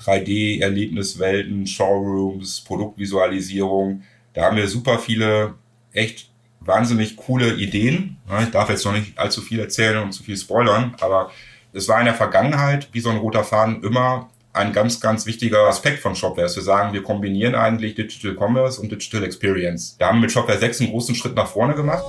3D-Erlebniswelten, 0.00 1.66
Showrooms, 1.66 2.60
Produktvisualisierung. 2.62 4.02
Da 4.34 4.44
haben 4.44 4.56
wir 4.56 4.68
super 4.68 4.98
viele 4.98 5.54
echt 5.92 6.30
wahnsinnig 6.60 7.16
coole 7.16 7.54
Ideen. 7.54 8.18
Ich 8.42 8.50
darf 8.50 8.68
jetzt 8.68 8.84
noch 8.84 8.92
nicht 8.92 9.18
allzu 9.18 9.40
viel 9.40 9.58
erzählen 9.60 10.02
und 10.02 10.12
zu 10.12 10.22
viel 10.22 10.36
spoilern, 10.36 10.94
aber 11.00 11.30
es 11.72 11.88
war 11.88 11.98
in 11.98 12.06
der 12.06 12.14
Vergangenheit, 12.14 12.88
wie 12.92 13.00
so 13.00 13.10
ein 13.10 13.18
roter 13.18 13.44
Faden, 13.44 13.82
immer 13.82 14.30
ein 14.52 14.72
ganz, 14.72 15.00
ganz 15.00 15.26
wichtiger 15.26 15.68
Aspekt 15.68 16.00
von 16.00 16.14
Shopware, 16.14 16.46
dass 16.46 16.56
wir 16.56 16.62
sagen, 16.62 16.92
wir 16.92 17.02
kombinieren 17.02 17.54
eigentlich 17.54 17.94
Digital 17.94 18.34
Commerce 18.34 18.80
und 18.80 18.90
Digital 18.90 19.22
Experience. 19.22 19.96
Da 19.98 20.08
haben 20.08 20.16
wir 20.16 20.22
mit 20.22 20.32
Shopware 20.32 20.58
6 20.58 20.80
einen 20.80 20.90
großen 20.90 21.14
Schritt 21.14 21.34
nach 21.34 21.46
vorne 21.46 21.74
gemacht. 21.74 22.04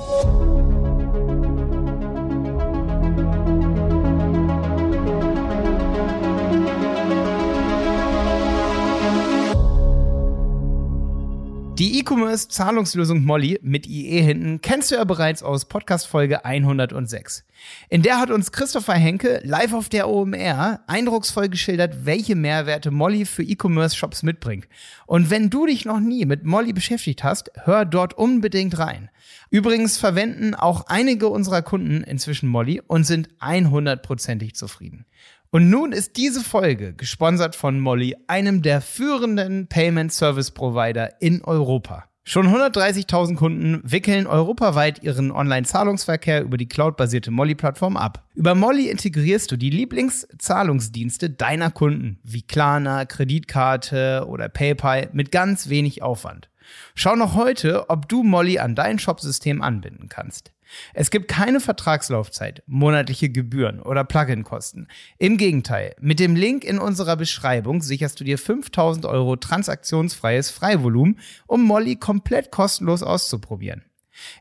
Die 11.80 11.98
E-Commerce-Zahlungslösung 12.00 13.24
Molly 13.24 13.58
mit 13.64 13.88
IE 13.88 14.22
hinten 14.22 14.60
kennst 14.60 14.92
du 14.92 14.96
ja 14.96 15.06
bereits 15.06 15.42
aus 15.42 15.64
Podcast-Folge 15.64 16.44
106. 16.44 17.46
In 17.88 18.02
der 18.02 18.20
hat 18.20 18.32
uns 18.32 18.52
Christopher 18.52 18.96
Henke 18.96 19.40
live 19.46 19.72
auf 19.72 19.88
der 19.88 20.10
OMR 20.10 20.82
eindrucksvoll 20.88 21.48
geschildert, 21.48 22.06
welche 22.06 22.36
Mehrwerte 22.36 22.92
Molly 22.92 23.24
für 23.24 23.44
E-Commerce-Shops 23.44 24.24
mitbringt. 24.24 24.68
Und 25.06 25.30
wenn 25.30 25.50
du 25.50 25.68
dich 25.68 25.86
noch 25.86 26.02
nie 26.02 26.26
mit 26.26 26.44
Molly 26.44 26.74
beschäftigt 26.74 27.24
hast, 27.24 27.50
hör 27.64 27.86
dort 27.86 28.14
unbedingt 28.14 28.78
rein. 28.78 29.10
Übrigens 29.50 29.98
verwenden 29.98 30.56
auch 30.56 30.88
einige 30.88 31.30
unserer 31.30 31.62
Kunden 31.62 32.04
inzwischen 32.04 32.50
Molly 32.50 32.82
und 32.86 33.06
sind 33.06 33.30
100%ig 33.40 34.54
zufrieden. 34.54 35.06
Und 35.52 35.72
nun 35.72 35.94
ist 35.94 36.16
diese 36.16 36.44
Folge 36.44 36.94
gesponsert 36.94 37.56
von 37.56 37.80
Molly, 37.80 38.16
einem 38.28 38.62
der 38.62 38.82
führenden 38.82 39.66
Payment 39.66 40.14
Service 40.14 40.52
Provider 40.52 41.20
in 41.22 41.44
Europa. 41.44 42.06
Schon 42.24 42.50
130.000 42.50 43.36
Kunden 43.36 43.82
wickeln 43.84 44.28
europaweit 44.28 45.02
ihren 45.02 45.32
Online-Zahlungsverkehr 45.32 46.44
über 46.44 46.58
die 46.58 46.68
cloudbasierte 46.68 47.32
Molly-Plattform 47.32 47.98
ab. 47.98 48.28
Über 48.36 48.54
Molly 48.54 48.90
integrierst 48.90 49.52
du 49.52 49.58
die 49.58 49.72
Lieblingszahlungsdienste 49.72 51.32
deiner 51.32 51.72
Kunden, 51.72 52.20
wie 52.24 52.44
Klarna, 52.44 53.06
Kreditkarte 53.06 54.26
oder 54.28 54.50
PayPal, 54.50 55.10
mit 55.14 55.32
ganz 55.32 55.70
wenig 55.70 56.04
Aufwand. 56.04 56.52
Schau 56.94 57.16
noch 57.16 57.34
heute, 57.34 57.90
ob 57.90 58.08
du 58.08 58.22
Molly 58.22 58.60
an 58.60 58.76
dein 58.76 59.00
Shopsystem 59.00 59.64
anbinden 59.64 60.10
kannst. 60.10 60.52
Es 60.94 61.12
gibt 61.12 61.28
keine 61.28 61.60
Vertragslaufzeit, 61.60 62.64
monatliche 62.68 63.30
Gebühren 63.30 63.82
oder 63.82 64.04
Plugin-Kosten. 64.04 64.88
Im 65.18 65.38
Gegenteil, 65.38 65.96
mit 66.00 66.20
dem 66.20 66.36
Link 66.36 66.64
in 66.64 66.80
unserer 66.80 67.16
Beschreibung 67.16 67.82
sicherst 67.82 68.20
du 68.20 68.24
dir 68.24 68.38
5000 68.38 69.06
Euro 69.06 69.36
transaktionsfreies 69.36 70.52
Freivolumen, 70.52 71.20
um 71.48 71.64
Molly 71.64 71.96
komplett 71.96 72.52
kostenlos 72.52 73.04
auszuprobieren. 73.04 73.84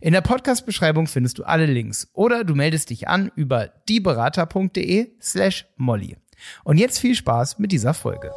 In 0.00 0.12
der 0.12 0.22
Podcast-Beschreibung 0.22 1.06
findest 1.06 1.38
du 1.38 1.44
alle 1.44 1.66
Links 1.66 2.08
oder 2.12 2.44
du 2.44 2.54
meldest 2.54 2.90
dich 2.90 3.08
an 3.08 3.30
über 3.36 3.68
dieberater.de 3.88 5.12
slash 5.20 5.66
Molly. 5.76 6.16
Und 6.64 6.78
jetzt 6.78 6.98
viel 6.98 7.14
Spaß 7.14 7.58
mit 7.58 7.72
dieser 7.72 7.94
Folge. 7.94 8.32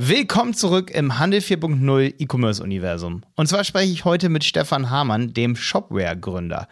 Willkommen 0.00 0.54
zurück 0.54 0.92
im 0.92 1.18
Handel 1.18 1.40
4.0 1.40 2.14
E-Commerce-Universum. 2.20 3.22
Und 3.34 3.48
zwar 3.48 3.64
spreche 3.64 3.90
ich 3.92 4.04
heute 4.04 4.28
mit 4.28 4.44
Stefan 4.44 4.90
Hamann, 4.90 5.34
dem 5.34 5.56
Shopware-Gründer. 5.56 6.68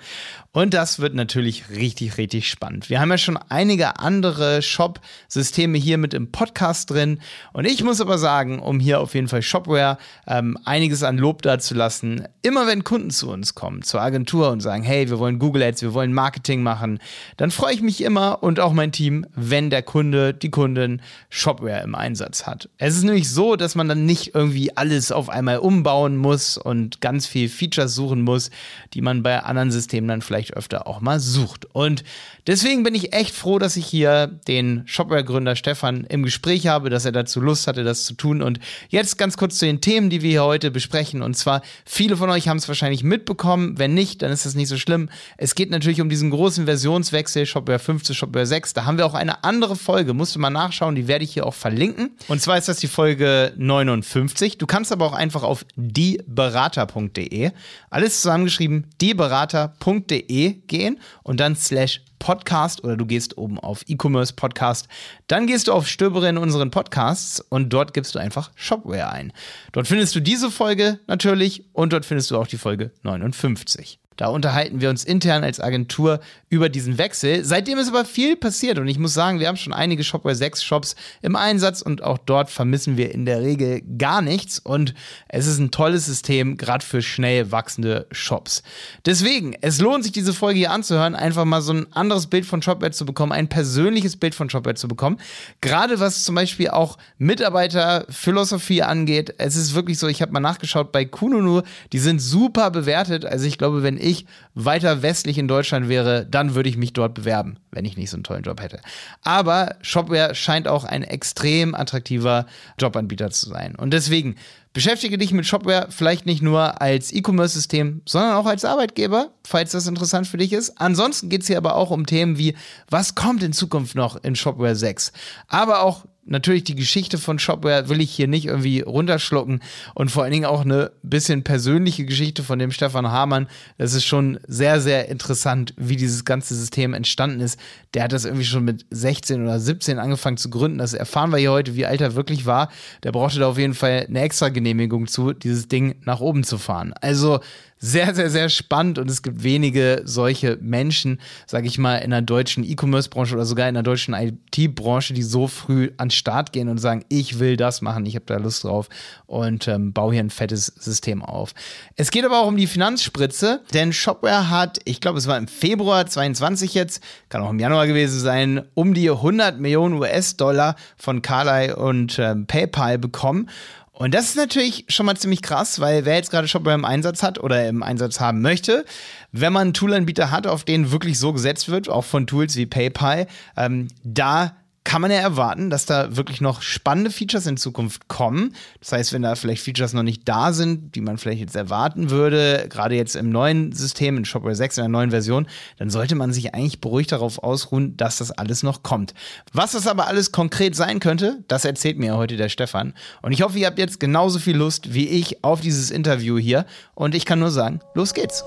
Und 0.56 0.72
das 0.72 1.00
wird 1.00 1.14
natürlich 1.14 1.68
richtig, 1.68 2.16
richtig 2.16 2.48
spannend. 2.48 2.88
Wir 2.88 2.98
haben 2.98 3.10
ja 3.10 3.18
schon 3.18 3.38
einige 3.50 3.98
andere 3.98 4.62
Shop-Systeme 4.62 5.76
hier 5.76 5.98
mit 5.98 6.14
im 6.14 6.32
Podcast 6.32 6.90
drin. 6.90 7.18
Und 7.52 7.66
ich 7.66 7.84
muss 7.84 8.00
aber 8.00 8.16
sagen, 8.16 8.58
um 8.60 8.80
hier 8.80 9.00
auf 9.00 9.14
jeden 9.14 9.28
Fall 9.28 9.42
Shopware 9.42 9.98
ähm, 10.26 10.56
einiges 10.64 11.02
an 11.02 11.18
Lob 11.18 11.42
dazulassen, 11.42 12.26
immer 12.40 12.66
wenn 12.66 12.84
Kunden 12.84 13.10
zu 13.10 13.28
uns 13.28 13.54
kommen, 13.54 13.82
zur 13.82 14.00
Agentur 14.00 14.48
und 14.48 14.60
sagen, 14.60 14.82
hey, 14.82 15.10
wir 15.10 15.18
wollen 15.18 15.38
Google 15.38 15.62
Ads, 15.62 15.82
wir 15.82 15.92
wollen 15.92 16.14
Marketing 16.14 16.62
machen, 16.62 17.00
dann 17.36 17.50
freue 17.50 17.74
ich 17.74 17.82
mich 17.82 18.02
immer 18.02 18.42
und 18.42 18.58
auch 18.58 18.72
mein 18.72 18.92
Team, 18.92 19.26
wenn 19.34 19.68
der 19.68 19.82
Kunde, 19.82 20.32
die 20.32 20.50
Kundin 20.50 21.02
Shopware 21.28 21.82
im 21.82 21.94
Einsatz 21.94 22.46
hat. 22.46 22.70
Es 22.78 22.96
ist 22.96 23.02
nämlich 23.02 23.28
so, 23.28 23.56
dass 23.56 23.74
man 23.74 23.88
dann 23.88 24.06
nicht 24.06 24.34
irgendwie 24.34 24.74
alles 24.74 25.12
auf 25.12 25.28
einmal 25.28 25.58
umbauen 25.58 26.16
muss 26.16 26.56
und 26.56 27.02
ganz 27.02 27.26
viel 27.26 27.50
Features 27.50 27.94
suchen 27.94 28.22
muss, 28.22 28.48
die 28.94 29.02
man 29.02 29.22
bei 29.22 29.40
anderen 29.40 29.70
Systemen 29.70 30.08
dann 30.08 30.22
vielleicht 30.22 30.45
vielleicht 30.46 30.56
öfter 30.56 30.86
auch 30.86 31.00
mal 31.00 31.20
sucht. 31.20 31.66
Und 31.72 32.04
deswegen 32.46 32.82
bin 32.82 32.94
ich 32.94 33.12
echt 33.12 33.34
froh, 33.34 33.58
dass 33.58 33.76
ich 33.76 33.86
hier 33.86 34.26
den 34.26 34.82
Shopware-Gründer 34.86 35.56
Stefan 35.56 36.04
im 36.04 36.22
Gespräch 36.22 36.66
habe, 36.66 36.90
dass 36.90 37.04
er 37.04 37.12
dazu 37.12 37.40
Lust 37.40 37.66
hatte, 37.66 37.84
das 37.84 38.04
zu 38.04 38.14
tun. 38.14 38.42
Und 38.42 38.58
jetzt 38.88 39.18
ganz 39.18 39.36
kurz 39.36 39.58
zu 39.58 39.66
den 39.66 39.80
Themen, 39.80 40.10
die 40.10 40.22
wir 40.22 40.30
hier 40.30 40.44
heute 40.44 40.70
besprechen. 40.70 41.22
Und 41.22 41.36
zwar, 41.36 41.62
viele 41.84 42.16
von 42.16 42.30
euch 42.30 42.48
haben 42.48 42.58
es 42.58 42.68
wahrscheinlich 42.68 43.02
mitbekommen. 43.02 43.78
Wenn 43.78 43.94
nicht, 43.94 44.22
dann 44.22 44.30
ist 44.30 44.46
das 44.46 44.54
nicht 44.54 44.68
so 44.68 44.76
schlimm. 44.76 45.08
Es 45.36 45.54
geht 45.54 45.70
natürlich 45.70 46.00
um 46.00 46.08
diesen 46.08 46.30
großen 46.30 46.64
Versionswechsel, 46.64 47.46
Shopware 47.46 47.78
5 47.78 48.02
zu 48.02 48.14
Shopware 48.14 48.46
6. 48.46 48.74
Da 48.74 48.84
haben 48.84 48.98
wir 48.98 49.06
auch 49.06 49.14
eine 49.14 49.44
andere 49.44 49.76
Folge, 49.76 50.14
musst 50.14 50.34
du 50.34 50.38
mal 50.38 50.50
nachschauen, 50.50 50.94
die 50.94 51.08
werde 51.08 51.24
ich 51.24 51.32
hier 51.32 51.46
auch 51.46 51.54
verlinken. 51.54 52.10
Und 52.28 52.40
zwar 52.40 52.58
ist 52.58 52.68
das 52.68 52.78
die 52.78 52.88
Folge 52.88 53.52
59. 53.56 54.58
Du 54.58 54.66
kannst 54.66 54.92
aber 54.92 55.06
auch 55.06 55.12
einfach 55.12 55.42
auf 55.42 55.64
dieberater.de, 55.76 57.50
alles 57.90 58.20
zusammengeschrieben, 58.20 58.86
dieberater.de 59.00 60.35
gehen 60.66 61.00
und 61.22 61.40
dann 61.40 61.56
slash 61.56 62.02
Podcast 62.18 62.82
oder 62.82 62.96
du 62.96 63.06
gehst 63.06 63.36
oben 63.36 63.58
auf 63.58 63.82
E-Commerce 63.86 64.34
Podcast. 64.34 64.88
Dann 65.26 65.46
gehst 65.46 65.68
du 65.68 65.72
auf 65.72 65.86
Stöbere 65.86 66.28
in 66.28 66.38
unseren 66.38 66.70
Podcasts 66.70 67.40
und 67.40 67.70
dort 67.70 67.94
gibst 67.94 68.14
du 68.14 68.18
einfach 68.18 68.50
Shopware 68.54 69.10
ein. 69.10 69.32
Dort 69.72 69.86
findest 69.86 70.14
du 70.14 70.20
diese 70.20 70.50
Folge 70.50 71.00
natürlich 71.06 71.64
und 71.72 71.92
dort 71.92 72.04
findest 72.04 72.30
du 72.30 72.38
auch 72.38 72.46
die 72.46 72.58
Folge 72.58 72.92
59. 73.02 73.98
Da 74.16 74.28
unterhalten 74.28 74.80
wir 74.80 74.90
uns 74.90 75.04
intern 75.04 75.44
als 75.44 75.60
Agentur 75.60 76.20
über 76.48 76.68
diesen 76.68 76.96
Wechsel. 76.98 77.44
Seitdem 77.44 77.78
ist 77.78 77.88
aber 77.88 78.04
viel 78.04 78.36
passiert 78.36 78.78
und 78.78 78.88
ich 78.88 78.98
muss 78.98 79.14
sagen, 79.14 79.40
wir 79.40 79.48
haben 79.48 79.56
schon 79.56 79.72
einige 79.72 80.04
Shopware 80.04 80.34
6 80.34 80.62
Shops 80.62 80.96
im 81.22 81.36
Einsatz 81.36 81.82
und 81.82 82.02
auch 82.02 82.18
dort 82.18 82.50
vermissen 82.50 82.96
wir 82.96 83.12
in 83.12 83.26
der 83.26 83.42
Regel 83.42 83.82
gar 83.98 84.22
nichts 84.22 84.58
und 84.58 84.94
es 85.28 85.46
ist 85.46 85.58
ein 85.58 85.70
tolles 85.70 86.06
System, 86.06 86.56
gerade 86.56 86.84
für 86.84 87.02
schnell 87.02 87.50
wachsende 87.52 88.06
Shops. 88.10 88.62
Deswegen, 89.04 89.54
es 89.60 89.80
lohnt 89.80 90.04
sich 90.04 90.12
diese 90.12 90.32
Folge 90.32 90.58
hier 90.58 90.70
anzuhören, 90.70 91.14
einfach 91.14 91.44
mal 91.44 91.60
so 91.60 91.72
ein 91.72 91.92
anderes 91.92 92.28
Bild 92.28 92.46
von 92.46 92.62
Shopware 92.62 92.92
zu 92.92 93.04
bekommen, 93.04 93.32
ein 93.32 93.48
persönliches 93.48 94.16
Bild 94.16 94.34
von 94.34 94.48
Shopware 94.48 94.76
zu 94.76 94.88
bekommen. 94.88 95.18
Gerade 95.60 96.00
was 96.00 96.24
zum 96.24 96.34
Beispiel 96.36 96.70
auch 96.70 96.96
Mitarbeiterphilosophie 97.18 98.82
angeht. 98.82 99.34
Es 99.38 99.56
ist 99.56 99.74
wirklich 99.74 99.98
so, 99.98 100.06
ich 100.06 100.22
habe 100.22 100.32
mal 100.32 100.40
nachgeschaut 100.40 100.92
bei 100.92 101.04
Kununu, 101.04 101.62
die 101.92 101.98
sind 101.98 102.20
super 102.20 102.70
bewertet. 102.70 103.24
Also 103.24 103.46
ich 103.46 103.58
glaube, 103.58 103.82
wenn 103.82 103.98
ich 103.98 104.05
weiter 104.54 105.02
westlich 105.02 105.38
in 105.38 105.48
Deutschland 105.48 105.88
wäre, 105.88 106.26
dann 106.26 106.54
würde 106.54 106.68
ich 106.68 106.76
mich 106.76 106.92
dort 106.92 107.14
bewerben, 107.14 107.58
wenn 107.70 107.84
ich 107.84 107.96
nicht 107.96 108.10
so 108.10 108.16
einen 108.16 108.24
tollen 108.24 108.42
Job 108.42 108.60
hätte. 108.60 108.80
Aber 109.22 109.76
Shopware 109.82 110.34
scheint 110.34 110.68
auch 110.68 110.84
ein 110.84 111.02
extrem 111.02 111.74
attraktiver 111.74 112.46
Jobanbieter 112.78 113.30
zu 113.30 113.48
sein. 113.50 113.74
Und 113.76 113.92
deswegen 113.92 114.36
beschäftige 114.72 115.16
dich 115.16 115.32
mit 115.32 115.46
Shopware 115.46 115.86
vielleicht 115.90 116.26
nicht 116.26 116.42
nur 116.42 116.82
als 116.82 117.12
E-Commerce-System, 117.12 118.02
sondern 118.04 118.34
auch 118.34 118.46
als 118.46 118.64
Arbeitgeber, 118.64 119.30
falls 119.44 119.72
das 119.72 119.86
interessant 119.86 120.26
für 120.26 120.36
dich 120.36 120.52
ist. 120.52 120.78
Ansonsten 120.80 121.28
geht 121.28 121.42
es 121.42 121.46
hier 121.46 121.56
aber 121.56 121.76
auch 121.76 121.90
um 121.90 122.04
Themen 122.04 122.36
wie, 122.36 122.54
was 122.90 123.14
kommt 123.14 123.42
in 123.42 123.52
Zukunft 123.54 123.94
noch 123.94 124.22
in 124.22 124.36
Shopware 124.36 124.76
6? 124.76 125.12
Aber 125.48 125.80
auch 125.80 126.04
natürlich 126.26 126.64
die 126.64 126.74
Geschichte 126.74 127.18
von 127.18 127.38
Shopware 127.38 127.88
will 127.88 128.00
ich 128.00 128.10
hier 128.10 128.28
nicht 128.28 128.46
irgendwie 128.46 128.80
runterschlucken 128.80 129.60
und 129.94 130.10
vor 130.10 130.22
allen 130.22 130.32
Dingen 130.32 130.44
auch 130.44 130.62
eine 130.62 130.92
bisschen 131.02 131.42
persönliche 131.42 132.04
Geschichte 132.04 132.42
von 132.42 132.58
dem 132.58 132.72
Stefan 132.72 133.08
Hamann. 133.08 133.46
Das 133.78 133.94
ist 133.94 134.04
schon 134.04 134.38
sehr, 134.46 134.80
sehr 134.80 135.08
interessant, 135.08 135.74
wie 135.76 135.96
dieses 135.96 136.24
ganze 136.24 136.54
System 136.54 136.94
entstanden 136.94 137.40
ist. 137.40 137.58
Der 137.94 138.02
hat 138.04 138.12
das 138.12 138.24
irgendwie 138.24 138.44
schon 138.44 138.64
mit 138.64 138.86
16 138.90 139.42
oder 139.42 139.60
17 139.60 139.98
angefangen 139.98 140.36
zu 140.36 140.50
gründen. 140.50 140.78
Das 140.78 140.94
erfahren 140.94 141.30
wir 141.30 141.38
hier 141.38 141.52
heute, 141.52 141.76
wie 141.76 141.86
alt 141.86 142.00
er 142.00 142.14
wirklich 142.14 142.46
war. 142.46 142.70
Der 143.02 143.12
brauchte 143.12 143.38
da 143.38 143.48
auf 143.48 143.58
jeden 143.58 143.74
Fall 143.74 144.06
eine 144.08 144.20
extra 144.20 144.48
Genehmigung 144.48 145.06
zu, 145.06 145.32
dieses 145.32 145.68
Ding 145.68 145.96
nach 146.04 146.20
oben 146.20 146.44
zu 146.44 146.58
fahren. 146.58 146.92
Also 147.00 147.40
sehr, 147.78 148.14
sehr, 148.14 148.30
sehr 148.30 148.48
spannend 148.48 148.98
und 148.98 149.10
es 149.10 149.22
gibt 149.22 149.42
wenige 149.42 150.02
solche 150.04 150.56
Menschen, 150.60 151.20
sage 151.46 151.66
ich 151.66 151.76
mal, 151.76 151.98
in 151.98 152.10
der 152.10 152.22
deutschen 152.22 152.64
E-Commerce-Branche 152.64 153.34
oder 153.34 153.44
sogar 153.44 153.68
in 153.68 153.74
der 153.74 153.82
deutschen 153.82 154.14
IT-Branche, 154.14 155.12
die 155.12 155.22
so 155.22 155.46
früh 155.46 155.90
an 155.98 156.08
den 156.08 156.12
Start 156.12 156.52
gehen 156.52 156.68
und 156.68 156.78
sagen, 156.78 157.04
ich 157.08 157.38
will 157.38 157.56
das 157.56 157.82
machen, 157.82 158.06
ich 158.06 158.14
habe 158.14 158.24
da 158.26 158.38
Lust 158.38 158.64
drauf 158.64 158.88
und 159.26 159.68
ähm, 159.68 159.92
baue 159.92 160.14
hier 160.14 160.22
ein 160.22 160.30
fettes 160.30 160.66
System 160.66 161.22
auf. 161.22 161.52
Es 161.96 162.10
geht 162.10 162.24
aber 162.24 162.40
auch 162.40 162.46
um 162.46 162.56
die 162.56 162.66
Finanzspritze, 162.66 163.60
denn 163.74 163.92
Shopware 163.92 164.48
hat, 164.48 164.78
ich 164.84 165.00
glaube, 165.00 165.18
es 165.18 165.26
war 165.26 165.36
im 165.36 165.48
Februar 165.48 166.06
22 166.06 166.72
jetzt, 166.72 167.02
kann 167.28 167.42
auch 167.42 167.50
im 167.50 167.60
Januar 167.60 167.86
gewesen 167.86 168.18
sein, 168.20 168.62
um 168.74 168.94
die 168.94 169.10
100 169.10 169.60
Millionen 169.60 169.94
US-Dollar 169.94 170.76
von 170.96 171.20
Carlyle 171.20 171.76
und 171.76 172.18
ähm, 172.18 172.46
PayPal 172.46 172.98
bekommen. 172.98 173.50
Und 173.98 174.12
das 174.12 174.26
ist 174.26 174.36
natürlich 174.36 174.84
schon 174.88 175.06
mal 175.06 175.16
ziemlich 175.16 175.40
krass, 175.40 175.80
weil 175.80 176.04
wer 176.04 176.16
jetzt 176.16 176.30
gerade 176.30 176.46
Shopware 176.46 176.74
im 176.74 176.84
Einsatz 176.84 177.22
hat 177.22 177.38
oder 177.38 177.66
im 177.66 177.82
Einsatz 177.82 178.20
haben 178.20 178.42
möchte, 178.42 178.84
wenn 179.32 179.54
man 179.54 179.62
einen 179.62 179.72
Toolanbieter 179.72 180.30
hat, 180.30 180.46
auf 180.46 180.64
den 180.64 180.92
wirklich 180.92 181.18
so 181.18 181.32
gesetzt 181.32 181.70
wird, 181.70 181.88
auch 181.88 182.04
von 182.04 182.26
Tools 182.26 182.56
wie 182.56 182.66
PayPal, 182.66 183.26
ähm, 183.56 183.88
da 184.04 184.54
kann 184.86 185.02
man 185.02 185.10
ja 185.10 185.18
erwarten, 185.18 185.68
dass 185.68 185.84
da 185.84 186.16
wirklich 186.16 186.40
noch 186.40 186.62
spannende 186.62 187.10
Features 187.10 187.46
in 187.48 187.56
Zukunft 187.56 188.06
kommen. 188.06 188.54
Das 188.78 188.92
heißt, 188.92 189.12
wenn 189.12 189.22
da 189.22 189.34
vielleicht 189.34 189.62
Features 189.62 189.92
noch 189.92 190.04
nicht 190.04 190.22
da 190.28 190.52
sind, 190.52 190.94
die 190.94 191.00
man 191.00 191.18
vielleicht 191.18 191.40
jetzt 191.40 191.56
erwarten 191.56 192.08
würde, 192.08 192.66
gerade 192.70 192.94
jetzt 192.94 193.16
im 193.16 193.30
neuen 193.30 193.72
System, 193.72 194.16
in 194.16 194.24
Shopware 194.24 194.54
6, 194.54 194.78
in 194.78 194.82
der 194.82 194.88
neuen 194.88 195.10
Version, 195.10 195.48
dann 195.78 195.90
sollte 195.90 196.14
man 196.14 196.32
sich 196.32 196.54
eigentlich 196.54 196.80
beruhigt 196.80 197.10
darauf 197.10 197.42
ausruhen, 197.42 197.96
dass 197.96 198.18
das 198.18 198.30
alles 198.30 198.62
noch 198.62 198.84
kommt. 198.84 199.12
Was 199.52 199.72
das 199.72 199.88
aber 199.88 200.06
alles 200.06 200.30
konkret 200.30 200.76
sein 200.76 201.00
könnte, 201.00 201.42
das 201.48 201.64
erzählt 201.64 201.98
mir 201.98 202.16
heute 202.16 202.36
der 202.36 202.48
Stefan. 202.48 202.94
Und 203.22 203.32
ich 203.32 203.42
hoffe, 203.42 203.58
ihr 203.58 203.66
habt 203.66 203.80
jetzt 203.80 203.98
genauso 203.98 204.38
viel 204.38 204.56
Lust 204.56 204.94
wie 204.94 205.08
ich 205.08 205.42
auf 205.42 205.60
dieses 205.60 205.90
Interview 205.90 206.38
hier. 206.38 206.64
Und 206.94 207.16
ich 207.16 207.24
kann 207.24 207.40
nur 207.40 207.50
sagen, 207.50 207.80
los 207.94 208.14
geht's. 208.14 208.44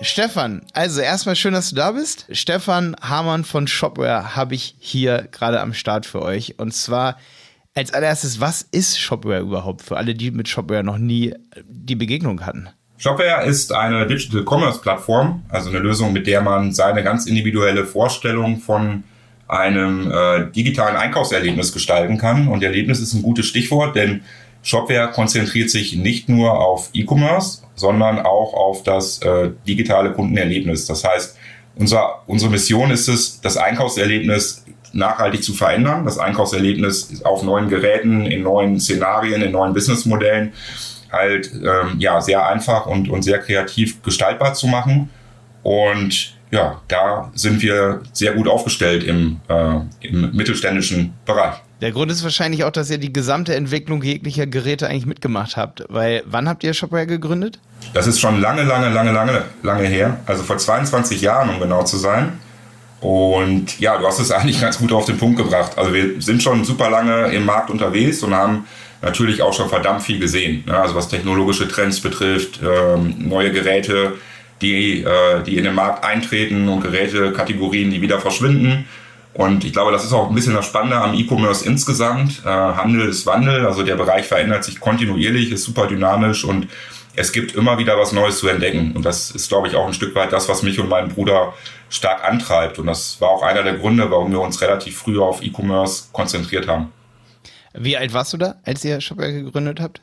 Stefan, 0.00 0.62
also 0.74 1.00
erstmal 1.00 1.36
schön, 1.36 1.54
dass 1.54 1.70
du 1.70 1.76
da 1.76 1.92
bist. 1.92 2.26
Stefan 2.30 2.96
Hamann 3.00 3.44
von 3.44 3.66
Shopware 3.66 4.36
habe 4.36 4.54
ich 4.54 4.76
hier 4.78 5.28
gerade 5.32 5.60
am 5.60 5.72
Start 5.72 6.04
für 6.04 6.20
euch. 6.22 6.58
Und 6.58 6.74
zwar 6.74 7.16
als 7.74 7.92
allererstes, 7.92 8.40
was 8.40 8.62
ist 8.62 8.98
Shopware 8.98 9.40
überhaupt 9.40 9.82
für 9.82 9.96
alle, 9.96 10.14
die 10.14 10.30
mit 10.30 10.48
Shopware 10.48 10.84
noch 10.84 10.98
nie 10.98 11.34
die 11.66 11.96
Begegnung 11.96 12.44
hatten? 12.44 12.68
Shopware 12.98 13.44
ist 13.44 13.72
eine 13.72 14.06
Digital 14.06 14.44
Commerce 14.44 14.80
Plattform, 14.80 15.42
also 15.48 15.70
eine 15.70 15.78
Lösung, 15.78 16.12
mit 16.12 16.26
der 16.26 16.40
man 16.40 16.72
seine 16.72 17.02
ganz 17.02 17.26
individuelle 17.26 17.84
Vorstellung 17.84 18.58
von 18.58 19.04
einem 19.48 20.10
äh, 20.10 20.50
digitalen 20.50 20.96
Einkaufserlebnis 20.96 21.72
gestalten 21.72 22.18
kann. 22.18 22.48
Und 22.48 22.62
Erlebnis 22.62 23.00
ist 23.00 23.14
ein 23.14 23.22
gutes 23.22 23.46
Stichwort, 23.46 23.96
denn 23.96 24.22
Shopware 24.62 25.10
konzentriert 25.12 25.70
sich 25.70 25.96
nicht 25.96 26.28
nur 26.28 26.58
auf 26.58 26.90
E-Commerce, 26.92 27.62
sondern 27.76 28.18
auch 28.18 28.54
auf 28.54 28.82
das 28.82 29.22
äh, 29.22 29.50
digitale 29.66 30.12
Kundenerlebnis. 30.12 30.86
Das 30.86 31.04
heißt, 31.04 31.36
unser, 31.76 32.22
unsere 32.26 32.50
Mission 32.50 32.90
ist 32.90 33.08
es, 33.08 33.40
das 33.40 33.56
Einkaufserlebnis 33.56 34.64
nachhaltig 34.92 35.44
zu 35.44 35.52
verändern, 35.52 36.04
das 36.04 36.18
Einkaufserlebnis 36.18 37.22
auf 37.24 37.42
neuen 37.42 37.68
Geräten, 37.68 38.24
in 38.26 38.42
neuen 38.42 38.80
Szenarien, 38.80 39.42
in 39.42 39.52
neuen 39.52 39.74
Businessmodellen 39.74 40.52
halt 41.12 41.50
ähm, 41.54 41.98
ja 41.98 42.20
sehr 42.20 42.46
einfach 42.46 42.86
und, 42.86 43.08
und 43.08 43.22
sehr 43.22 43.38
kreativ 43.38 44.02
gestaltbar 44.02 44.54
zu 44.54 44.66
machen. 44.66 45.10
Und 45.62 46.34
ja, 46.50 46.80
da 46.88 47.30
sind 47.34 47.62
wir 47.62 48.02
sehr 48.12 48.32
gut 48.32 48.48
aufgestellt 48.48 49.04
im, 49.04 49.40
äh, 49.48 49.80
im 50.00 50.34
mittelständischen 50.34 51.14
Bereich. 51.24 51.56
Der 51.82 51.92
Grund 51.92 52.10
ist 52.10 52.22
wahrscheinlich 52.22 52.64
auch, 52.64 52.70
dass 52.70 52.88
ihr 52.90 52.96
die 52.96 53.12
gesamte 53.12 53.54
Entwicklung 53.54 54.02
jeglicher 54.02 54.46
Geräte 54.46 54.88
eigentlich 54.88 55.04
mitgemacht 55.04 55.58
habt. 55.58 55.84
Weil 55.88 56.22
wann 56.24 56.48
habt 56.48 56.64
ihr 56.64 56.72
Shopware 56.72 57.06
gegründet? 57.06 57.58
Das 57.92 58.06
ist 58.06 58.18
schon 58.18 58.40
lange, 58.40 58.62
lange, 58.62 58.88
lange, 58.88 59.12
lange, 59.12 59.42
lange 59.62 59.86
her. 59.86 60.18
Also 60.24 60.42
vor 60.42 60.56
22 60.56 61.20
Jahren, 61.20 61.50
um 61.50 61.60
genau 61.60 61.82
zu 61.84 61.98
sein. 61.98 62.32
Und 63.00 63.78
ja, 63.78 63.98
du 63.98 64.06
hast 64.06 64.20
es 64.20 64.30
eigentlich 64.32 64.60
ganz 64.60 64.78
gut 64.78 64.90
auf 64.90 65.04
den 65.04 65.18
Punkt 65.18 65.36
gebracht. 65.36 65.76
Also 65.76 65.92
wir 65.92 66.20
sind 66.22 66.42
schon 66.42 66.64
super 66.64 66.88
lange 66.88 67.26
im 67.32 67.44
Markt 67.44 67.68
unterwegs 67.68 68.22
und 68.22 68.34
haben 68.34 68.66
natürlich 69.02 69.42
auch 69.42 69.52
schon 69.52 69.68
verdammt 69.68 70.02
viel 70.02 70.18
gesehen. 70.18 70.64
Ne? 70.66 70.78
Also 70.78 70.94
was 70.94 71.08
technologische 71.08 71.68
Trends 71.68 72.00
betrifft, 72.00 72.60
ähm, 72.62 73.16
neue 73.18 73.52
Geräte, 73.52 74.14
die, 74.62 75.02
äh, 75.02 75.42
die 75.44 75.58
in 75.58 75.64
den 75.64 75.74
Markt 75.74 76.04
eintreten 76.04 76.70
und 76.70 76.80
Gerätekategorien, 76.80 77.90
die 77.90 78.00
wieder 78.00 78.18
verschwinden. 78.18 78.86
Und 79.36 79.66
ich 79.66 79.74
glaube, 79.74 79.92
das 79.92 80.02
ist 80.02 80.14
auch 80.14 80.30
ein 80.30 80.34
bisschen 80.34 80.54
das 80.54 80.64
Spannende 80.64 80.96
am 80.96 81.12
E-Commerce 81.12 81.66
insgesamt. 81.66 82.40
Äh, 82.46 82.48
Handel 82.48 83.06
ist 83.06 83.26
Wandel, 83.26 83.66
also 83.66 83.82
der 83.82 83.96
Bereich 83.96 84.24
verändert 84.24 84.64
sich 84.64 84.80
kontinuierlich, 84.80 85.52
ist 85.52 85.64
super 85.64 85.86
dynamisch 85.86 86.42
und 86.42 86.68
es 87.16 87.32
gibt 87.32 87.54
immer 87.54 87.76
wieder 87.76 87.98
was 87.98 88.12
Neues 88.12 88.38
zu 88.38 88.48
entdecken. 88.48 88.92
Und 88.96 89.04
das 89.04 89.30
ist, 89.30 89.50
glaube 89.50 89.68
ich, 89.68 89.76
auch 89.76 89.86
ein 89.86 89.92
Stück 89.92 90.14
weit 90.14 90.32
das, 90.32 90.48
was 90.48 90.62
mich 90.62 90.80
und 90.80 90.88
meinen 90.88 91.10
Bruder 91.10 91.52
stark 91.90 92.24
antreibt. 92.24 92.78
Und 92.78 92.86
das 92.86 93.20
war 93.20 93.28
auch 93.28 93.42
einer 93.42 93.62
der 93.62 93.74
Gründe, 93.74 94.10
warum 94.10 94.32
wir 94.32 94.40
uns 94.40 94.62
relativ 94.62 94.96
früh 94.96 95.20
auf 95.20 95.42
E-Commerce 95.42 96.04
konzentriert 96.12 96.66
haben. 96.66 96.92
Wie 97.74 97.96
alt 97.98 98.14
warst 98.14 98.32
du 98.32 98.38
da, 98.38 98.54
als 98.64 98.82
ihr 98.86 99.02
Shopware 99.02 99.32
gegründet 99.32 99.80
habt? 99.80 100.00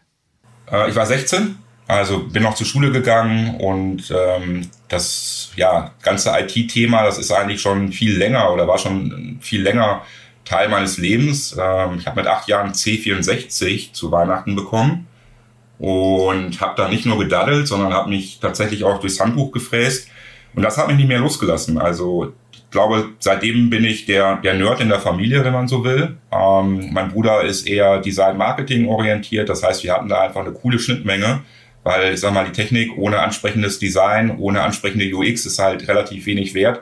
Äh, 0.71 0.91
ich 0.91 0.95
war 0.95 1.07
16 1.07 1.55
also 1.97 2.23
bin 2.27 2.43
noch 2.43 2.55
zur 2.55 2.65
Schule 2.65 2.91
gegangen 2.91 3.55
und 3.59 4.11
ähm, 4.11 4.69
das 4.87 5.51
ja, 5.55 5.91
ganze 6.01 6.31
IT-Thema, 6.37 7.03
das 7.03 7.17
ist 7.17 7.31
eigentlich 7.31 7.61
schon 7.61 7.91
viel 7.91 8.17
länger 8.17 8.51
oder 8.51 8.67
war 8.67 8.77
schon 8.77 9.37
viel 9.41 9.61
länger 9.61 10.01
Teil 10.45 10.69
meines 10.69 10.97
Lebens. 10.97 11.57
Ähm, 11.59 11.97
ich 11.99 12.07
habe 12.07 12.21
mit 12.21 12.27
acht 12.27 12.47
Jahren 12.47 12.71
C64 12.71 13.93
zu 13.93 14.11
Weihnachten 14.11 14.55
bekommen 14.55 15.07
und 15.79 16.61
habe 16.61 16.73
da 16.77 16.89
nicht 16.89 17.05
nur 17.05 17.19
gedaddelt, 17.19 17.67
sondern 17.67 17.93
habe 17.93 18.09
mich 18.09 18.39
tatsächlich 18.39 18.83
auch 18.83 18.99
durchs 18.99 19.19
Handbuch 19.19 19.51
gefräst. 19.51 20.09
Und 20.55 20.63
das 20.63 20.77
hat 20.77 20.87
mich 20.87 20.97
nicht 20.97 21.07
mehr 21.07 21.19
losgelassen. 21.19 21.77
Also 21.77 22.33
ich 22.51 22.69
glaube, 22.69 23.09
seitdem 23.19 23.69
bin 23.69 23.83
ich 23.83 24.05
der, 24.05 24.37
der 24.37 24.53
Nerd 24.53 24.81
in 24.81 24.89
der 24.89 24.99
Familie, 24.99 25.43
wenn 25.43 25.53
man 25.53 25.67
so 25.67 25.83
will. 25.83 26.17
Ähm, 26.31 26.89
mein 26.91 27.11
Bruder 27.11 27.43
ist 27.43 27.67
eher 27.67 27.99
Design-Marketing 27.99 28.87
orientiert. 28.87 29.49
Das 29.49 29.63
heißt, 29.63 29.83
wir 29.83 29.93
hatten 29.93 30.09
da 30.09 30.21
einfach 30.21 30.41
eine 30.41 30.53
coole 30.53 30.79
Schnittmenge 30.79 31.41
weil, 31.83 32.13
ich 32.13 32.19
sag 32.19 32.33
mal, 32.33 32.45
die 32.45 32.51
Technik 32.51 32.97
ohne 32.97 33.19
ansprechendes 33.19 33.79
Design, 33.79 34.37
ohne 34.37 34.61
ansprechende 34.61 35.13
UX 35.13 35.45
ist 35.45 35.59
halt 35.59 35.87
relativ 35.87 36.25
wenig 36.25 36.53
wert. 36.53 36.81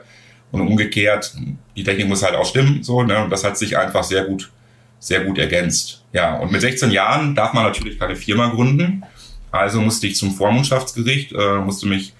Und 0.50 0.60
umgekehrt, 0.60 1.34
die 1.76 1.82
Technik 1.82 2.08
muss 2.08 2.22
halt 2.22 2.34
auch 2.34 2.44
stimmen, 2.44 2.82
so, 2.82 3.02
ne? 3.02 3.24
Und 3.24 3.30
das 3.30 3.42
hat 3.42 3.56
sich 3.56 3.78
einfach 3.78 4.04
sehr 4.04 4.24
gut, 4.24 4.50
sehr 4.98 5.24
gut 5.24 5.38
ergänzt. 5.38 6.04
Ja, 6.12 6.36
und 6.36 6.52
mit 6.52 6.60
16 6.60 6.90
Jahren 6.90 7.34
darf 7.34 7.54
man 7.54 7.64
natürlich 7.64 7.98
keine 7.98 8.16
Firma 8.16 8.48
gründen. 8.48 9.02
Also 9.50 9.80
musste 9.80 10.06
ich 10.06 10.16
zum 10.16 10.34
Vormundschaftsgericht, 10.34 11.32
äh, 11.32 11.56
musste 11.56 11.86
mich 11.86 12.12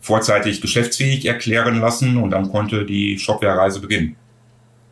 vorzeitig 0.00 0.60
geschäftsfähig 0.60 1.26
erklären 1.26 1.80
lassen 1.80 2.16
und 2.16 2.30
dann 2.30 2.50
konnte 2.50 2.86
die 2.86 3.18
Shopware-Reise 3.18 3.80
beginnen. 3.80 4.16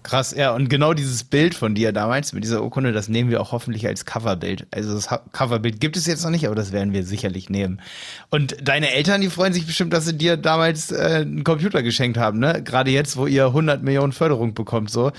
Krass, 0.05 0.35
ja, 0.37 0.53
und 0.55 0.69
genau 0.69 0.93
dieses 0.93 1.25
Bild 1.25 1.55
von 1.55 1.75
dir 1.75 1.91
damals 1.91 2.35
mit 2.35 2.45
dieser 2.45 2.63
Urkunde, 2.63 2.93
das 2.93 3.09
nehmen 3.09 3.31
wir 3.31 3.41
auch 3.41 3.53
hoffentlich 3.53 3.87
als 3.87 4.05
Coverbild. 4.05 4.67
Also 4.71 4.93
das 4.93 5.09
Coverbild 5.33 5.81
gibt 5.81 5.97
es 5.97 6.07
jetzt 6.07 6.23
noch 6.23 6.31
nicht, 6.31 6.45
aber 6.45 6.55
das 6.55 6.73
werden 6.73 6.93
wir 6.93 7.05
sicherlich 7.05 7.49
nehmen. 7.49 7.81
Und 8.29 8.55
deine 8.61 8.93
Eltern, 8.93 9.23
die 9.23 9.31
freuen 9.31 9.55
sich 9.55 9.67
bestimmt, 9.67 9.95
dass 9.95 10.05
sie 10.05 10.13
dir 10.13 10.37
damals 10.37 10.93
äh, 10.93 11.23
einen 11.23 11.43
Computer 11.43 11.83
geschenkt 11.83 12.19
haben, 12.19 12.39
ne? 12.39 12.63
Gerade 12.63 12.91
jetzt, 12.91 13.17
wo 13.17 13.27
ihr 13.27 13.47
100 13.47 13.83
Millionen 13.83 14.13
Förderung 14.13 14.53
bekommt, 14.53 14.91
so. 14.91 15.11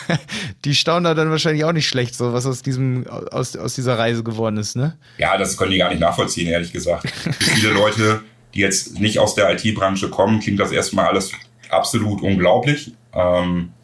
die 0.64 0.74
staunen 0.74 1.04
da 1.04 1.12
dann 1.12 1.30
wahrscheinlich 1.30 1.66
auch 1.66 1.72
nicht 1.72 1.86
schlecht, 1.86 2.14
so 2.14 2.32
was 2.32 2.46
aus 2.46 2.62
diesem 2.62 3.06
aus, 3.06 3.54
aus 3.56 3.74
dieser 3.74 3.98
Reise 3.98 4.24
geworden 4.24 4.56
ist, 4.56 4.74
ne? 4.74 4.96
Ja, 5.18 5.36
das 5.36 5.58
können 5.58 5.72
die 5.72 5.78
gar 5.78 5.90
nicht 5.90 6.00
nachvollziehen, 6.00 6.48
ehrlich 6.48 6.72
gesagt. 6.72 7.10
Für 7.10 7.32
viele 7.34 7.74
Leute, 7.74 8.22
die 8.54 8.60
jetzt 8.60 8.98
nicht 8.98 9.18
aus 9.18 9.34
der 9.34 9.52
IT-Branche 9.52 10.08
kommen, 10.08 10.40
klingt 10.40 10.60
das 10.60 10.72
erstmal 10.72 11.08
alles 11.08 11.32
absolut 11.68 12.22
unglaublich. 12.22 12.94
Ähm, 13.12 13.74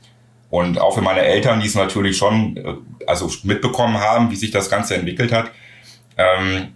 und 0.51 0.81
auch 0.81 0.95
für 0.95 1.03
meine 1.03 1.23
Eltern, 1.23 1.61
die 1.61 1.67
es 1.67 1.75
natürlich 1.75 2.17
schon 2.17 2.57
äh, 2.57 2.75
also 3.07 3.31
mitbekommen 3.45 3.99
haben, 3.99 4.31
wie 4.31 4.37
sich 4.37 4.51
das 4.51 4.69
Ganze 4.69 4.97
entwickelt 4.97 5.33
hat, 5.33 5.51
ähm, 6.17 6.75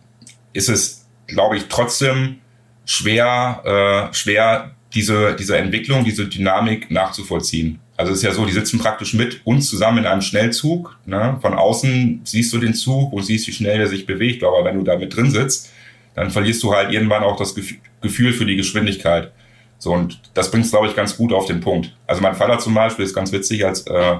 ist 0.53 0.69
es, 0.69 1.07
glaube 1.27 1.57
ich, 1.57 1.65
trotzdem 1.69 2.39
schwer, 2.85 4.11
äh, 4.11 4.15
schwer 4.15 4.75
diese, 4.95 5.35
diese 5.35 5.57
Entwicklung, 5.59 6.05
diese 6.05 6.27
Dynamik 6.27 6.91
nachzuvollziehen. 6.91 7.81
Also 7.97 8.13
es 8.13 8.19
ist 8.19 8.25
ja 8.25 8.33
so, 8.33 8.45
die 8.45 8.53
sitzen 8.53 8.79
praktisch 8.79 9.15
mit 9.15 9.41
uns 9.45 9.69
zusammen 9.69 9.99
in 9.99 10.07
einem 10.07 10.23
Schnellzug. 10.23 10.97
Ne? 11.07 11.39
Von 11.41 11.55
außen 11.55 12.23
siehst 12.25 12.53
du 12.53 12.59
den 12.59 12.75
Zug 12.75 13.13
und 13.13 13.23
siehst, 13.25 13.47
wie 13.47 13.53
schnell 13.53 13.79
der 13.79 13.89
sich 13.89 14.07
bewegt. 14.07 14.43
Aber 14.43 14.65
wenn 14.65 14.77
du 14.77 14.85
da 14.85 14.97
mit 14.97 15.15
drin 15.15 15.31
sitzt, 15.31 15.73
dann 16.15 16.31
verlierst 16.31 16.63
du 16.63 16.75
halt 16.75 16.93
irgendwann 16.93 17.23
auch 17.23 17.37
das 17.37 17.55
Gefühl 18.01 18.33
für 18.33 18.47
die 18.47 18.57
Geschwindigkeit. 18.57 19.33
So, 19.85 19.93
und 19.93 20.19
das 20.33 20.51
bringt 20.51 20.65
es, 20.65 20.71
glaube 20.71 20.87
ich, 20.87 20.97
ganz 20.97 21.15
gut 21.15 21.31
auf 21.31 21.45
den 21.45 21.61
Punkt. 21.61 21.95
Also 22.07 22.23
mein 22.23 22.35
Vater 22.35 22.59
zum 22.59 22.73
Beispiel 22.73 23.05
ist 23.05 23.15
ganz 23.15 23.31
witzig, 23.33 23.67
als 23.67 23.87
äh, 23.87 24.17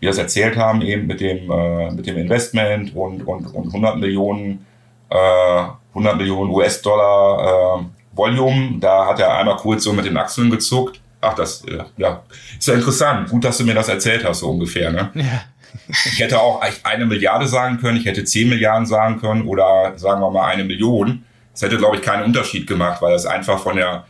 wir 0.00 0.08
das 0.08 0.18
erzählt 0.18 0.56
haben, 0.56 0.82
eben 0.82 1.06
mit 1.06 1.20
dem, 1.20 1.48
äh, 1.48 1.92
mit 1.92 2.04
dem 2.08 2.16
Investment 2.16 2.96
und, 2.96 3.22
und, 3.24 3.46
und 3.46 3.66
100 3.68 3.96
Millionen, 3.98 4.66
äh, 5.10 5.62
100 5.90 6.16
Millionen 6.16 6.50
US-Dollar 6.50 7.78
äh, 7.78 7.84
Volume, 8.16 8.80
da 8.80 9.06
hat 9.06 9.20
er 9.20 9.36
einmal 9.36 9.54
kurz 9.54 9.84
so 9.84 9.92
mit 9.92 10.04
den 10.04 10.16
Achseln 10.16 10.50
gezuckt. 10.50 11.00
Ach, 11.20 11.34
das, 11.34 11.64
äh, 11.64 11.84
ja, 11.96 12.24
ist 12.58 12.66
ja 12.66 12.74
interessant. 12.74 13.30
Gut, 13.30 13.44
dass 13.44 13.58
du 13.58 13.64
mir 13.64 13.74
das 13.74 13.88
erzählt 13.88 14.24
hast, 14.24 14.40
so 14.40 14.50
ungefähr, 14.50 14.90
ne? 14.90 15.12
Ja. 15.14 15.44
Ich 15.88 16.18
hätte 16.18 16.40
auch 16.40 16.60
eine 16.82 17.06
Milliarde 17.06 17.46
sagen 17.46 17.78
können, 17.78 17.98
ich 17.98 18.06
hätte 18.06 18.24
10 18.24 18.48
Milliarden 18.48 18.86
sagen 18.86 19.20
können 19.20 19.46
oder 19.46 19.92
sagen 19.94 20.20
wir 20.20 20.30
mal 20.32 20.46
eine 20.46 20.64
Million. 20.64 21.24
Das 21.52 21.62
hätte, 21.62 21.78
glaube 21.78 21.96
ich, 21.96 22.02
keinen 22.02 22.24
Unterschied 22.24 22.66
gemacht, 22.66 23.00
weil 23.00 23.12
das 23.12 23.26
einfach 23.26 23.60
von 23.60 23.76
der, 23.76 24.06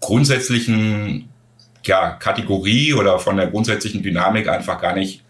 grundsätzlichen 0.00 1.28
ja, 1.84 2.10
Kategorie 2.10 2.94
oder 2.94 3.18
von 3.18 3.36
der 3.36 3.46
grundsätzlichen 3.46 4.02
Dynamik 4.02 4.48
einfach 4.48 4.80
gar 4.80 4.94
nicht, 4.94 5.22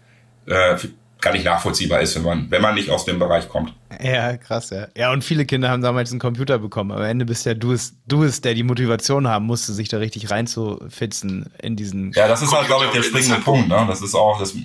äh, 0.47 0.75
gar 1.21 1.33
nicht 1.33 1.45
nachvollziehbar 1.45 2.01
ist, 2.01 2.15
wenn 2.15 2.23
man, 2.23 2.51
wenn 2.51 2.61
man 2.61 2.75
nicht 2.75 2.89
aus 2.89 3.05
dem 3.05 3.19
Bereich 3.19 3.47
kommt. 3.47 3.73
Ja, 4.01 4.35
krass, 4.37 4.71
ja. 4.71 4.87
Ja, 4.97 5.11
und 5.11 5.23
viele 5.23 5.45
Kinder 5.45 5.69
haben 5.69 5.81
damals 5.81 6.11
einen 6.11 6.19
Computer 6.19 6.57
bekommen. 6.57 6.91
Am 6.91 7.03
Ende 7.03 7.25
bist 7.25 7.45
ja 7.45 7.53
du 7.53 7.71
es, 7.71 7.95
du 8.07 8.23
es, 8.23 8.41
der 8.41 8.53
die 8.53 8.63
Motivation 8.63 9.27
haben 9.27 9.45
musste, 9.45 9.73
sich 9.73 9.89
da 9.89 9.97
richtig 9.97 10.31
reinzufitzen 10.31 11.51
in 11.61 11.75
diesen. 11.75 12.11
Ja, 12.13 12.27
das 12.27 12.41
ist 12.41 12.51
halt, 12.51 12.67
glaube 12.67 12.85
ich, 12.85 12.91
der 12.91 13.03
springende 13.03 13.37
Punkt. 13.37 13.67
Ne? 13.69 13.85
Das 13.87 14.01
ist 14.01 14.15
auch, 14.15 14.39
das 14.39 14.55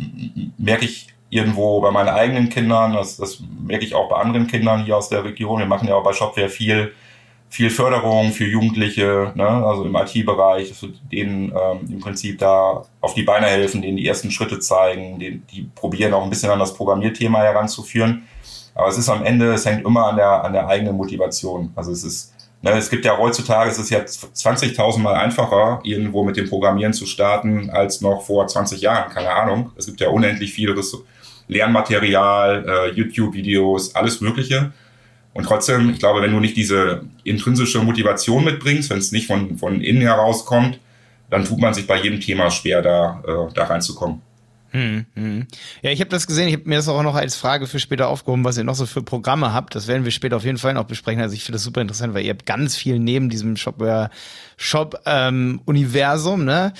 merke 0.57 0.87
ich 0.87 1.09
irgendwo 1.29 1.81
bei 1.81 1.91
meinen 1.91 2.09
eigenen 2.09 2.49
Kindern, 2.49 2.95
das, 2.95 3.17
das 3.17 3.43
merke 3.67 3.85
ich 3.85 3.95
auch 3.95 4.09
bei 4.09 4.17
anderen 4.17 4.47
Kindern 4.47 4.85
hier 4.85 4.97
aus 4.97 5.09
der 5.09 5.25
Region. 5.25 5.59
Wir 5.59 5.67
machen 5.67 5.89
ja 5.89 5.95
auch 5.97 6.05
bei 6.05 6.13
Shopware 6.13 6.49
viel 6.49 6.93
viel 7.49 7.71
Förderung 7.71 8.33
für 8.33 8.45
Jugendliche, 8.45 9.33
ne, 9.35 9.47
also 9.47 9.85
im 9.85 9.95
IT-Bereich, 9.95 10.75
denen 11.11 11.51
ähm, 11.51 11.89
im 11.89 12.01
Prinzip 12.01 12.39
da 12.39 12.85
auf 13.01 13.15
die 13.15 13.23
Beine 13.23 13.47
helfen, 13.47 13.83
denen 13.83 13.97
die 13.97 14.07
ersten 14.07 14.31
Schritte 14.31 14.59
zeigen, 14.59 15.19
die, 15.19 15.39
die 15.39 15.71
probieren 15.75 16.13
auch 16.13 16.25
ein 16.25 16.31
bisschen 16.31 16.51
an 16.51 16.59
das 16.59 16.75
Programmierthema 16.75 17.41
heranzuführen. 17.41 18.27
Aber 18.75 18.89
es 18.89 18.99
ist 18.99 19.09
am 19.09 19.25
Ende, 19.25 19.55
es 19.55 19.65
hängt 19.65 19.87
immer 19.87 20.07
an 20.07 20.17
der, 20.17 20.45
an 20.45 20.53
der 20.53 20.69
eigenen 20.69 20.97
Motivation. 20.97 21.73
Also 21.77 21.93
es 21.93 22.05
ist, 22.05 22.35
ne, 22.61 22.73
es 22.73 22.91
gibt 22.91 23.05
ja 23.05 23.17
heutzutage, 23.17 23.71
es 23.71 23.79
ist 23.79 23.91
ja 23.91 24.01
20.000 24.01 24.99
Mal 24.99 25.15
einfacher, 25.15 25.81
irgendwo 25.83 26.25
mit 26.25 26.37
dem 26.37 26.49
Programmieren 26.49 26.93
zu 26.93 27.07
starten, 27.07 27.71
als 27.71 28.03
noch 28.03 28.23
vor 28.23 28.47
20 28.47 28.81
Jahren, 28.83 29.11
keine 29.11 29.31
Ahnung. 29.31 29.71
Es 29.77 29.87
gibt 29.87 30.01
ja 30.01 30.09
unendlich 30.09 30.53
viel 30.53 30.75
Lernmaterial, 31.49 32.67
äh, 32.69 32.91
YouTube-Videos, 32.91 33.95
alles 33.95 34.21
Mögliche. 34.21 34.73
Und 35.37 35.45
trotzdem, 35.45 35.91
ich 35.91 35.99
glaube, 35.99 36.23
wenn 36.23 36.33
du 36.33 36.41
nicht 36.41 36.57
diese 36.57 37.03
intrinsische 37.23 37.83
Motivation 37.83 38.43
mitbringst, 38.43 38.89
wenn 38.89 38.97
es 38.99 39.13
nicht 39.13 39.27
von, 39.27 39.59
von 39.59 39.83
innen 39.83 40.01
herauskommt, 40.01 40.81
dann 41.29 41.45
tut 41.45 41.61
man 41.61 41.75
sich 41.75 41.87
bei 41.87 42.01
jedem 42.01 42.21
Thema 42.21 42.51
schwer, 42.51 42.81
da, 42.81 43.23
äh, 43.27 43.53
da 43.53 43.65
reinzukommen. 43.65 44.23
Hm, 44.71 45.05
hm. 45.15 45.47
Ja, 45.83 45.91
ich 45.91 46.01
habe 46.01 46.09
das 46.09 46.27
gesehen. 46.27 46.49
Ich 46.49 46.55
habe 46.55 46.67
mir 46.67 46.77
das 46.77 46.89
auch 46.89 47.03
noch 47.03 47.17
als 47.17 47.37
Frage 47.37 47.67
für 47.67 47.79
später 47.79 48.09
aufgehoben, 48.09 48.45
was 48.45 48.57
ihr 48.57 48.65
noch 48.65 48.77
so 48.77 48.87
für 48.87 49.03
Programme 49.03 49.53
habt. 49.53 49.75
Das 49.75 49.89
werden 49.89 50.05
wir 50.05 50.11
später 50.11 50.37
auf 50.37 50.45
jeden 50.45 50.57
Fall 50.57 50.73
noch 50.73 50.85
besprechen. 50.85 51.21
Also 51.21 51.35
ich 51.35 51.45
finde 51.45 51.57
das 51.57 51.65
super 51.65 51.83
interessant, 51.83 52.15
weil 52.15 52.25
ihr 52.25 52.31
habt 52.31 52.47
ganz 52.47 52.75
viel 52.75 52.99
neben 52.99 53.29
diesem 53.29 53.59
Shopware-Shop-Universum, 53.59 56.41
ähm, 56.41 56.47
ne? 56.47 56.73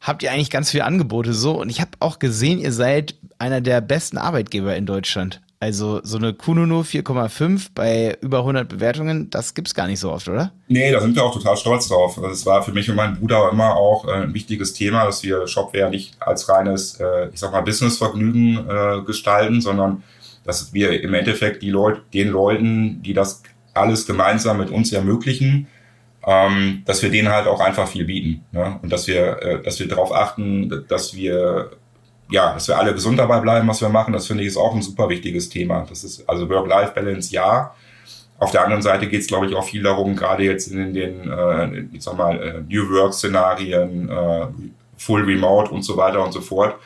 Habt 0.00 0.22
ihr 0.22 0.30
eigentlich 0.30 0.50
ganz 0.50 0.70
viele 0.70 0.84
Angebote 0.84 1.32
so. 1.32 1.60
Und 1.60 1.68
ich 1.68 1.80
habe 1.80 1.90
auch 1.98 2.20
gesehen, 2.20 2.60
ihr 2.60 2.70
seid 2.72 3.16
einer 3.38 3.60
der 3.60 3.80
besten 3.80 4.18
Arbeitgeber 4.18 4.76
in 4.76 4.86
Deutschland. 4.86 5.40
Also 5.60 6.00
so 6.02 6.18
eine 6.18 6.34
Kununu 6.34 6.80
4,5 6.80 7.68
bei 7.74 8.18
über 8.20 8.40
100 8.40 8.68
Bewertungen, 8.68 9.30
das 9.30 9.54
gibt's 9.54 9.74
gar 9.74 9.86
nicht 9.86 10.00
so 10.00 10.12
oft, 10.12 10.28
oder? 10.28 10.52
Nee, 10.68 10.92
da 10.92 11.00
sind 11.00 11.14
wir 11.14 11.24
auch 11.24 11.32
total 11.32 11.56
stolz 11.56 11.88
drauf. 11.88 12.18
Also 12.18 12.30
es 12.30 12.44
war 12.44 12.62
für 12.62 12.72
mich 12.72 12.90
und 12.90 12.96
meinen 12.96 13.18
Bruder 13.18 13.50
immer 13.50 13.76
auch 13.76 14.06
äh, 14.06 14.12
ein 14.12 14.34
wichtiges 14.34 14.74
Thema, 14.74 15.06
dass 15.06 15.22
wir 15.22 15.46
Shopware 15.46 15.90
nicht 15.90 16.16
als 16.20 16.48
reines, 16.48 17.00
äh, 17.00 17.28
ich 17.32 17.40
sag 17.40 17.52
mal, 17.52 17.62
Businessvergnügen 17.62 18.68
äh, 18.68 19.02
gestalten, 19.06 19.60
sondern 19.60 20.02
dass 20.44 20.74
wir 20.74 21.02
im 21.02 21.14
Endeffekt 21.14 21.62
die 21.62 21.70
Leute, 21.70 22.02
den 22.12 22.28
Leuten, 22.28 23.02
die 23.02 23.14
das 23.14 23.42
alles 23.72 24.06
gemeinsam 24.06 24.58
mit 24.58 24.70
uns 24.70 24.92
ermöglichen, 24.92 25.68
ähm, 26.26 26.82
dass 26.84 27.02
wir 27.02 27.10
denen 27.10 27.28
halt 27.28 27.46
auch 27.46 27.60
einfach 27.60 27.88
viel 27.88 28.04
bieten. 28.04 28.44
Ne? 28.52 28.78
Und 28.82 28.92
dass 28.92 29.06
wir, 29.06 29.60
dass 29.64 29.80
wir 29.80 29.88
darauf 29.88 30.12
achten, 30.12 30.84
dass 30.88 31.14
wir 31.14 31.70
ja, 32.30 32.54
dass 32.54 32.68
wir 32.68 32.78
alle 32.78 32.92
gesund 32.92 33.18
dabei 33.18 33.40
bleiben, 33.40 33.68
was 33.68 33.80
wir 33.80 33.88
machen, 33.88 34.12
das 34.12 34.26
finde 34.26 34.42
ich 34.42 34.48
ist 34.48 34.56
auch 34.56 34.74
ein 34.74 34.82
super 34.82 35.08
wichtiges 35.08 35.48
Thema. 35.48 35.86
Das 35.88 36.04
ist 36.04 36.28
also 36.28 36.48
Work-Life-Balance, 36.48 37.32
ja. 37.32 37.74
Auf 38.38 38.50
der 38.50 38.64
anderen 38.64 38.82
Seite 38.82 39.06
geht 39.06 39.20
es, 39.20 39.26
glaube 39.26 39.46
ich, 39.46 39.54
auch 39.54 39.64
viel 39.64 39.82
darum, 39.82 40.16
gerade 40.16 40.42
jetzt 40.42 40.68
in 40.68 40.92
den, 40.92 41.30
äh, 41.30 41.84
ich 41.92 42.02
sag 42.02 42.16
mal, 42.16 42.40
äh, 42.42 42.60
New 42.68 42.90
Work-Szenarien, 42.90 44.08
äh, 44.08 44.46
Full 44.96 45.22
Remote 45.24 45.70
und 45.70 45.82
so 45.82 45.96
weiter 45.96 46.24
und 46.24 46.32
so 46.32 46.40
fort, 46.40 46.76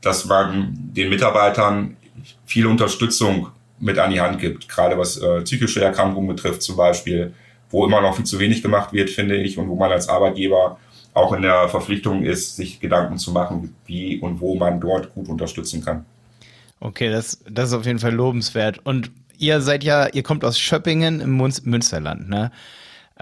dass 0.00 0.24
man 0.26 0.72
den 0.74 1.08
Mitarbeitern 1.08 1.96
viel 2.44 2.66
Unterstützung 2.66 3.48
mit 3.80 3.98
an 3.98 4.10
die 4.10 4.20
Hand 4.20 4.40
gibt, 4.40 4.68
gerade 4.68 4.96
was 4.96 5.16
äh, 5.16 5.40
psychische 5.42 5.82
Erkrankungen 5.82 6.28
betrifft 6.28 6.62
zum 6.62 6.76
Beispiel, 6.76 7.34
wo 7.70 7.84
immer 7.84 8.00
noch 8.00 8.14
viel 8.14 8.24
zu 8.24 8.38
wenig 8.38 8.62
gemacht 8.62 8.92
wird, 8.92 9.10
finde 9.10 9.36
ich, 9.36 9.58
und 9.58 9.68
wo 9.68 9.74
man 9.74 9.90
als 9.90 10.08
Arbeitgeber 10.08 10.78
auch 11.14 11.32
in 11.32 11.42
der 11.42 11.68
Verpflichtung 11.68 12.22
ist, 12.24 12.56
sich 12.56 12.80
Gedanken 12.80 13.18
zu 13.18 13.32
machen, 13.32 13.74
wie 13.86 14.18
und 14.18 14.40
wo 14.40 14.56
man 14.56 14.80
dort 14.80 15.14
gut 15.14 15.28
unterstützen 15.28 15.84
kann. 15.84 16.04
Okay, 16.80 17.10
das, 17.10 17.42
das 17.48 17.70
ist 17.70 17.74
auf 17.74 17.86
jeden 17.86 18.00
Fall 18.00 18.12
lobenswert. 18.12 18.80
Und 18.84 19.10
ihr 19.38 19.60
seid 19.60 19.84
ja, 19.84 20.08
ihr 20.08 20.22
kommt 20.22 20.44
aus 20.44 20.58
Schöppingen 20.58 21.20
im 21.20 21.36
Münsterland, 21.36 22.28
ne? 22.28 22.50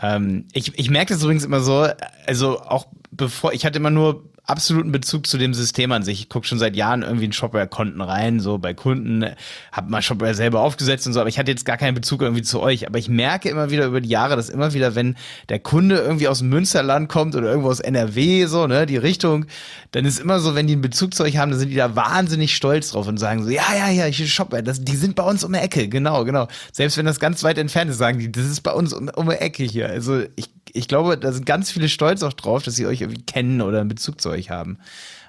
Ähm, 0.01 0.47
ich, 0.55 0.77
ich 0.79 0.89
merke 0.89 1.13
das 1.13 1.23
übrigens 1.23 1.45
immer 1.45 1.61
so, 1.61 1.87
also 2.27 2.61
auch 2.61 2.87
bevor, 3.11 3.53
ich 3.53 3.67
hatte 3.67 3.79
immer 3.79 3.91
nur 3.91 4.25
absoluten 4.45 4.91
Bezug 4.91 5.27
zu 5.27 5.39
dem 5.39 5.55
System 5.55 5.93
an 5.93 6.03
sich. 6.03 6.21
Ich 6.21 6.29
gucke 6.29 6.47
schon 6.47 6.59
seit 6.59 6.75
Jahren 6.75 7.03
irgendwie 7.03 7.27
in 7.27 7.33
Shopware-Konten 7.33 8.01
rein, 8.01 8.41
so 8.41 8.59
bei 8.59 8.75
Kunden, 8.75 9.25
habe 9.71 9.91
mal 9.91 10.03
Shopware 10.03 10.35
selber 10.35 10.61
aufgesetzt 10.61 11.07
und 11.07 11.13
so, 11.13 11.21
aber 11.21 11.29
ich 11.29 11.39
hatte 11.39 11.51
jetzt 11.51 11.65
gar 11.65 11.77
keinen 11.77 11.95
Bezug 11.95 12.23
irgendwie 12.23 12.43
zu 12.43 12.61
euch. 12.61 12.87
Aber 12.87 12.99
ich 12.99 13.09
merke 13.09 13.49
immer 13.49 13.71
wieder 13.71 13.87
über 13.87 14.01
die 14.01 14.09
Jahre, 14.09 14.35
dass 14.35 14.49
immer 14.49 14.75
wieder, 14.75 14.97
wenn 14.97 15.17
der 15.49 15.61
Kunde 15.61 15.97
irgendwie 15.97 16.27
aus 16.27 16.43
Münsterland 16.43 17.09
kommt 17.09 17.37
oder 17.37 17.49
irgendwo 17.49 17.71
aus 17.71 17.81
NRW, 17.81 18.47
so, 18.47 18.67
ne, 18.67 18.85
die 18.87 18.97
Richtung, 18.97 19.47
dann 19.93 20.05
ist 20.05 20.19
immer 20.19 20.41
so, 20.41 20.57
wenn 20.57 20.67
die 20.67 20.73
einen 20.73 20.83
Bezug 20.83 21.15
zu 21.15 21.23
euch 21.23 21.37
haben, 21.37 21.51
dann 21.51 21.61
sind 21.61 21.69
die 21.69 21.77
da 21.77 21.95
wahnsinnig 21.95 22.57
stolz 22.57 22.91
drauf 22.91 23.07
und 23.07 23.19
sagen 23.19 23.45
so, 23.45 23.51
ja, 23.51 23.75
ja, 23.77 23.91
ja, 23.91 24.07
ich 24.09 24.33
Shopware, 24.33 24.63
das, 24.63 24.83
die 24.83 24.97
sind 24.97 25.15
bei 25.15 25.23
uns 25.23 25.45
um 25.45 25.53
die 25.53 25.61
Ecke, 25.61 25.89
genau, 25.89 26.25
genau. 26.25 26.49
Selbst 26.73 26.97
wenn 26.97 27.07
das 27.07 27.21
ganz 27.21 27.45
weit 27.45 27.59
entfernt 27.59 27.91
ist, 27.91 27.99
sagen 27.99 28.19
die, 28.19 28.33
das 28.33 28.47
ist 28.47 28.63
bei 28.63 28.73
uns 28.73 28.93
um, 28.93 29.09
um 29.15 29.29
die 29.29 29.37
Ecke 29.37 29.63
hier. 29.63 29.89
Also 29.89 30.23
ich 30.35 30.51
ich 30.73 30.89
glaube, 30.89 31.19
da 31.19 31.33
sind 31.33 31.47
ganz 31.47 31.71
viele 31.71 31.89
stolz 31.89 32.23
auch 32.23 32.33
drauf, 32.33 32.63
dass 32.63 32.75
sie 32.75 32.87
euch 32.87 33.01
irgendwie 33.01 33.23
kennen 33.23 33.61
oder 33.61 33.81
einen 33.81 33.89
Bezug 33.89 34.21
zu 34.21 34.31
euch 34.31 34.51
haben. 34.51 34.79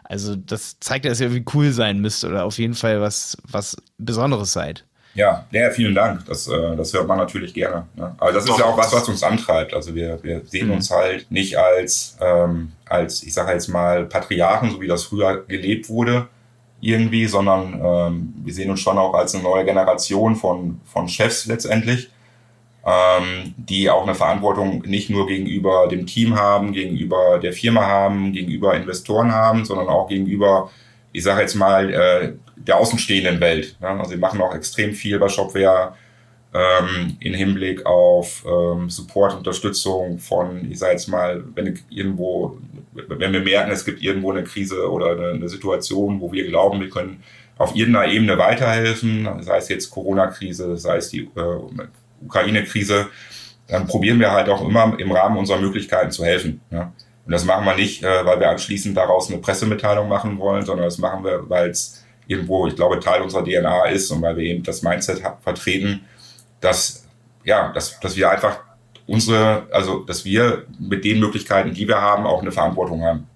Also 0.04 0.36
das 0.36 0.80
zeigt 0.80 1.06
ja, 1.06 1.12
dass 1.12 1.20
ihr 1.20 1.28
irgendwie 1.28 1.46
cool 1.54 1.72
sein 1.72 2.00
müsst 2.00 2.24
oder 2.24 2.46
auf 2.46 2.58
jeden 2.58 2.74
Fall 2.74 3.02
was, 3.02 3.38
was 3.50 3.78
Besonderes 3.98 4.54
seid. 4.54 4.86
Ja, 5.16 5.46
ja, 5.52 5.70
vielen 5.70 5.94
Dank. 5.94 6.26
Das, 6.26 6.48
äh, 6.48 6.76
das 6.76 6.92
hört 6.94 7.08
man 7.08 7.20
natürlich 7.20 7.54
gerne. 7.54 7.86
Ne? 7.96 8.16
Aber 8.18 8.32
das 8.32 8.46
ist 8.46 8.58
ja 8.58 8.66
auch 8.66 8.78
was, 8.78 8.92
was 8.94 9.08
uns 9.08 9.22
antreibt. 9.22 9.74
Also 9.74 9.94
wir, 9.94 10.22
wir 10.24 10.42
sehen 10.46 10.68
mhm. 10.68 10.74
uns 10.74 10.90
halt 10.90 11.30
nicht 11.30 11.58
als, 11.58 12.18
ähm, 12.20 12.72
als, 12.86 13.22
ich 13.22 13.34
sage 13.34 13.54
jetzt 13.54 13.68
mal, 13.68 14.06
Patriarchen, 14.06 14.72
so 14.72 14.82
wie 14.82 14.88
das 14.88 15.04
früher 15.04 15.46
gelebt 15.46 15.88
wurde, 15.88 16.28
irgendwie, 16.82 17.28
sondern 17.28 17.80
ähm, 17.84 18.34
wir 18.44 18.54
sehen 18.54 18.72
uns 18.72 18.80
schon 18.80 18.98
auch 18.98 19.14
als 19.14 19.36
eine 19.36 19.44
neue 19.44 19.64
Generation 19.66 20.36
von, 20.36 20.82
von 20.84 21.08
Chefs 21.08 21.46
letztendlich, 21.46 22.10
ähm, 22.86 23.54
die 23.58 23.90
auch 23.90 24.04
eine 24.04 24.16
Verantwortung 24.16 24.84
nicht 24.86 25.10
nur 25.10 25.28
gegenüber 25.28 25.88
dem 25.88 26.06
Team 26.06 26.36
haben, 26.36 26.74
gegenüber 26.74 27.40
der 27.40 27.54
Firma 27.54 27.82
haben, 27.86 28.34
gegenüber 28.34 28.76
Investoren 28.76 29.32
haben, 29.32 29.64
sondern 29.64 29.88
auch 29.88 30.10
gegenüber, 30.10 30.70
ich 31.14 31.24
sage 31.24 31.42
jetzt 31.42 31.56
mal, 31.56 31.94
äh, 31.94 32.34
der 32.56 32.78
außenstehenden 32.78 33.40
Welt. 33.40 33.78
Ja? 33.82 33.98
Also 33.98 34.12
wir 34.12 34.18
machen 34.18 34.42
auch 34.42 34.54
extrem 34.54 34.94
viel 34.94 35.18
bei 35.18 35.30
Shopware 35.30 35.96
ähm, 36.54 37.18
in 37.20 37.34
Hinblick 37.34 37.86
auf 37.86 38.46
ähm, 38.46 38.90
Support, 38.90 39.38
Unterstützung 39.38 40.20
von, 40.20 40.70
ich 40.70 40.80
sage 40.80 40.94
jetzt 40.94 41.08
mal, 41.08 41.44
wenn 41.56 41.80
irgendwo, 41.90 42.58
wenn 42.94 43.34
wir 43.34 43.42
merken, 43.42 43.72
es 43.72 43.86
gibt 43.86 44.02
irgendwo 44.02 44.32
eine 44.32 44.44
Krise 44.44 44.92
oder 44.92 45.12
eine, 45.12 45.30
eine 45.30 45.50
Situation, 45.50 46.20
wo 46.20 46.32
wir 46.32 46.46
glauben, 46.48 46.82
wir 46.82 46.90
können 46.90 47.24
auf 47.58 47.76
irgendeiner 47.76 48.12
Ebene 48.12 48.38
weiterhelfen, 48.38 49.28
sei 49.42 49.58
es 49.58 49.70
jetzt 49.70 49.90
Corona-Krise, 49.90 50.78
sei 50.78 50.98
es 50.98 51.10
die 51.10 51.22
äh, 51.36 51.86
Ukraine-Krise, 52.26 53.08
dann 53.68 53.88
probieren 53.88 54.20
wir 54.20 54.32
halt 54.32 54.50
auch 54.50 54.68
immer 54.68 54.98
im 55.00 55.12
Rahmen 55.12 55.38
unserer 55.38 55.60
Möglichkeiten 55.60 56.12
zu 56.12 56.24
helfen. 56.26 56.62
Ja. 56.70 56.94
Und 57.26 57.32
das 57.32 57.46
machen 57.46 57.66
wir 57.66 57.76
nicht, 57.76 58.04
äh, 58.04 58.26
weil 58.26 58.40
wir 58.40 58.50
anschließend 58.50 58.98
daraus 58.98 59.30
eine 59.30 59.40
Pressemitteilung 59.40 60.10
machen 60.10 60.38
wollen, 60.40 60.66
sondern 60.66 60.86
das 60.86 60.98
machen 60.98 61.24
wir, 61.24 61.50
weil 61.50 61.70
es 61.70 62.04
irgendwo, 62.28 62.68
ich 62.68 62.76
glaube, 62.76 63.00
Teil 63.00 63.22
unserer 63.22 63.44
DNA 63.44 63.86
ist 63.86 64.12
und 64.12 64.22
weil 64.22 64.38
wir 64.38 64.44
eben 64.44 64.64
das 64.64 64.82
Mindset 64.82 65.22
vertreten, 65.42 66.02
dass, 66.60 67.08
ja, 67.44 67.72
dass, 67.72 68.00
dass 68.00 68.16
wir 68.16 68.30
einfach 68.30 68.60
unsere, 69.08 69.68
also 69.72 70.00
dass 70.00 70.26
wir 70.26 70.66
mit 70.80 71.04
den 71.04 71.20
Möglichkeiten, 71.20 71.74
die 71.74 71.88
wir 71.88 72.02
haben, 72.02 72.26
auch 72.26 72.42
eine 72.42 72.52
Verantwortung 72.52 73.04
haben. 73.04 73.28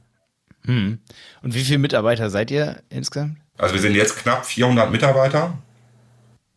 Hm. 0.66 1.00
Und 1.42 1.56
wie 1.56 1.64
viele 1.64 1.80
Mitarbeiter 1.80 2.30
seid 2.30 2.52
ihr 2.52 2.82
insgesamt? 2.90 3.38
Also 3.58 3.74
wir 3.74 3.82
sind 3.82 3.96
jetzt 3.96 4.18
knapp 4.18 4.46
400 4.46 4.92
Mitarbeiter 4.92 5.58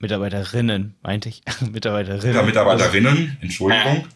Mitarbeiterinnen, 0.01 0.95
meinte 1.03 1.29
ich. 1.29 1.43
Mitarbeiterinnen. 1.73 2.35
Ja, 2.35 2.43
Mitarbeiterinnen, 2.43 3.37
Entschuldigung. 3.41 4.07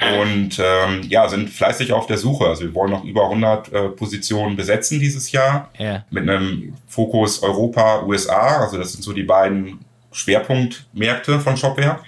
Und 0.00 0.60
ähm, 0.60 1.02
ja, 1.08 1.28
sind 1.28 1.50
fleißig 1.50 1.92
auf 1.92 2.06
der 2.06 2.18
Suche. 2.18 2.46
Also 2.46 2.62
wir 2.62 2.74
wollen 2.74 2.92
noch 2.92 3.04
über 3.04 3.24
100 3.24 3.72
äh, 3.72 3.88
Positionen 3.88 4.56
besetzen 4.56 5.00
dieses 5.00 5.32
Jahr. 5.32 5.70
Ja. 5.76 6.04
Mit 6.10 6.28
einem 6.28 6.74
Fokus 6.86 7.42
Europa, 7.42 8.04
USA. 8.04 8.60
Also 8.60 8.78
das 8.78 8.92
sind 8.92 9.02
so 9.02 9.12
die 9.12 9.24
beiden 9.24 9.80
Schwerpunktmärkte 10.12 11.40
von 11.40 11.56
Shopware. 11.56 12.00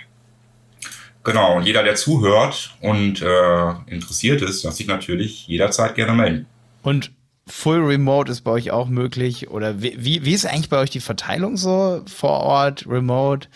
Genau, 1.24 1.56
und 1.56 1.66
jeder, 1.66 1.82
der 1.82 1.96
zuhört 1.96 2.74
und 2.80 3.20
äh, 3.20 3.92
interessiert 3.92 4.40
ist, 4.40 4.64
darf 4.64 4.74
sich 4.74 4.86
natürlich 4.86 5.46
jederzeit 5.48 5.94
gerne 5.94 6.14
melden. 6.14 6.46
Und 6.82 7.12
Full 7.50 7.80
Remote 7.84 8.30
ist 8.30 8.42
bei 8.42 8.52
euch 8.52 8.70
auch 8.70 8.88
möglich? 8.88 9.50
Oder 9.50 9.82
wie, 9.82 9.96
wie, 9.98 10.24
wie 10.24 10.32
ist 10.32 10.46
eigentlich 10.46 10.70
bei 10.70 10.78
euch 10.78 10.90
die 10.90 11.00
Verteilung 11.00 11.56
so? 11.56 12.02
Vor 12.06 12.40
Ort, 12.40 12.86
Remote? 12.86 13.48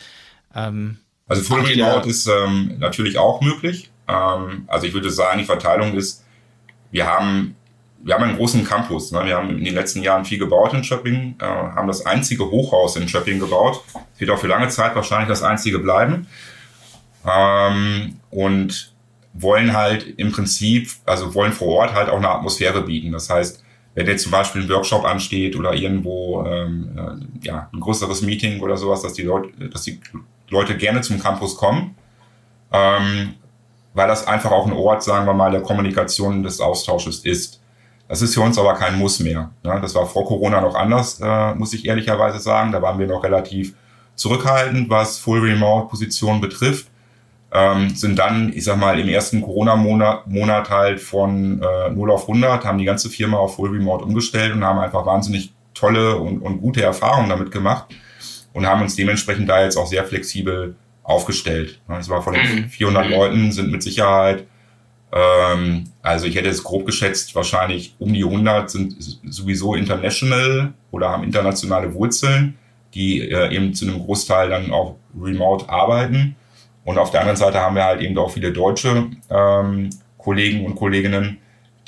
Ähm, 0.54 0.98
also 1.26 1.42
Full 1.42 1.60
Remote 1.60 2.08
ist 2.08 2.26
ähm, 2.26 2.76
natürlich 2.78 3.18
auch 3.18 3.40
möglich. 3.40 3.90
Ähm, 4.08 4.64
also 4.66 4.86
ich 4.86 4.94
würde 4.94 5.10
sagen, 5.10 5.38
die 5.38 5.44
Verteilung 5.44 5.94
ist, 5.94 6.24
wir 6.90 7.06
haben, 7.06 7.56
wir 8.02 8.14
haben 8.14 8.24
einen 8.24 8.36
großen 8.36 8.64
Campus. 8.64 9.12
Ne? 9.12 9.24
Wir 9.24 9.36
haben 9.36 9.50
in 9.50 9.64
den 9.64 9.74
letzten 9.74 10.02
Jahren 10.02 10.24
viel 10.24 10.38
gebaut 10.38 10.74
in 10.74 10.84
Schöpping, 10.84 11.36
äh, 11.40 11.44
haben 11.44 11.88
das 11.88 12.04
einzige 12.04 12.50
Hochhaus 12.50 12.96
in 12.96 13.08
Schöpping 13.08 13.38
gebaut. 13.38 13.82
Es 14.14 14.20
wird 14.20 14.30
auch 14.30 14.38
für 14.38 14.48
lange 14.48 14.68
Zeit 14.68 14.94
wahrscheinlich 14.94 15.28
das 15.28 15.42
einzige 15.42 15.78
bleiben. 15.78 16.26
Ähm, 17.26 18.16
und 18.30 18.92
wollen 19.32 19.72
halt 19.72 20.06
im 20.18 20.30
Prinzip, 20.30 20.90
also 21.06 21.34
wollen 21.34 21.52
vor 21.52 21.68
Ort 21.68 21.94
halt 21.94 22.08
auch 22.08 22.18
eine 22.18 22.28
Atmosphäre 22.28 22.82
bieten. 22.82 23.12
Das 23.12 23.30
heißt, 23.30 23.63
wenn 23.94 24.06
jetzt 24.06 24.22
zum 24.22 24.32
Beispiel 24.32 24.62
ein 24.62 24.68
Workshop 24.68 25.04
ansteht 25.04 25.56
oder 25.56 25.74
irgendwo 25.74 26.44
ähm, 26.46 26.90
äh, 26.96 27.46
ja, 27.46 27.68
ein 27.72 27.80
größeres 27.80 28.22
Meeting 28.22 28.60
oder 28.60 28.76
sowas, 28.76 29.02
dass 29.02 29.12
die 29.12 29.22
Leute, 29.22 29.68
dass 29.68 29.82
die 29.82 30.00
Leute 30.48 30.76
gerne 30.76 31.00
zum 31.00 31.20
Campus 31.20 31.56
kommen. 31.56 31.94
Ähm, 32.72 33.34
weil 33.94 34.08
das 34.08 34.26
einfach 34.26 34.50
auch 34.50 34.66
ein 34.66 34.72
Ort, 34.72 35.02
sagen 35.04 35.24
wir 35.26 35.34
mal, 35.34 35.52
der 35.52 35.62
Kommunikation 35.62 36.42
des 36.42 36.60
Austausches 36.60 37.20
ist. 37.20 37.60
Das 38.08 38.20
ist 38.20 38.34
für 38.34 38.42
uns 38.42 38.58
aber 38.58 38.74
kein 38.74 38.98
Muss 38.98 39.20
mehr. 39.20 39.50
Ne? 39.62 39.78
Das 39.80 39.94
war 39.94 40.06
vor 40.06 40.26
Corona 40.26 40.60
noch 40.60 40.74
anders, 40.74 41.20
äh, 41.20 41.54
muss 41.54 41.72
ich 41.72 41.86
ehrlicherweise 41.86 42.38
sagen. 42.38 42.72
Da 42.72 42.82
waren 42.82 42.98
wir 42.98 43.06
noch 43.06 43.22
relativ 43.22 43.74
zurückhaltend, 44.14 44.90
was 44.90 45.18
Full 45.18 45.40
Remote 45.40 45.88
Positionen 45.88 46.40
betrifft. 46.40 46.88
Ähm, 47.54 47.90
sind 47.90 48.18
dann, 48.18 48.52
ich 48.52 48.64
sag 48.64 48.78
mal, 48.78 48.99
im 48.99 49.08
ersten 49.08 49.40
Corona-Monat 49.40 50.26
Monat 50.26 50.70
halt 50.70 51.00
von 51.00 51.62
äh, 51.62 51.90
0 51.90 52.11
auf 52.11 52.23
100, 52.28 52.64
haben 52.64 52.78
die 52.78 52.84
ganze 52.84 53.08
Firma 53.08 53.37
auf 53.37 53.56
Full 53.56 53.70
Remote 53.70 54.04
umgestellt 54.04 54.52
und 54.52 54.64
haben 54.64 54.80
einfach 54.80 55.06
wahnsinnig 55.06 55.52
tolle 55.73 56.16
und, 56.16 56.40
und 56.40 56.61
gute 56.61 56.82
Erfahrungen 56.82 57.28
damit 57.28 57.52
gemacht 57.52 57.94
und 58.52 58.66
haben 58.66 58.82
uns 58.82 58.96
dementsprechend 58.96 59.49
da 59.49 59.62
jetzt 59.62 59.76
auch 59.76 59.87
sehr 59.87 60.04
flexibel 60.04 60.75
aufgestellt. 61.04 61.80
Das 61.87 62.08
war 62.08 62.23
von 62.23 62.34
den 62.34 62.68
400 62.68 63.06
mhm. 63.06 63.12
Leuten 63.12 63.52
sind 63.52 63.70
mit 63.70 63.82
Sicherheit, 63.82 64.46
ähm, 65.14 65.84
also 66.02 66.26
ich 66.26 66.34
hätte 66.34 66.49
es 66.49 66.64
grob 66.64 66.87
geschätzt, 66.87 67.34
wahrscheinlich 67.37 67.94
um 67.99 68.12
die 68.12 68.25
100 68.25 68.68
sind 68.68 68.96
sowieso 69.25 69.75
international 69.75 70.73
oder 70.90 71.11
haben 71.11 71.23
internationale 71.23 71.94
Wurzeln, 71.94 72.58
die 72.94 73.20
äh, 73.20 73.54
eben 73.54 73.75
zu 73.75 73.87
einem 73.87 74.00
Großteil 74.00 74.49
dann 74.49 74.73
auch 74.73 74.96
remote 75.18 75.68
arbeiten. 75.68 76.34
Und 76.85 76.99
auf 76.99 77.11
der 77.11 77.21
anderen 77.21 77.37
Seite 77.37 77.61
haben 77.61 77.76
wir 77.76 77.85
halt 77.85 78.00
eben 78.00 78.17
auch 78.19 78.31
viele 78.31 78.53
deutsche 78.53 79.11
ähm, 79.31 79.91
Kollegen 80.19 80.67
und 80.67 80.75
Kolleginnen, 80.75 81.38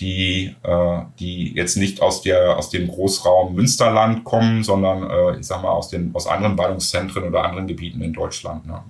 die, 0.01 0.55
äh, 0.63 0.99
die 1.19 1.55
jetzt 1.55 1.77
nicht 1.77 2.03
aus, 2.03 2.23
der, 2.23 2.57
aus 2.59 2.71
dem 2.71 2.89
Großraum 2.89 3.55
Münsterland 3.55 4.25
kommen, 4.25 4.63
sondern 4.63 5.09
äh, 5.09 5.39
ich 5.39 5.47
sag 5.47 5.63
mal 5.63 5.71
aus, 5.71 5.89
den, 5.89 6.11
aus 6.15 6.27
anderen 6.27 6.57
Ballungszentren 6.57 7.25
oder 7.25 7.45
anderen 7.45 7.67
Gebieten 7.67 8.03
in 8.03 8.13
Deutschland. 8.13 8.67
Ne? 8.67 8.83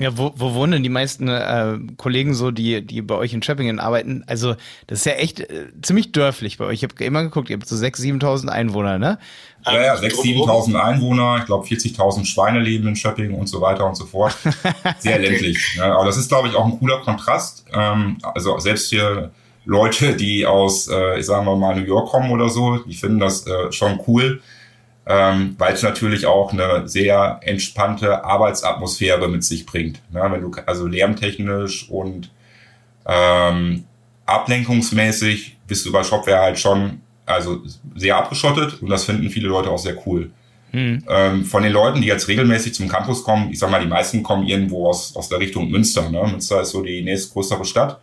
Ja, 0.00 0.16
wo, 0.16 0.32
wo 0.34 0.54
wohnen 0.54 0.72
denn 0.72 0.82
die 0.82 0.88
meisten 0.88 1.28
äh, 1.28 1.78
Kollegen 1.98 2.32
so, 2.32 2.50
die, 2.50 2.80
die 2.80 3.02
bei 3.02 3.16
euch 3.16 3.34
in 3.34 3.42
Schöppingen 3.42 3.78
arbeiten? 3.78 4.24
Also, 4.26 4.54
das 4.86 5.00
ist 5.00 5.04
ja 5.04 5.12
echt 5.12 5.40
äh, 5.40 5.66
ziemlich 5.82 6.10
dörflich 6.12 6.56
bei 6.56 6.64
euch. 6.64 6.82
Ich 6.82 6.84
habe 6.84 7.04
immer 7.04 7.22
geguckt, 7.22 7.50
ihr 7.50 7.56
habt 7.56 7.68
so 7.68 7.76
6.000, 7.76 8.22
7.000 8.22 8.48
Einwohner, 8.48 8.98
ne? 8.98 9.18
Ja, 9.66 9.78
ja, 9.78 9.94
6.000, 9.96 10.46
7.000 10.46 10.74
Einwohner, 10.76 11.36
ich 11.40 11.44
glaube 11.44 11.66
40.000 11.66 12.24
Schweine 12.24 12.60
leben 12.60 12.88
in 12.88 12.96
Schöppingen 12.96 13.34
und 13.34 13.46
so 13.46 13.60
weiter 13.60 13.86
und 13.86 13.94
so 13.94 14.06
fort. 14.06 14.34
Sehr 15.00 15.18
ländlich. 15.18 15.76
Ne? 15.76 15.84
Aber 15.84 16.06
das 16.06 16.16
ist, 16.16 16.28
glaube 16.28 16.48
ich, 16.48 16.54
auch 16.54 16.64
ein 16.64 16.78
cooler 16.78 17.02
Kontrast. 17.02 17.66
Ähm, 17.70 18.16
also 18.22 18.58
selbst 18.58 18.88
hier 18.88 19.32
Leute, 19.66 20.16
die 20.16 20.46
aus, 20.46 20.88
äh, 20.88 21.20
ich 21.20 21.26
sage 21.26 21.44
mal, 21.44 21.74
New 21.78 21.84
York 21.84 22.08
kommen 22.08 22.30
oder 22.30 22.48
so, 22.48 22.78
die 22.78 22.94
finden 22.94 23.20
das 23.20 23.46
äh, 23.46 23.70
schon 23.70 24.00
cool 24.06 24.40
ähm, 25.06 25.54
weil 25.58 25.74
es 25.74 25.82
natürlich 25.82 26.26
auch 26.26 26.52
eine 26.52 26.88
sehr 26.88 27.40
entspannte 27.42 28.24
Arbeitsatmosphäre 28.24 29.28
mit 29.28 29.44
sich 29.44 29.66
bringt. 29.66 30.00
Ne? 30.12 30.26
Wenn 30.30 30.42
du 30.42 30.52
also 30.66 30.86
lärmtechnisch 30.86 31.88
und 31.90 32.30
ähm, 33.06 33.84
ablenkungsmäßig 34.26 35.58
bist 35.66 35.86
du 35.86 35.92
bei 35.92 36.04
Shopware 36.04 36.40
halt 36.40 36.58
schon 36.58 37.00
also 37.26 37.62
sehr 37.94 38.16
abgeschottet 38.16 38.82
und 38.82 38.90
das 38.90 39.04
finden 39.04 39.30
viele 39.30 39.48
Leute 39.48 39.70
auch 39.70 39.78
sehr 39.78 39.96
cool. 40.06 40.30
Hm. 40.72 41.02
Ähm, 41.08 41.44
von 41.44 41.62
den 41.62 41.72
Leuten, 41.72 42.00
die 42.00 42.06
jetzt 42.06 42.28
regelmäßig 42.28 42.74
zum 42.74 42.88
Campus 42.88 43.24
kommen, 43.24 43.50
ich 43.50 43.58
sag 43.58 43.70
mal, 43.70 43.80
die 43.80 43.88
meisten 43.88 44.22
kommen 44.22 44.46
irgendwo 44.46 44.88
aus, 44.88 45.16
aus 45.16 45.28
der 45.28 45.40
Richtung 45.40 45.68
Münster. 45.70 46.08
Ne? 46.10 46.22
Münster 46.30 46.60
ist 46.60 46.70
so 46.70 46.82
die 46.82 47.02
nächstgrößere 47.02 47.64
Stadt. 47.64 48.00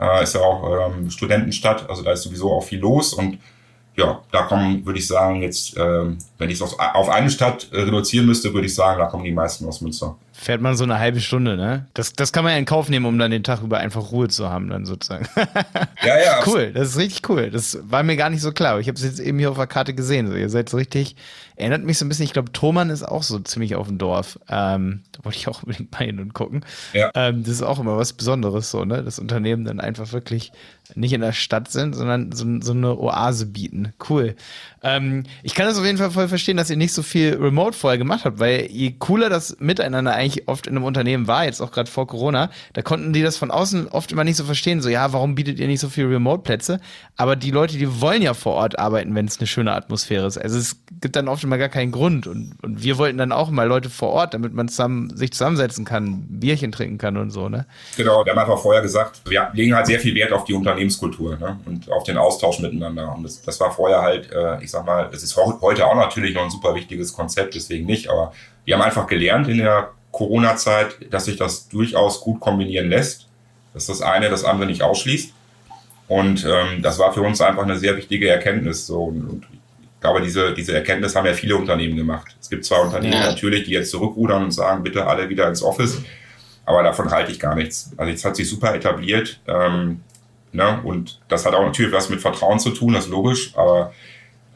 Äh, 0.00 0.22
ist 0.22 0.34
ja 0.34 0.40
auch 0.40 0.92
ähm, 0.94 1.10
Studentenstadt, 1.10 1.88
also 1.90 2.02
da 2.02 2.12
ist 2.12 2.22
sowieso 2.22 2.52
auch 2.52 2.62
viel 2.62 2.78
los 2.78 3.12
und 3.12 3.38
ja, 4.00 4.20
da 4.32 4.42
kommen, 4.42 4.84
würde 4.84 4.98
ich 4.98 5.06
sagen, 5.06 5.42
jetzt, 5.42 5.76
äh, 5.76 6.04
wenn 6.40 6.48
ich 6.48 6.60
es 6.60 6.62
auf 6.62 7.08
eine 7.10 7.30
Stadt 7.30 7.68
äh, 7.70 7.82
reduzieren 7.82 8.24
müsste, 8.24 8.54
würde 8.54 8.66
ich 8.66 8.74
sagen, 8.74 8.98
da 8.98 9.06
kommen 9.06 9.24
die 9.24 9.30
meisten 9.30 9.66
aus 9.66 9.82
Münster. 9.82 10.16
Fährt 10.32 10.62
man 10.62 10.74
so 10.74 10.84
eine 10.84 10.98
halbe 10.98 11.20
Stunde, 11.20 11.54
ne? 11.54 11.86
Das, 11.92 12.14
das 12.14 12.32
kann 12.32 12.44
man 12.44 12.54
ja 12.54 12.58
in 12.58 12.64
Kauf 12.64 12.88
nehmen, 12.88 13.04
um 13.04 13.18
dann 13.18 13.30
den 13.30 13.44
Tag 13.44 13.62
über 13.62 13.76
einfach 13.76 14.10
Ruhe 14.10 14.28
zu 14.28 14.48
haben, 14.48 14.70
dann 14.70 14.86
sozusagen. 14.86 15.28
ja, 16.02 16.18
ja. 16.18 16.40
Cool, 16.46 16.72
das 16.72 16.88
ist 16.88 16.96
richtig 16.96 17.28
cool. 17.28 17.50
Das 17.50 17.78
war 17.82 18.02
mir 18.02 18.16
gar 18.16 18.30
nicht 18.30 18.40
so 18.40 18.50
klar. 18.50 18.80
Ich 18.80 18.88
habe 18.88 18.96
es 18.96 19.04
jetzt 19.04 19.20
eben 19.20 19.38
hier 19.38 19.50
auf 19.50 19.58
der 19.58 19.66
Karte 19.66 19.92
gesehen. 19.92 20.28
So, 20.28 20.34
ihr 20.34 20.48
seid 20.48 20.70
so 20.70 20.78
richtig, 20.78 21.14
erinnert 21.56 21.84
mich 21.84 21.98
so 21.98 22.06
ein 22.06 22.08
bisschen, 22.08 22.24
ich 22.24 22.32
glaube, 22.32 22.52
Thomann 22.52 22.88
ist 22.88 23.02
auch 23.02 23.22
so 23.22 23.38
ziemlich 23.40 23.74
auf 23.74 23.88
dem 23.88 23.98
Dorf. 23.98 24.38
Ähm, 24.48 25.02
da 25.12 25.22
wollte 25.26 25.36
ich 25.36 25.46
auch 25.46 25.62
unbedingt 25.62 25.92
mal 25.92 26.06
hin 26.06 26.20
und 26.20 26.32
gucken. 26.32 26.64
Ja. 26.94 27.10
Ähm, 27.14 27.42
das 27.42 27.52
ist 27.52 27.62
auch 27.62 27.78
immer 27.78 27.98
was 27.98 28.14
Besonderes, 28.14 28.70
so, 28.70 28.86
ne? 28.86 29.04
Das 29.04 29.18
Unternehmen 29.18 29.66
dann 29.66 29.78
einfach 29.78 30.10
wirklich 30.14 30.52
nicht 30.94 31.12
in 31.12 31.20
der 31.20 31.32
Stadt 31.32 31.70
sind, 31.70 31.94
sondern 31.94 32.32
so, 32.32 32.46
so 32.60 32.72
eine 32.72 32.98
Oase 32.98 33.44
bieten. 33.44 33.92
Cool. 34.08 34.34
Ähm, 34.82 35.24
ich 35.42 35.54
kann 35.54 35.66
das 35.66 35.78
auf 35.78 35.84
jeden 35.84 35.98
Fall 35.98 36.10
voll 36.10 36.28
verstehen, 36.30 36.56
dass 36.56 36.70
ihr 36.70 36.76
nicht 36.76 36.92
so 36.92 37.02
viel 37.02 37.34
Remote 37.34 37.76
vorher 37.76 37.98
gemacht 37.98 38.24
habt, 38.24 38.38
weil 38.38 38.66
je 38.70 38.94
cooler 38.98 39.28
das 39.28 39.56
Miteinander 39.60 40.14
eigentlich 40.14 40.48
oft 40.48 40.66
in 40.66 40.76
einem 40.76 40.84
Unternehmen 40.84 41.26
war, 41.26 41.44
jetzt 41.44 41.60
auch 41.60 41.70
gerade 41.70 41.90
vor 41.90 42.06
Corona, 42.06 42.50
da 42.72 42.82
konnten 42.82 43.12
die 43.12 43.22
das 43.22 43.36
von 43.36 43.50
außen 43.50 43.88
oft 43.88 44.12
immer 44.12 44.24
nicht 44.24 44.36
so 44.36 44.44
verstehen, 44.44 44.80
so 44.80 44.88
ja, 44.88 45.12
warum 45.12 45.34
bietet 45.34 45.58
ihr 45.58 45.66
nicht 45.66 45.80
so 45.80 45.88
viel 45.88 46.06
Remote-Plätze? 46.06 46.80
Aber 47.16 47.36
die 47.36 47.50
Leute, 47.50 47.76
die 47.76 48.00
wollen 48.00 48.22
ja 48.22 48.34
vor 48.34 48.54
Ort 48.54 48.78
arbeiten, 48.78 49.14
wenn 49.14 49.26
es 49.26 49.38
eine 49.38 49.46
schöne 49.46 49.72
Atmosphäre 49.72 50.26
ist. 50.26 50.38
Also 50.38 50.58
es 50.58 50.82
gibt 51.00 51.16
dann 51.16 51.28
oft 51.28 51.44
immer 51.44 51.58
gar 51.58 51.68
keinen 51.68 51.92
Grund 51.92 52.26
und, 52.26 52.54
und 52.62 52.82
wir 52.82 52.98
wollten 52.98 53.18
dann 53.18 53.32
auch 53.32 53.50
mal 53.50 53.66
Leute 53.66 53.90
vor 53.90 54.10
Ort, 54.10 54.34
damit 54.34 54.54
man 54.54 54.68
zusammen, 54.68 55.14
sich 55.16 55.32
zusammensetzen 55.32 55.84
kann, 55.84 56.24
Bierchen 56.28 56.72
trinken 56.72 56.98
kann 56.98 57.16
und 57.16 57.30
so, 57.30 57.48
ne? 57.48 57.66
Genau, 57.96 58.24
wir 58.24 58.32
haben 58.32 58.38
einfach 58.38 58.58
vorher 58.58 58.82
gesagt, 58.82 59.20
wir 59.28 59.50
legen 59.52 59.74
halt 59.74 59.86
sehr 59.86 60.00
viel 60.00 60.14
Wert 60.14 60.32
auf 60.32 60.44
die 60.44 60.54
Unternehmenskultur 60.54 61.36
ne? 61.36 61.58
und 61.66 61.90
auf 61.90 62.04
den 62.04 62.16
Austausch 62.16 62.60
miteinander 62.60 63.14
und 63.14 63.24
das, 63.24 63.42
das 63.42 63.60
war 63.60 63.70
vorher 63.70 64.02
halt, 64.02 64.30
äh, 64.32 64.62
ich 64.62 64.70
sag 64.70 64.86
mal, 64.86 65.08
es 65.12 65.22
ist 65.22 65.36
heute 65.36 65.86
auch 65.86 65.94
natürlich 65.94 66.19
noch 66.34 66.44
ein 66.44 66.50
super 66.50 66.74
wichtiges 66.74 67.12
Konzept, 67.12 67.54
deswegen 67.54 67.86
nicht, 67.86 68.08
aber 68.08 68.32
wir 68.64 68.74
haben 68.74 68.82
einfach 68.82 69.06
gelernt 69.06 69.48
in 69.48 69.58
der 69.58 69.90
Corona-Zeit, 70.12 71.12
dass 71.12 71.24
sich 71.26 71.36
das 71.36 71.68
durchaus 71.68 72.20
gut 72.20 72.40
kombinieren 72.40 72.88
lässt, 72.88 73.28
dass 73.74 73.86
das 73.86 74.02
eine 74.02 74.28
das 74.28 74.44
andere 74.44 74.66
nicht 74.66 74.82
ausschließt. 74.82 75.32
Und 76.08 76.44
ähm, 76.44 76.82
das 76.82 76.98
war 76.98 77.12
für 77.12 77.22
uns 77.22 77.40
einfach 77.40 77.62
eine 77.62 77.78
sehr 77.78 77.96
wichtige 77.96 78.28
Erkenntnis. 78.28 78.86
So. 78.86 79.04
Und, 79.04 79.22
und 79.22 79.46
ich 80.00 80.00
glaube, 80.00 80.20
diese, 80.20 80.52
diese 80.54 80.74
Erkenntnis 80.74 81.14
haben 81.14 81.26
ja 81.26 81.34
viele 81.34 81.56
Unternehmen 81.56 81.96
gemacht. 81.96 82.34
Es 82.40 82.50
gibt 82.50 82.64
zwar 82.64 82.82
Unternehmen 82.82 83.12
ja. 83.12 83.26
natürlich, 83.26 83.64
die 83.64 83.72
jetzt 83.72 83.90
zurückrudern 83.90 84.42
und 84.42 84.50
sagen, 84.50 84.82
bitte 84.82 85.06
alle 85.06 85.28
wieder 85.28 85.46
ins 85.46 85.62
Office, 85.62 86.02
aber 86.64 86.82
davon 86.82 87.10
halte 87.10 87.30
ich 87.30 87.38
gar 87.38 87.54
nichts. 87.54 87.92
Also 87.96 88.10
jetzt 88.10 88.24
hat 88.24 88.34
sich 88.34 88.48
super 88.48 88.74
etabliert. 88.74 89.40
Ähm, 89.46 90.00
ne? 90.52 90.80
Und 90.82 91.20
das 91.28 91.46
hat 91.46 91.54
auch 91.54 91.64
natürlich 91.64 91.92
was 91.92 92.08
mit 92.08 92.20
Vertrauen 92.20 92.58
zu 92.58 92.70
tun, 92.70 92.94
das 92.94 93.04
ist 93.04 93.10
logisch, 93.10 93.52
aber 93.56 93.92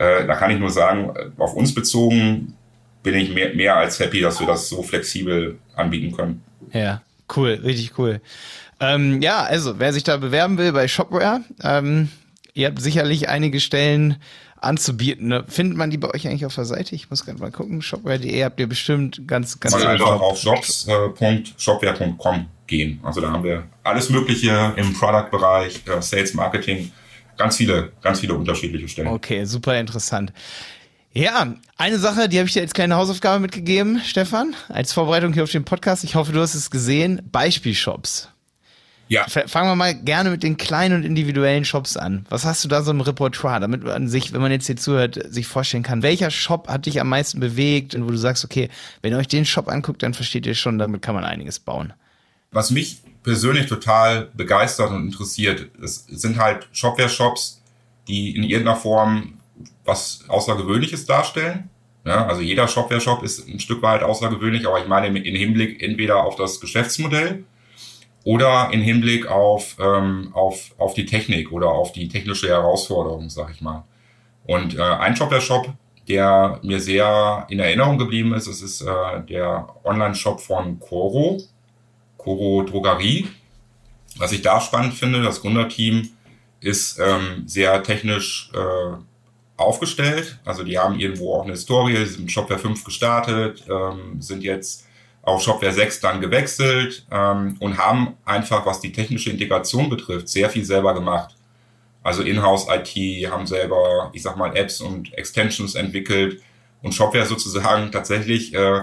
äh, 0.04 0.26
da 0.26 0.34
kann 0.34 0.50
ich 0.50 0.58
nur 0.58 0.70
sagen, 0.70 1.12
auf 1.38 1.54
uns 1.54 1.74
bezogen 1.74 2.54
bin 3.02 3.14
ich 3.14 3.32
mehr, 3.32 3.54
mehr 3.54 3.76
als 3.76 4.00
happy, 4.00 4.20
dass 4.20 4.40
wir 4.40 4.46
das 4.46 4.68
so 4.68 4.82
flexibel 4.82 5.58
anbieten 5.76 6.16
können. 6.16 6.42
Ja, 6.72 7.02
cool, 7.36 7.60
richtig 7.62 7.98
cool. 7.98 8.20
Ähm, 8.80 9.22
ja, 9.22 9.42
also 9.42 9.78
wer 9.78 9.92
sich 9.92 10.02
da 10.02 10.16
bewerben 10.16 10.58
will 10.58 10.72
bei 10.72 10.88
Shopware, 10.88 11.42
ähm, 11.62 12.08
ihr 12.54 12.66
habt 12.66 12.80
sicherlich 12.80 13.28
einige 13.28 13.60
Stellen 13.60 14.16
anzubieten. 14.56 15.28
Ne? 15.28 15.44
Findet 15.46 15.76
man 15.76 15.90
die 15.90 15.98
bei 15.98 16.08
euch 16.12 16.26
eigentlich 16.26 16.46
auf 16.46 16.54
der 16.54 16.64
Seite? 16.64 16.94
Ich 16.94 17.10
muss 17.10 17.24
gerade 17.24 17.38
mal 17.38 17.52
gucken. 17.52 17.82
Shopware.de 17.82 18.42
habt 18.42 18.58
ihr 18.58 18.66
bestimmt 18.66 19.28
ganz, 19.28 19.60
ganz 19.60 19.74
Man 19.74 19.86
einfach 19.86 20.20
auf 20.20 20.42
jobs.shopware.com 20.42 22.34
äh, 22.34 22.44
gehen. 22.66 22.98
Also 23.02 23.20
da 23.20 23.30
haben 23.30 23.44
wir 23.44 23.64
alles 23.82 24.08
Mögliche 24.10 24.72
im 24.76 24.94
Product-Bereich, 24.94 25.82
äh, 25.86 26.00
Sales, 26.00 26.34
Marketing, 26.34 26.90
ganz 27.36 27.56
viele, 27.56 27.92
ganz 28.02 28.20
viele 28.20 28.34
unterschiedliche 28.34 28.88
Stellen. 28.88 29.08
Okay, 29.08 29.44
super 29.44 29.78
interessant. 29.78 30.32
Ja, 31.12 31.54
eine 31.76 31.98
Sache, 31.98 32.28
die 32.28 32.38
habe 32.38 32.48
ich 32.48 32.54
dir 32.54 32.62
als 32.62 32.74
kleine 32.74 32.96
Hausaufgabe 32.96 33.38
mitgegeben, 33.38 34.00
Stefan, 34.04 34.56
als 34.68 34.92
Vorbereitung 34.92 35.32
hier 35.32 35.44
auf 35.44 35.52
den 35.52 35.64
Podcast. 35.64 36.02
Ich 36.02 36.16
hoffe, 36.16 36.32
du 36.32 36.40
hast 36.40 36.54
es 36.54 36.72
gesehen. 36.72 37.22
Beispielshops. 37.30 38.28
Ja. 39.06 39.26
Fangen 39.28 39.70
wir 39.70 39.76
mal 39.76 39.94
gerne 39.94 40.30
mit 40.30 40.42
den 40.42 40.56
kleinen 40.56 40.96
und 40.96 41.04
individuellen 41.04 41.64
Shops 41.64 41.96
an. 41.96 42.26
Was 42.30 42.44
hast 42.44 42.64
du 42.64 42.68
da 42.68 42.82
so 42.82 42.90
im 42.90 43.00
Repertoire, 43.00 43.60
damit 43.60 43.84
man 43.84 44.08
sich, 44.08 44.32
wenn 44.32 44.40
man 44.40 44.50
jetzt 44.50 44.66
hier 44.66 44.76
zuhört, 44.76 45.20
sich 45.32 45.46
vorstellen 45.46 45.82
kann, 45.84 46.02
welcher 46.02 46.30
Shop 46.30 46.68
hat 46.68 46.86
dich 46.86 47.00
am 47.00 47.10
meisten 47.10 47.38
bewegt 47.38 47.94
und 47.94 48.06
wo 48.06 48.10
du 48.10 48.16
sagst, 48.16 48.44
okay, 48.44 48.68
wenn 49.02 49.12
ihr 49.12 49.18
euch 49.18 49.28
den 49.28 49.44
Shop 49.44 49.68
anguckt, 49.68 50.02
dann 50.02 50.14
versteht 50.14 50.46
ihr 50.46 50.54
schon, 50.54 50.78
damit 50.78 51.02
kann 51.02 51.14
man 51.14 51.24
einiges 51.24 51.60
bauen. 51.60 51.92
Was 52.50 52.70
mich 52.70 53.03
persönlich 53.24 53.66
total 53.66 54.30
begeistert 54.34 54.90
und 54.90 55.06
interessiert. 55.06 55.70
Es 55.82 56.06
sind 56.06 56.38
halt 56.38 56.68
Shopware-Shops, 56.72 57.62
die 58.06 58.36
in 58.36 58.44
irgendeiner 58.44 58.76
Form 58.76 59.40
was 59.84 60.24
Außergewöhnliches 60.28 61.06
darstellen. 61.06 61.70
Ja, 62.04 62.26
also 62.26 62.42
jeder 62.42 62.68
Shopware-Shop 62.68 63.22
ist 63.22 63.48
ein 63.48 63.58
Stück 63.58 63.82
weit 63.82 64.02
außergewöhnlich, 64.02 64.68
aber 64.68 64.78
ich 64.78 64.86
meine 64.86 65.06
im 65.06 65.36
Hinblick 65.36 65.82
entweder 65.82 66.22
auf 66.22 66.36
das 66.36 66.60
Geschäftsmodell 66.60 67.44
oder 68.24 68.68
im 68.72 68.82
Hinblick 68.82 69.26
auf, 69.26 69.76
ähm, 69.80 70.30
auf, 70.34 70.74
auf 70.76 70.92
die 70.92 71.06
Technik 71.06 71.50
oder 71.50 71.68
auf 71.68 71.92
die 71.92 72.08
technische 72.08 72.48
Herausforderung, 72.48 73.30
sag 73.30 73.50
ich 73.52 73.62
mal. 73.62 73.84
Und 74.46 74.76
äh, 74.76 74.82
ein 74.82 75.16
Shopware-Shop, 75.16 75.68
der 76.06 76.60
mir 76.62 76.80
sehr 76.80 77.46
in 77.48 77.58
Erinnerung 77.58 77.96
geblieben 77.96 78.34
ist, 78.34 78.48
das 78.48 78.60
ist 78.60 78.82
äh, 78.82 79.22
der 79.26 79.66
Online-Shop 79.84 80.40
von 80.40 80.78
Coro. 80.78 81.40
Coro 82.24 82.62
Drogerie. 82.62 83.28
Was 84.16 84.32
ich 84.32 84.42
da 84.42 84.60
spannend 84.60 84.94
finde, 84.94 85.22
das 85.22 85.42
Gründerteam 85.42 86.08
ist 86.60 86.98
ähm, 86.98 87.44
sehr 87.46 87.82
technisch 87.82 88.50
äh, 88.54 88.96
aufgestellt. 89.56 90.38
Also 90.44 90.64
die 90.64 90.78
haben 90.78 90.98
irgendwo 90.98 91.34
auch 91.34 91.42
eine 91.42 91.52
Historie, 91.52 91.96
sie 92.06 92.14
sind 92.14 92.32
Shopware 92.32 92.58
5 92.58 92.82
gestartet, 92.84 93.64
ähm, 93.68 94.20
sind 94.20 94.42
jetzt 94.42 94.86
auf 95.22 95.42
Shopware 95.42 95.72
6 95.72 96.00
dann 96.00 96.20
gewechselt 96.20 97.06
ähm, 97.10 97.56
und 97.60 97.78
haben 97.78 98.14
einfach, 98.24 98.66
was 98.66 98.80
die 98.80 98.92
technische 98.92 99.30
Integration 99.30 99.88
betrifft, 99.88 100.28
sehr 100.28 100.48
viel 100.50 100.64
selber 100.64 100.94
gemacht. 100.94 101.36
Also 102.02 102.22
Inhouse 102.22 102.66
IT 102.68 103.30
haben 103.30 103.46
selber, 103.46 104.10
ich 104.12 104.22
sag 104.22 104.36
mal, 104.36 104.54
Apps 104.56 104.80
und 104.80 105.12
Extensions 105.14 105.74
entwickelt 105.74 106.42
und 106.82 106.94
Shopware 106.94 107.24
sozusagen 107.26 107.90
tatsächlich 107.90 108.54
äh, 108.54 108.82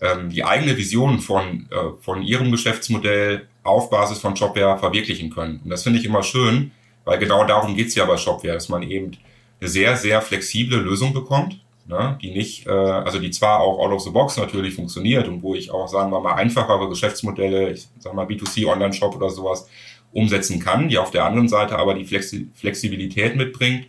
ähm, 0.00 0.30
die 0.30 0.44
eigene 0.44 0.76
Vision 0.76 1.20
von, 1.20 1.68
äh, 1.70 2.02
von 2.02 2.22
ihrem 2.22 2.50
Geschäftsmodell 2.50 3.48
auf 3.62 3.90
Basis 3.90 4.18
von 4.18 4.36
Shopware 4.36 4.78
verwirklichen 4.78 5.30
können. 5.30 5.60
Und 5.64 5.70
das 5.70 5.82
finde 5.82 5.98
ich 5.98 6.04
immer 6.04 6.22
schön, 6.22 6.72
weil 7.04 7.18
genau 7.18 7.44
darum 7.44 7.74
geht's 7.74 7.94
ja 7.94 8.04
bei 8.04 8.16
Shopware, 8.16 8.54
dass 8.54 8.68
man 8.68 8.82
eben 8.82 9.12
eine 9.60 9.68
sehr, 9.68 9.96
sehr 9.96 10.20
flexible 10.22 10.78
Lösung 10.78 11.12
bekommt, 11.12 11.60
ne, 11.86 12.18
die 12.20 12.30
nicht, 12.30 12.66
äh, 12.66 12.70
also 12.70 13.18
die 13.18 13.30
zwar 13.30 13.60
auch 13.60 13.78
out 13.78 13.92
of 13.92 14.02
the 14.02 14.10
box 14.10 14.36
natürlich 14.36 14.74
funktioniert 14.74 15.28
und 15.28 15.42
wo 15.42 15.54
ich 15.54 15.70
auch, 15.70 15.88
sagen 15.88 16.10
wir 16.10 16.20
mal, 16.20 16.34
einfachere 16.34 16.88
Geschäftsmodelle, 16.88 17.70
ich 17.70 17.88
sag 17.98 18.14
mal 18.14 18.26
B2C 18.26 18.66
Online-Shop 18.66 19.16
oder 19.16 19.30
sowas, 19.30 19.68
umsetzen 20.12 20.60
kann, 20.60 20.88
die 20.88 20.98
auf 20.98 21.10
der 21.10 21.24
anderen 21.24 21.48
Seite 21.48 21.78
aber 21.78 21.94
die 21.94 22.04
Flexi 22.04 22.48
Flexibilität 22.54 23.36
mitbringt. 23.36 23.86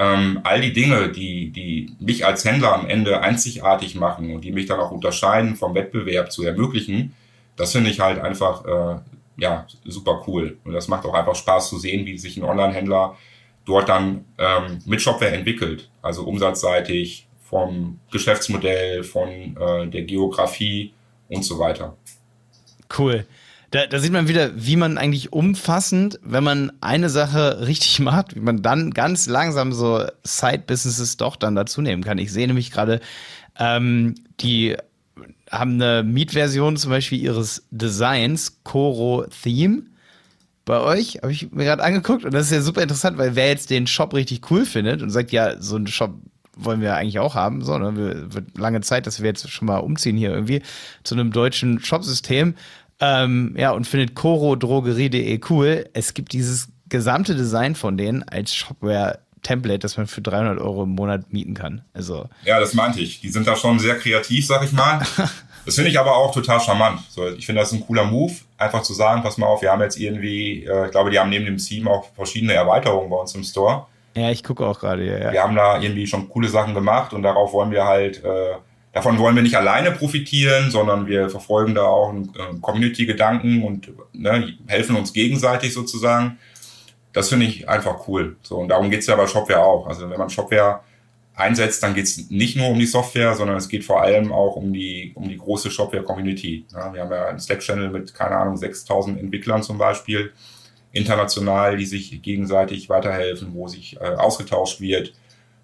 Ähm, 0.00 0.40
all 0.44 0.62
die 0.62 0.72
Dinge, 0.72 1.10
die, 1.10 1.50
die 1.50 1.94
mich 2.00 2.24
als 2.24 2.46
Händler 2.46 2.72
am 2.72 2.86
Ende 2.86 3.20
einzigartig 3.20 3.96
machen 3.96 4.34
und 4.34 4.42
die 4.42 4.50
mich 4.50 4.64
dann 4.64 4.80
auch 4.80 4.90
unterscheiden 4.90 5.56
vom 5.56 5.74
Wettbewerb 5.74 6.32
zu 6.32 6.42
ermöglichen, 6.42 7.14
das 7.56 7.72
finde 7.72 7.90
ich 7.90 8.00
halt 8.00 8.18
einfach 8.18 8.64
äh, 8.64 9.00
ja, 9.36 9.66
super 9.84 10.22
cool. 10.26 10.56
Und 10.64 10.72
das 10.72 10.88
macht 10.88 11.04
auch 11.04 11.12
einfach 11.12 11.34
Spaß 11.34 11.68
zu 11.68 11.78
sehen, 11.78 12.06
wie 12.06 12.16
sich 12.16 12.38
ein 12.38 12.44
Online-Händler 12.44 13.14
dort 13.66 13.90
dann 13.90 14.24
ähm, 14.38 14.78
mit 14.86 15.02
Shopware 15.02 15.32
entwickelt. 15.32 15.90
Also 16.00 16.24
umsatzseitig, 16.24 17.28
vom 17.42 18.00
Geschäftsmodell, 18.10 19.04
von 19.04 19.28
äh, 19.28 19.86
der 19.86 20.02
Geografie 20.04 20.94
und 21.28 21.44
so 21.44 21.58
weiter. 21.58 21.94
Cool. 22.96 23.26
Da, 23.70 23.86
da 23.86 24.00
sieht 24.00 24.12
man 24.12 24.26
wieder, 24.26 24.50
wie 24.56 24.76
man 24.76 24.98
eigentlich 24.98 25.32
umfassend, 25.32 26.18
wenn 26.22 26.42
man 26.42 26.72
eine 26.80 27.08
Sache 27.08 27.60
richtig 27.66 28.00
macht, 28.00 28.34
wie 28.34 28.40
man 28.40 28.62
dann 28.62 28.90
ganz 28.90 29.26
langsam 29.26 29.72
so 29.72 30.04
Side-Businesses 30.24 31.16
doch 31.16 31.36
dann 31.36 31.54
dazu 31.54 31.80
nehmen 31.80 32.02
kann. 32.02 32.18
Ich 32.18 32.32
sehe 32.32 32.46
nämlich 32.46 32.70
gerade, 32.70 33.00
ähm, 33.58 34.16
die 34.40 34.76
haben 35.50 35.74
eine 35.74 36.02
Mietversion 36.02 36.76
zum 36.76 36.90
Beispiel 36.90 37.20
ihres 37.20 37.66
Designs, 37.70 38.60
Coro 38.64 39.26
Theme. 39.42 39.82
Bei 40.64 40.80
euch 40.80 41.18
habe 41.22 41.32
ich 41.32 41.50
mir 41.50 41.64
gerade 41.64 41.82
angeguckt 41.82 42.24
und 42.24 42.32
das 42.32 42.46
ist 42.46 42.52
ja 42.52 42.62
super 42.62 42.82
interessant, 42.82 43.18
weil 43.18 43.34
wer 43.34 43.48
jetzt 43.48 43.70
den 43.70 43.86
Shop 43.86 44.14
richtig 44.14 44.50
cool 44.50 44.64
findet 44.64 45.02
und 45.02 45.10
sagt, 45.10 45.32
ja, 45.32 45.60
so 45.60 45.76
einen 45.76 45.88
Shop 45.88 46.14
wollen 46.56 46.80
wir 46.80 46.94
eigentlich 46.94 47.18
auch 47.18 47.34
haben, 47.34 47.62
so, 47.62 47.78
ne? 47.78 48.32
wird 48.32 48.58
lange 48.58 48.80
Zeit, 48.82 49.06
dass 49.06 49.20
wir 49.20 49.28
jetzt 49.28 49.48
schon 49.50 49.66
mal 49.66 49.78
umziehen 49.78 50.16
hier 50.16 50.30
irgendwie 50.30 50.62
zu 51.02 51.14
einem 51.14 51.32
deutschen 51.32 51.80
Shopsystem. 51.80 52.54
Ähm, 53.00 53.54
ja, 53.56 53.70
und 53.72 53.86
findet 53.86 54.14
corodrogerie.de 54.14 55.40
cool. 55.48 55.88
Es 55.92 56.14
gibt 56.14 56.32
dieses 56.32 56.68
gesamte 56.88 57.34
Design 57.34 57.74
von 57.74 57.96
denen 57.96 58.22
als 58.24 58.54
Shopware-Template, 58.54 59.78
das 59.78 59.96
man 59.96 60.06
für 60.06 60.20
300 60.20 60.58
Euro 60.58 60.82
im 60.82 60.90
Monat 60.90 61.32
mieten 61.32 61.54
kann. 61.54 61.82
Also 61.94 62.28
ja, 62.44 62.60
das 62.60 62.74
meinte 62.74 63.00
ich. 63.00 63.20
Die 63.20 63.30
sind 63.30 63.46
da 63.46 63.56
schon 63.56 63.78
sehr 63.78 63.96
kreativ, 63.96 64.46
sag 64.46 64.62
ich 64.64 64.72
mal. 64.72 65.00
Das 65.66 65.74
finde 65.74 65.90
ich 65.90 65.98
aber 65.98 66.16
auch 66.16 66.32
total 66.32 66.58
charmant. 66.58 67.00
So, 67.10 67.28
ich 67.28 67.44
finde 67.44 67.60
das 67.60 67.70
ein 67.72 67.80
cooler 67.86 68.04
Move, 68.04 68.32
einfach 68.56 68.82
zu 68.82 68.94
sagen, 68.94 69.22
pass 69.22 69.36
mal 69.36 69.46
auf, 69.46 69.60
wir 69.60 69.70
haben 69.70 69.82
jetzt 69.82 69.98
irgendwie, 69.98 70.64
äh, 70.64 70.86
ich 70.86 70.90
glaube, 70.90 71.10
die 71.10 71.18
haben 71.18 71.28
neben 71.30 71.44
dem 71.44 71.58
Team 71.58 71.86
auch 71.86 72.06
verschiedene 72.14 72.54
Erweiterungen 72.54 73.10
bei 73.10 73.16
uns 73.16 73.34
im 73.34 73.44
Store. 73.44 73.86
Ja, 74.16 74.30
ich 74.30 74.42
gucke 74.42 74.66
auch 74.66 74.80
gerade, 74.80 75.04
ja, 75.04 75.18
ja. 75.18 75.32
Wir 75.32 75.42
haben 75.42 75.54
da 75.54 75.78
irgendwie 75.78 76.06
schon 76.06 76.28
coole 76.28 76.48
Sachen 76.48 76.74
gemacht 76.74 77.12
und 77.12 77.22
darauf 77.22 77.52
wollen 77.52 77.70
wir 77.70 77.84
halt 77.84 78.24
äh, 78.24 78.54
Davon 78.92 79.18
wollen 79.18 79.36
wir 79.36 79.42
nicht 79.42 79.54
alleine 79.54 79.92
profitieren, 79.92 80.70
sondern 80.70 81.06
wir 81.06 81.30
verfolgen 81.30 81.74
da 81.74 81.84
auch 81.84 82.10
einen 82.10 82.32
äh, 82.34 82.58
Community-Gedanken 82.60 83.62
und 83.62 83.92
ne, 84.12 84.54
helfen 84.66 84.96
uns 84.96 85.12
gegenseitig 85.12 85.72
sozusagen. 85.72 86.38
Das 87.12 87.28
finde 87.28 87.46
ich 87.46 87.68
einfach 87.68 88.08
cool. 88.08 88.36
So, 88.42 88.56
und 88.56 88.68
darum 88.68 88.90
geht's 88.90 89.06
ja 89.06 89.14
bei 89.14 89.26
Shopware 89.26 89.64
auch. 89.64 89.86
Also 89.86 90.10
wenn 90.10 90.18
man 90.18 90.28
Shopware 90.28 90.80
einsetzt, 91.34 91.82
dann 91.82 91.94
geht's 91.94 92.30
nicht 92.30 92.56
nur 92.56 92.68
um 92.68 92.78
die 92.78 92.86
Software, 92.86 93.34
sondern 93.34 93.56
es 93.56 93.68
geht 93.68 93.84
vor 93.84 94.02
allem 94.02 94.32
auch 94.32 94.56
um 94.56 94.72
die, 94.72 95.12
um 95.14 95.28
die 95.28 95.38
große 95.38 95.70
Shopware-Community. 95.70 96.66
Ja, 96.72 96.92
wir 96.92 97.02
haben 97.02 97.12
ja 97.12 97.26
einen 97.26 97.40
Slack-Channel 97.40 97.90
mit, 97.90 98.12
keine 98.12 98.36
Ahnung, 98.36 98.56
6000 98.56 99.20
Entwicklern 99.20 99.62
zum 99.62 99.78
Beispiel, 99.78 100.32
international, 100.92 101.76
die 101.76 101.86
sich 101.86 102.20
gegenseitig 102.22 102.88
weiterhelfen, 102.88 103.54
wo 103.54 103.68
sich 103.68 103.96
äh, 104.00 104.04
ausgetauscht 104.16 104.80
wird, 104.80 105.14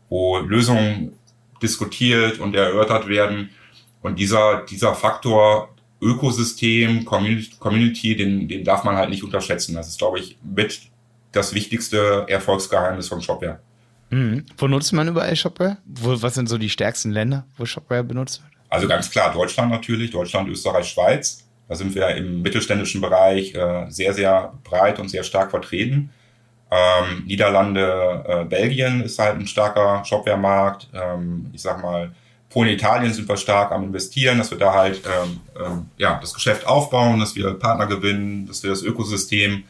wo 0.08 0.38
Lösungen 0.38 1.18
diskutiert 1.62 2.38
und 2.38 2.54
erörtert 2.54 3.08
werden. 3.08 3.50
Und 4.02 4.18
dieser, 4.18 4.64
dieser 4.64 4.94
Faktor 4.94 5.74
Ökosystem, 6.00 7.04
Community, 7.04 8.16
den, 8.16 8.48
den 8.48 8.64
darf 8.64 8.84
man 8.84 8.96
halt 8.96 9.10
nicht 9.10 9.24
unterschätzen. 9.24 9.74
Das 9.74 9.88
ist, 9.88 9.98
glaube 9.98 10.18
ich, 10.18 10.38
mit 10.42 10.80
das 11.32 11.54
wichtigste 11.54 12.26
Erfolgsgeheimnis 12.28 13.08
von 13.08 13.22
Shopware. 13.22 13.60
Mhm. 14.10 14.44
Wo 14.58 14.68
nutzt 14.68 14.92
man 14.92 15.08
überall 15.08 15.34
Shopware? 15.34 15.78
Wo, 15.84 16.20
was 16.22 16.34
sind 16.34 16.48
so 16.48 16.58
die 16.58 16.68
stärksten 16.68 17.10
Länder, 17.10 17.46
wo 17.56 17.64
Shopware 17.64 18.04
benutzt 18.04 18.42
wird? 18.42 18.52
Also 18.68 18.88
ganz 18.88 19.10
klar 19.10 19.32
Deutschland 19.32 19.70
natürlich, 19.70 20.10
Deutschland, 20.10 20.48
Österreich, 20.48 20.88
Schweiz. 20.88 21.44
Da 21.68 21.74
sind 21.74 21.94
wir 21.94 22.08
im 22.14 22.42
mittelständischen 22.42 23.00
Bereich 23.00 23.54
äh, 23.54 23.86
sehr, 23.88 24.12
sehr 24.14 24.54
breit 24.62 25.00
und 25.00 25.08
sehr 25.08 25.24
stark 25.24 25.50
vertreten. 25.50 26.10
Ähm, 26.70 27.24
Niederlande, 27.26 28.24
äh, 28.26 28.44
Belgien 28.44 29.02
ist 29.02 29.18
halt 29.18 29.38
ein 29.38 29.46
starker 29.46 30.04
Shopware-Markt. 30.04 30.88
Ähm, 30.92 31.50
ich 31.52 31.62
sag 31.62 31.80
mal, 31.80 32.12
Polen, 32.50 32.70
Italien 32.70 33.12
sind 33.12 33.28
wir 33.28 33.36
stark 33.36 33.70
am 33.70 33.84
investieren, 33.84 34.38
dass 34.38 34.50
wir 34.50 34.58
da 34.58 34.72
halt 34.72 35.02
ähm, 35.04 35.40
ähm, 35.62 35.86
ja, 35.96 36.18
das 36.20 36.32
Geschäft 36.32 36.66
aufbauen, 36.66 37.20
dass 37.20 37.36
wir 37.36 37.54
Partner 37.54 37.86
gewinnen, 37.86 38.46
dass 38.46 38.62
wir 38.62 38.70
das 38.70 38.82
Ökosystem 38.82 39.64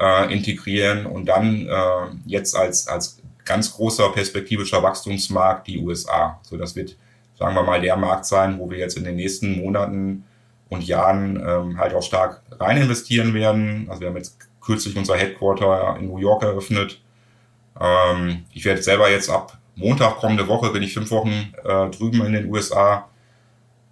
äh, 0.00 0.32
integrieren 0.32 1.06
und 1.06 1.26
dann 1.26 1.66
äh, 1.66 2.06
jetzt 2.26 2.54
als, 2.54 2.86
als 2.88 3.20
ganz 3.44 3.72
großer 3.72 4.10
perspektivischer 4.10 4.82
Wachstumsmarkt 4.82 5.66
die 5.66 5.78
USA. 5.78 6.38
So, 6.42 6.56
das 6.56 6.76
wird, 6.76 6.96
sagen 7.38 7.54
wir 7.54 7.62
mal, 7.62 7.80
der 7.80 7.96
Markt 7.96 8.26
sein, 8.26 8.58
wo 8.58 8.70
wir 8.70 8.78
jetzt 8.78 8.96
in 8.96 9.04
den 9.04 9.16
nächsten 9.16 9.58
Monaten 9.58 10.24
und 10.68 10.86
Jahren 10.86 11.36
ähm, 11.36 11.78
halt 11.78 11.94
auch 11.94 12.02
stark 12.02 12.42
rein 12.58 12.76
investieren 12.76 13.34
werden. 13.34 13.86
Also 13.88 14.00
wir 14.00 14.08
haben 14.08 14.16
jetzt 14.16 14.45
kürzlich 14.66 14.96
unser 14.96 15.16
Headquarter 15.16 15.96
in 15.98 16.08
New 16.08 16.18
York 16.18 16.42
eröffnet. 16.42 17.00
Ähm, 17.80 18.44
ich 18.52 18.64
werde 18.64 18.82
selber 18.82 19.08
jetzt 19.10 19.30
ab 19.30 19.56
Montag 19.76 20.16
kommende 20.16 20.48
Woche, 20.48 20.70
bin 20.70 20.82
ich 20.82 20.92
fünf 20.92 21.10
Wochen 21.10 21.52
äh, 21.64 21.90
drüben 21.90 22.24
in 22.24 22.32
den 22.32 22.50
USA, 22.50 23.08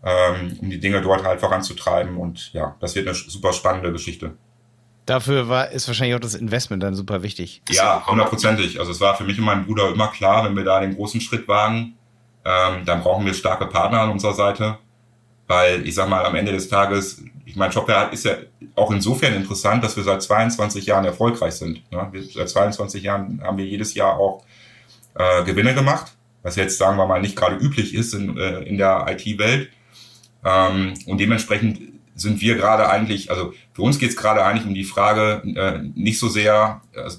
ähm, 0.02 0.58
um 0.60 0.70
die 0.70 0.80
Dinge 0.80 1.00
dort 1.00 1.24
halt 1.24 1.40
voranzutreiben. 1.40 2.16
Und 2.16 2.52
ja, 2.52 2.74
das 2.80 2.94
wird 2.94 3.06
eine 3.06 3.14
super 3.14 3.52
spannende 3.52 3.92
Geschichte. 3.92 4.32
Dafür 5.06 5.48
war, 5.48 5.70
ist 5.70 5.86
wahrscheinlich 5.86 6.16
auch 6.16 6.20
das 6.20 6.34
Investment 6.34 6.82
dann 6.82 6.94
super 6.94 7.22
wichtig. 7.22 7.62
Ja, 7.70 8.06
hundertprozentig. 8.06 8.80
Also 8.80 8.92
es 8.92 9.00
war 9.00 9.14
für 9.14 9.24
mich 9.24 9.38
und 9.38 9.44
meinen 9.44 9.66
Bruder 9.66 9.90
immer 9.90 10.08
klar, 10.08 10.44
wenn 10.44 10.56
wir 10.56 10.64
da 10.64 10.80
den 10.80 10.96
großen 10.96 11.20
Schritt 11.20 11.46
wagen, 11.46 11.94
ähm, 12.46 12.86
dann 12.86 13.02
brauchen 13.02 13.26
wir 13.26 13.34
starke 13.34 13.66
Partner 13.66 14.00
an 14.00 14.10
unserer 14.10 14.32
Seite. 14.32 14.78
Weil 15.46 15.86
ich 15.86 15.94
sag 15.94 16.08
mal, 16.08 16.24
am 16.24 16.34
Ende 16.34 16.52
des 16.52 16.70
Tages 16.70 17.22
ich 17.44 17.56
meine, 17.56 17.72
Shopware 17.72 18.10
ist 18.12 18.24
ja 18.24 18.36
auch 18.76 18.90
insofern 18.90 19.34
interessant, 19.34 19.84
dass 19.84 19.96
wir 19.96 20.02
seit 20.02 20.22
22 20.22 20.86
Jahren 20.86 21.04
erfolgreich 21.04 21.54
sind. 21.54 21.90
Ne? 21.92 22.08
Wir, 22.12 22.22
seit 22.22 22.48
22 22.48 23.02
Jahren 23.02 23.40
haben 23.42 23.58
wir 23.58 23.64
jedes 23.64 23.94
Jahr 23.94 24.18
auch 24.18 24.44
äh, 25.14 25.44
Gewinne 25.44 25.74
gemacht, 25.74 26.12
was 26.42 26.56
jetzt, 26.56 26.78
sagen 26.78 26.96
wir 26.96 27.06
mal, 27.06 27.20
nicht 27.20 27.36
gerade 27.36 27.56
üblich 27.56 27.94
ist 27.94 28.14
in, 28.14 28.36
äh, 28.36 28.60
in 28.62 28.76
der 28.76 29.06
IT-Welt. 29.08 29.70
Ähm, 30.44 30.94
und 31.06 31.18
dementsprechend 31.18 31.80
sind 32.14 32.40
wir 32.40 32.56
gerade 32.56 32.88
eigentlich, 32.88 33.30
also 33.30 33.54
für 33.72 33.82
uns 33.82 33.98
geht 33.98 34.10
es 34.10 34.16
gerade 34.16 34.44
eigentlich 34.44 34.66
um 34.66 34.74
die 34.74 34.84
Frage, 34.84 35.42
äh, 35.56 35.78
nicht 35.94 36.18
so 36.18 36.28
sehr, 36.28 36.80
also, 36.96 37.18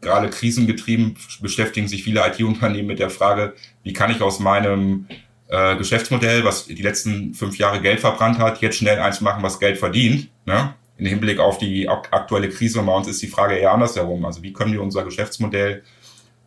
gerade 0.00 0.30
krisengetrieben 0.30 1.16
beschäftigen 1.40 1.88
sich 1.88 2.04
viele 2.04 2.24
IT-Unternehmen 2.26 2.86
mit 2.86 3.00
der 3.00 3.10
Frage, 3.10 3.54
wie 3.82 3.92
kann 3.92 4.10
ich 4.10 4.22
aus 4.22 4.38
meinem 4.38 5.08
äh, 5.48 5.76
Geschäftsmodell, 5.76 6.44
was 6.44 6.66
die 6.66 6.74
letzten 6.74 7.34
fünf 7.34 7.58
Jahre 7.58 7.80
Geld 7.80 8.00
verbrannt 8.00 8.38
hat, 8.38 8.60
jetzt 8.60 8.76
schnell 8.76 9.00
eins 9.00 9.20
machen, 9.20 9.42
was 9.42 9.58
Geld 9.58 9.78
verdient. 9.78 10.28
Ne? 10.44 10.74
In 10.98 11.06
Hinblick 11.06 11.38
auf 11.38 11.58
die 11.58 11.88
aktuelle 11.88 12.48
Krise 12.48 12.82
bei 12.82 12.92
uns 12.92 13.06
ist 13.06 13.22
die 13.22 13.28
Frage 13.28 13.54
eher 13.54 13.72
andersherum. 13.72 14.24
Also 14.24 14.42
wie 14.42 14.52
können 14.52 14.72
wir 14.72 14.82
unser 14.82 15.04
Geschäftsmodell 15.04 15.84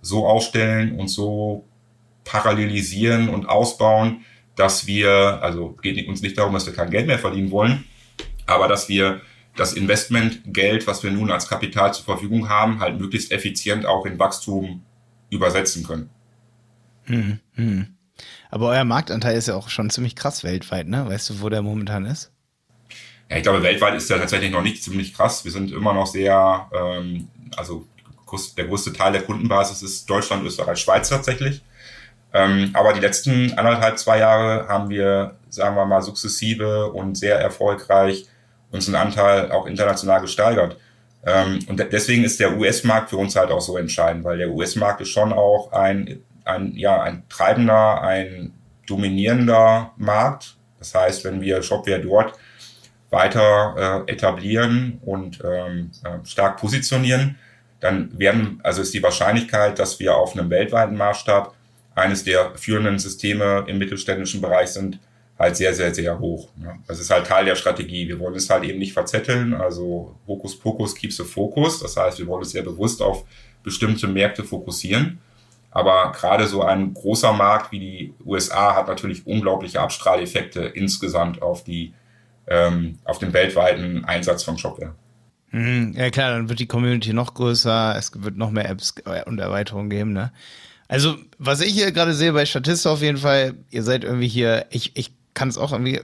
so 0.02 0.28
aufstellen 0.28 1.00
und 1.00 1.08
so 1.08 1.66
parallelisieren 2.26 3.30
und 3.30 3.48
ausbauen, 3.48 4.26
dass 4.56 4.88
wir, 4.88 5.40
also 5.42 5.78
geht 5.82 6.08
uns 6.08 6.22
nicht 6.22 6.38
darum, 6.38 6.54
dass 6.54 6.66
wir 6.66 6.74
kein 6.74 6.92
Geld 6.92 7.08
mehr 7.08 7.18
verdienen 7.18 7.52
wollen, 7.52 7.86
aber 8.46 8.68
dass 8.68 8.90
wir 8.90 9.22
das 9.56 9.74
Investmentgeld, 9.74 10.88
was 10.88 11.04
wir 11.04 11.12
nun 11.12 11.32
als 11.32 11.48
Kapital 11.48 11.94
zur 11.94 12.06
Verfügung 12.06 12.50
haben, 12.50 12.80
halt 12.80 13.00
möglichst 13.00 13.32
effizient 13.32 13.86
auch 13.86 14.06
in 14.06 14.20
Wachstum 14.20 14.84
übersetzen 15.30 15.84
können. 15.84 16.10
Hm, 17.04 17.40
hm. 17.54 17.88
Aber 18.50 18.70
euer 18.70 18.84
Marktanteil 18.84 19.38
ist 19.38 19.48
ja 19.48 19.56
auch 19.56 19.70
schon 19.70 19.90
ziemlich 19.90 20.16
krass 20.16 20.44
weltweit, 20.44 20.88
ne? 20.88 21.08
Weißt 21.08 21.30
du, 21.30 21.42
wo 21.42 21.50
der 21.50 21.62
momentan 21.62 22.06
ist? 22.06 22.32
Ja, 23.32 23.38
ich 23.38 23.44
glaube, 23.44 23.64
weltweit 23.64 23.96
ist 23.96 24.10
der 24.10 24.18
tatsächlich 24.20 24.52
noch 24.52 24.62
nicht 24.62 24.84
ziemlich 24.84 25.14
krass. 25.14 25.46
Wir 25.46 25.54
sind 25.54 25.72
immer 25.72 25.94
noch 25.94 26.06
sehr, 26.06 26.70
ähm, 26.74 27.30
also 27.56 27.88
der 28.58 28.66
größte 28.66 28.92
Teil 28.92 29.14
der 29.14 29.22
Kundenbasis 29.22 29.82
ist 29.82 30.10
Deutschland, 30.10 30.46
Österreich, 30.46 30.80
Schweiz 30.80 31.08
tatsächlich. 31.08 31.64
Ähm, 32.34 32.72
aber 32.74 32.92
die 32.92 33.00
letzten 33.00 33.54
anderthalb, 33.54 33.98
zwei 34.00 34.20
Jahre 34.20 34.68
haben 34.68 34.90
wir 34.90 35.38
sagen 35.50 35.78
wir 35.78 35.86
mal, 35.86 36.02
sukzessive 36.02 36.92
und 36.92 37.18
sehr 37.18 37.40
erfolgreich 37.40 38.26
unseren 38.70 38.96
Anteil 38.96 39.50
auch 39.54 39.66
international 39.66 40.20
gesteigert. 40.20 40.78
Ähm, 41.26 41.60
und 41.70 41.80
deswegen 41.80 42.26
ist 42.26 42.42
der 42.42 42.58
US-Markt 42.58 43.12
für 43.12 43.18
uns 43.18 43.38
halt 43.38 43.52
auch 43.52 43.62
so 43.62 43.78
entscheidend, 43.78 44.26
weil 44.26 44.40
der 44.40 44.50
US-Markt 44.50 45.00
ist 45.00 45.10
schon 45.10 45.32
auch 45.32 45.72
ein, 45.72 46.22
ein, 46.44 46.74
ja, 46.76 47.02
ein 47.02 47.24
treibender, 47.30 48.02
ein 48.02 48.54
dominierender 48.88 49.92
Markt. 49.96 50.58
Das 50.80 50.94
heißt, 50.94 51.24
wenn 51.24 51.40
wir 51.40 51.64
Shopware 51.64 52.00
dort 52.00 52.34
weiter 53.12 54.06
äh, 54.08 54.12
etablieren 54.12 55.00
und 55.06 55.40
ähm, 55.44 55.92
äh, 56.04 56.26
stark 56.26 56.58
positionieren, 56.58 57.38
dann 57.80 58.18
werden, 58.18 58.60
also 58.64 58.82
ist 58.82 58.94
die 58.94 59.04
Wahrscheinlichkeit, 59.04 59.78
dass 59.78 60.00
wir 60.00 60.16
auf 60.16 60.36
einem 60.36 60.50
weltweiten 60.50 60.96
Maßstab 60.96 61.54
eines 61.94 62.24
der 62.24 62.56
führenden 62.56 63.00
Systeme 63.00 63.66
im 63.68 63.78
mittelständischen 63.78 64.42
Bereich 64.42 64.70
sind, 64.70 65.00
halt 65.38 65.58
sehr, 65.58 65.74
sehr, 65.74 65.94
sehr 65.94 66.20
hoch. 66.20 66.50
Das 66.88 67.00
ist 67.00 67.10
halt 67.10 67.28
Teil 67.28 67.46
der 67.46 67.56
Strategie. 67.56 68.08
Wir 68.08 68.20
wollen 68.20 68.36
es 68.36 68.50
halt 68.50 68.64
eben 68.64 68.80
nicht 68.80 68.94
verzetteln, 68.94 69.54
also 69.54 70.16
Hokus 70.28 70.58
Pokus 70.58 70.96
keeps 70.96 71.18
the 71.18 71.24
focus. 71.24 71.80
Das 71.80 71.98
heißt, 71.98 72.20
wir 72.20 72.28
wollen 72.28 72.44
es 72.44 72.52
sehr 72.52 72.62
bewusst 72.62 73.02
auf 73.02 73.26
bestimmte 73.64 74.08
Märkte 74.08 74.44
fokussieren. 74.44 75.20
Aber 75.72 76.12
gerade 76.12 76.48
so 76.48 76.62
ein 76.62 76.94
großer 76.94 77.34
Markt 77.34 77.72
wie 77.72 77.80
die 77.80 78.14
USA 78.26 78.76
hat 78.76 78.88
natürlich 78.88 79.26
unglaubliche 79.26 79.80
Abstrahleffekte 79.80 80.62
insgesamt 80.62 81.42
auf 81.42 81.64
die, 81.64 81.94
ähm, 82.52 83.00
auf 83.06 83.20
den 83.20 83.34
weltweiten 83.34 84.04
Einsatz 84.06 84.44
von 84.44 84.58
Shopware. 84.58 84.94
Mhm. 85.52 85.94
Ja 85.96 86.10
klar, 86.10 86.32
dann 86.32 86.50
wird 86.50 86.60
die 86.60 86.68
Community 86.68 87.14
noch 87.14 87.34
größer, 87.34 87.96
es 87.98 88.12
wird 88.16 88.38
noch 88.38 88.52
mehr 88.52 88.70
Apps 88.70 88.96
und 89.26 89.40
Erweiterungen 89.40 89.90
geben, 89.90 90.14
ne? 90.14 90.32
Also, 90.88 91.16
was 91.38 91.62
ich 91.62 91.74
hier 91.74 91.94
gerade 91.94 92.14
sehe 92.14 92.34
bei 92.34 92.46
Statista 92.46 92.92
auf 92.92 93.02
jeden 93.02 93.18
Fall, 93.18 93.54
ihr 93.70 93.82
seid 93.84 94.04
irgendwie 94.04 94.28
hier, 94.28 94.66
ich, 94.72 94.92
ich 94.98 95.14
kann 95.34 95.48
es 95.48 95.58
auch 95.58 95.72
irgendwie, 95.72 96.02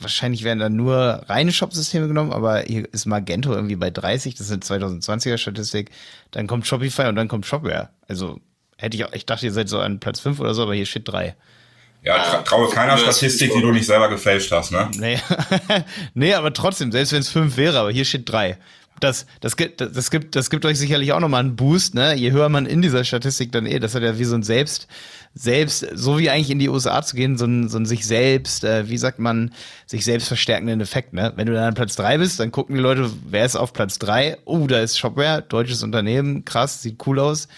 wahrscheinlich 0.00 0.44
werden 0.44 0.60
da 0.60 0.68
nur 0.68 1.24
reine 1.26 1.50
Shop-Systeme 1.50 2.06
genommen, 2.06 2.32
aber 2.32 2.60
hier 2.60 2.88
ist 2.92 3.06
Magento 3.06 3.52
irgendwie 3.52 3.74
bei 3.74 3.90
30, 3.90 4.36
das 4.36 4.46
sind 4.46 4.64
2020er 4.64 5.38
Statistik, 5.38 5.90
dann 6.30 6.46
kommt 6.46 6.68
Shopify 6.68 7.08
und 7.08 7.16
dann 7.16 7.26
kommt 7.26 7.46
Shopware. 7.46 7.88
Also, 8.06 8.40
hätte 8.76 8.96
ich 8.96 9.04
auch, 9.04 9.12
ich 9.12 9.26
dachte, 9.26 9.46
ihr 9.46 9.52
seid 9.52 9.68
so 9.68 9.80
an 9.80 9.98
Platz 9.98 10.20
5 10.20 10.38
oder 10.38 10.54
so, 10.54 10.62
aber 10.62 10.74
hier 10.74 10.86
steht 10.86 11.08
3. 11.08 11.34
Ja, 12.02 12.22
tra 12.22 12.42
traue 12.42 12.70
keiner 12.70 12.96
Statistik, 12.96 13.52
die 13.52 13.60
du 13.60 13.72
nicht 13.72 13.86
selber 13.86 14.08
gefälscht 14.08 14.52
hast, 14.52 14.72
ne? 14.72 14.90
Nee, 14.98 15.18
nee 16.14 16.34
aber 16.34 16.52
trotzdem, 16.52 16.92
selbst 16.92 17.12
wenn 17.12 17.20
es 17.20 17.28
5 17.28 17.56
wäre, 17.56 17.78
aber 17.78 17.90
hier 17.90 18.04
steht 18.04 18.30
3 18.30 18.56
das, 19.00 19.26
das, 19.40 19.56
gibt, 19.56 19.80
das, 19.80 20.10
gibt, 20.10 20.36
das 20.36 20.50
gibt 20.50 20.64
euch 20.64 20.78
sicherlich 20.78 21.12
auch 21.12 21.20
nochmal 21.20 21.40
einen 21.40 21.56
Boost, 21.56 21.94
ne? 21.94 22.14
Je 22.14 22.32
höher 22.32 22.48
man 22.48 22.66
in 22.66 22.82
dieser 22.82 23.04
Statistik 23.04 23.52
dann 23.52 23.66
eh, 23.66 23.78
das 23.78 23.94
hat 23.94 24.02
ja 24.02 24.18
wie 24.18 24.24
so 24.24 24.34
ein 24.34 24.42
Selbst, 24.42 24.88
selbst, 25.34 25.86
so 25.94 26.18
wie 26.18 26.30
eigentlich 26.30 26.50
in 26.50 26.58
die 26.58 26.68
USA 26.68 27.02
zu 27.02 27.16
gehen, 27.16 27.38
so 27.38 27.46
ein, 27.46 27.68
so 27.68 27.78
ein 27.78 27.86
sich 27.86 28.06
selbst, 28.06 28.64
äh, 28.64 28.88
wie 28.88 28.98
sagt 28.98 29.18
man, 29.18 29.52
sich 29.86 30.04
selbst 30.04 30.28
verstärkenden 30.28 30.80
Effekt, 30.80 31.12
ne? 31.12 31.32
Wenn 31.36 31.46
du 31.46 31.54
dann 31.54 31.64
an 31.64 31.74
Platz 31.74 31.96
drei 31.96 32.18
bist, 32.18 32.40
dann 32.40 32.52
gucken 32.52 32.74
die 32.74 32.82
Leute, 32.82 33.10
wer 33.28 33.44
ist 33.44 33.56
auf 33.56 33.72
Platz 33.72 33.98
drei? 33.98 34.38
Oh, 34.44 34.66
da 34.66 34.80
ist 34.80 34.98
Shopware, 34.98 35.42
deutsches 35.42 35.82
Unternehmen, 35.82 36.44
krass, 36.44 36.82
sieht 36.82 37.06
cool 37.06 37.18
aus. 37.20 37.48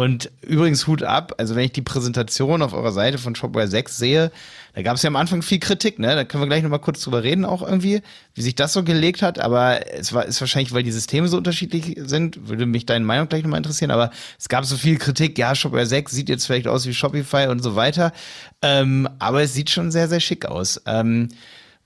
Und 0.00 0.30
übrigens 0.40 0.86
Hut 0.86 1.02
ab, 1.02 1.34
also 1.36 1.54
wenn 1.54 1.64
ich 1.64 1.72
die 1.72 1.82
Präsentation 1.82 2.62
auf 2.62 2.72
eurer 2.72 2.90
Seite 2.90 3.18
von 3.18 3.34
Shopware 3.34 3.68
6 3.68 3.98
sehe, 3.98 4.32
da 4.74 4.80
gab 4.80 4.96
es 4.96 5.02
ja 5.02 5.08
am 5.08 5.16
Anfang 5.16 5.42
viel 5.42 5.58
Kritik, 5.58 5.98
ne? 5.98 6.14
Da 6.14 6.24
können 6.24 6.42
wir 6.42 6.48
gleich 6.48 6.62
nochmal 6.62 6.78
kurz 6.78 7.02
drüber 7.02 7.22
reden, 7.22 7.44
auch 7.44 7.60
irgendwie, 7.60 8.00
wie 8.32 8.40
sich 8.40 8.54
das 8.54 8.72
so 8.72 8.82
gelegt 8.82 9.20
hat. 9.20 9.38
Aber 9.38 9.92
es 9.92 10.14
war, 10.14 10.24
ist 10.24 10.40
wahrscheinlich, 10.40 10.72
weil 10.72 10.84
die 10.84 10.90
Systeme 10.90 11.28
so 11.28 11.36
unterschiedlich 11.36 11.98
sind, 11.98 12.48
würde 12.48 12.64
mich 12.64 12.86
deine 12.86 13.04
Meinung 13.04 13.28
gleich 13.28 13.42
nochmal 13.42 13.58
interessieren. 13.58 13.90
Aber 13.90 14.10
es 14.38 14.48
gab 14.48 14.64
so 14.64 14.78
viel 14.78 14.96
Kritik, 14.96 15.36
ja, 15.36 15.54
Shopware 15.54 15.84
6 15.84 16.12
sieht 16.12 16.30
jetzt 16.30 16.46
vielleicht 16.46 16.66
aus 16.66 16.86
wie 16.86 16.94
Shopify 16.94 17.48
und 17.48 17.62
so 17.62 17.76
weiter. 17.76 18.14
Ähm, 18.62 19.06
aber 19.18 19.42
es 19.42 19.52
sieht 19.52 19.68
schon 19.68 19.90
sehr, 19.90 20.08
sehr 20.08 20.20
schick 20.20 20.46
aus. 20.46 20.80
Ähm, 20.86 21.28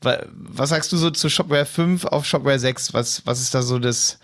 was 0.01 0.69
sagst 0.69 0.93
du 0.93 0.99
so 0.99 1.11
zu 1.11 1.29
Shopware 1.29 1.67
5 1.67 2.05
auf 2.05 2.27
Shopware 2.27 2.61
6? 2.61 2.95
Was, 2.95 3.27
was 3.27 3.41
ist 3.41 3.57
da 3.57 3.63
so 3.63 3.81
das, 3.81 4.21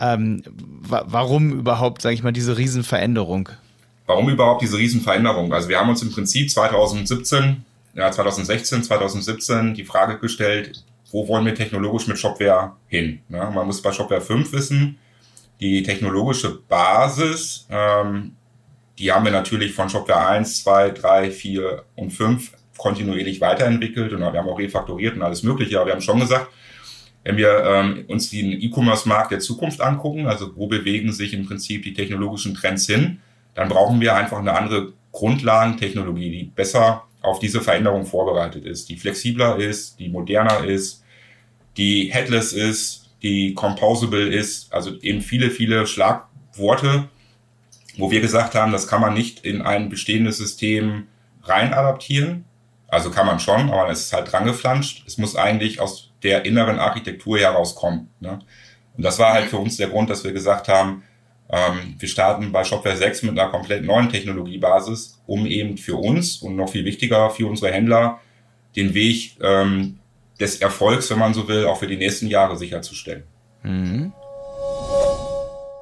ähm, 0.00 0.42
wa 0.46 1.04
warum 1.06 1.52
überhaupt, 1.52 2.02
sage 2.02 2.14
ich 2.14 2.22
mal, 2.22 2.32
diese 2.32 2.56
Riesenveränderung? 2.56 3.48
Warum 4.06 4.28
überhaupt 4.28 4.62
diese 4.62 4.76
Riesenveränderung? 4.76 5.52
Also 5.52 5.68
wir 5.68 5.78
haben 5.78 5.88
uns 5.88 6.02
im 6.02 6.12
Prinzip 6.12 6.50
2017, 6.50 7.64
ja 7.94 8.10
2016, 8.10 8.82
2017 8.84 9.74
die 9.74 9.84
Frage 9.84 10.18
gestellt, 10.18 10.84
wo 11.10 11.28
wollen 11.28 11.46
wir 11.46 11.54
technologisch 11.54 12.06
mit 12.06 12.18
Shopware 12.18 12.72
hin? 12.88 13.20
Ja, 13.28 13.50
man 13.50 13.66
muss 13.66 13.80
bei 13.80 13.92
Shopware 13.92 14.20
5 14.20 14.52
wissen, 14.52 14.98
die 15.60 15.82
technologische 15.82 16.58
Basis, 16.68 17.66
ähm, 17.70 18.32
die 18.98 19.12
haben 19.12 19.24
wir 19.24 19.32
natürlich 19.32 19.72
von 19.72 19.88
Shopware 19.88 20.26
1, 20.26 20.62
2, 20.62 20.90
3, 20.90 21.30
4 21.30 21.84
und 21.96 22.10
5 22.10 22.52
kontinuierlich 22.76 23.40
weiterentwickelt 23.40 24.12
und 24.12 24.20
wir 24.20 24.32
haben 24.32 24.48
auch 24.48 24.58
refaktoriert 24.58 25.16
und 25.16 25.22
alles 25.22 25.42
Mögliche. 25.42 25.76
Aber 25.78 25.86
wir 25.86 25.92
haben 25.94 26.00
schon 26.00 26.20
gesagt, 26.20 26.48
wenn 27.24 27.38
wir 27.38 27.64
ähm, 27.64 28.04
uns 28.08 28.30
den 28.30 28.52
E-Commerce-Markt 28.52 29.32
der 29.32 29.40
Zukunft 29.40 29.80
angucken, 29.80 30.26
also 30.26 30.54
wo 30.56 30.66
bewegen 30.66 31.12
sich 31.12 31.32
im 31.32 31.46
Prinzip 31.46 31.82
die 31.82 31.94
technologischen 31.94 32.54
Trends 32.54 32.86
hin, 32.86 33.20
dann 33.54 33.68
brauchen 33.68 34.00
wir 34.00 34.14
einfach 34.14 34.38
eine 34.38 34.54
andere 34.54 34.92
Grundlagentechnologie, 35.12 36.30
die 36.30 36.44
besser 36.44 37.04
auf 37.22 37.38
diese 37.38 37.62
Veränderung 37.62 38.04
vorbereitet 38.04 38.66
ist, 38.66 38.90
die 38.90 38.96
flexibler 38.96 39.56
ist, 39.56 39.98
die 39.98 40.10
moderner 40.10 40.64
ist, 40.64 41.02
die 41.78 42.12
headless 42.12 42.52
ist, 42.52 43.10
die 43.22 43.54
composable 43.54 44.28
ist, 44.28 44.70
also 44.72 45.00
eben 45.00 45.22
viele, 45.22 45.50
viele 45.50 45.86
Schlagworte, 45.86 47.08
wo 47.96 48.10
wir 48.10 48.20
gesagt 48.20 48.54
haben, 48.54 48.72
das 48.72 48.86
kann 48.86 49.00
man 49.00 49.14
nicht 49.14 49.44
in 49.46 49.62
ein 49.62 49.88
bestehendes 49.88 50.36
System 50.36 51.06
rein 51.42 51.72
adaptieren. 51.72 52.44
Also 52.88 53.10
kann 53.10 53.26
man 53.26 53.40
schon, 53.40 53.70
aber 53.70 53.88
es 53.90 54.06
ist 54.06 54.12
halt 54.12 54.30
drangeflanscht. 54.30 55.04
Es 55.06 55.16
muss 55.16 55.36
eigentlich 55.36 55.80
aus 55.80 56.12
der 56.24 56.44
inneren 56.44 56.78
Architektur 56.78 57.38
herauskommt. 57.38 58.08
Ne? 58.20 58.40
Und 58.96 59.04
das 59.04 59.18
war 59.18 59.34
halt 59.34 59.46
für 59.46 59.58
uns 59.58 59.76
der 59.76 59.88
Grund, 59.88 60.10
dass 60.10 60.24
wir 60.24 60.32
gesagt 60.32 60.68
haben, 60.68 61.04
ähm, 61.50 61.94
wir 61.98 62.08
starten 62.08 62.50
bei 62.52 62.64
Shopware 62.64 62.96
6 62.96 63.24
mit 63.24 63.38
einer 63.38 63.50
komplett 63.50 63.84
neuen 63.84 64.08
Technologiebasis, 64.08 65.20
um 65.26 65.46
eben 65.46 65.76
für 65.76 65.96
uns 65.96 66.36
und 66.38 66.56
noch 66.56 66.70
viel 66.70 66.84
wichtiger 66.84 67.30
für 67.30 67.46
unsere 67.46 67.72
Händler 67.72 68.20
den 68.76 68.94
Weg 68.94 69.36
ähm, 69.40 69.98
des 70.40 70.60
Erfolgs, 70.60 71.10
wenn 71.10 71.18
man 71.18 71.34
so 71.34 71.46
will, 71.46 71.66
auch 71.66 71.78
für 71.78 71.86
die 71.86 71.96
nächsten 71.96 72.26
Jahre 72.26 72.56
sicherzustellen. 72.56 73.24
Mhm. 73.62 74.12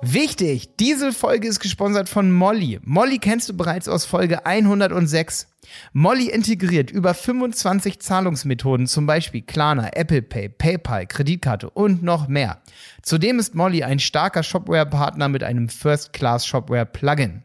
Wichtig, 0.04 0.74
diese 0.78 1.12
Folge 1.12 1.46
ist 1.46 1.60
gesponsert 1.60 2.08
von 2.08 2.32
Molly. 2.32 2.80
Molly 2.82 3.18
kennst 3.18 3.48
du 3.48 3.56
bereits 3.56 3.88
aus 3.88 4.04
Folge 4.04 4.44
106. 4.44 5.46
Molly 5.92 6.28
integriert 6.28 6.90
über 6.90 7.14
25 7.14 8.00
Zahlungsmethoden, 8.00 8.88
zum 8.88 9.06
Beispiel 9.06 9.42
Klarna, 9.42 9.90
Apple 9.92 10.22
Pay, 10.22 10.48
PayPal, 10.48 11.06
Kreditkarte 11.06 11.70
und 11.70 12.02
noch 12.02 12.26
mehr. 12.26 12.62
Zudem 13.02 13.38
ist 13.38 13.54
Molly 13.54 13.84
ein 13.84 14.00
starker 14.00 14.42
Shopware-Partner 14.42 15.28
mit 15.28 15.44
einem 15.44 15.68
First-Class-Shopware-Plugin. 15.68 17.44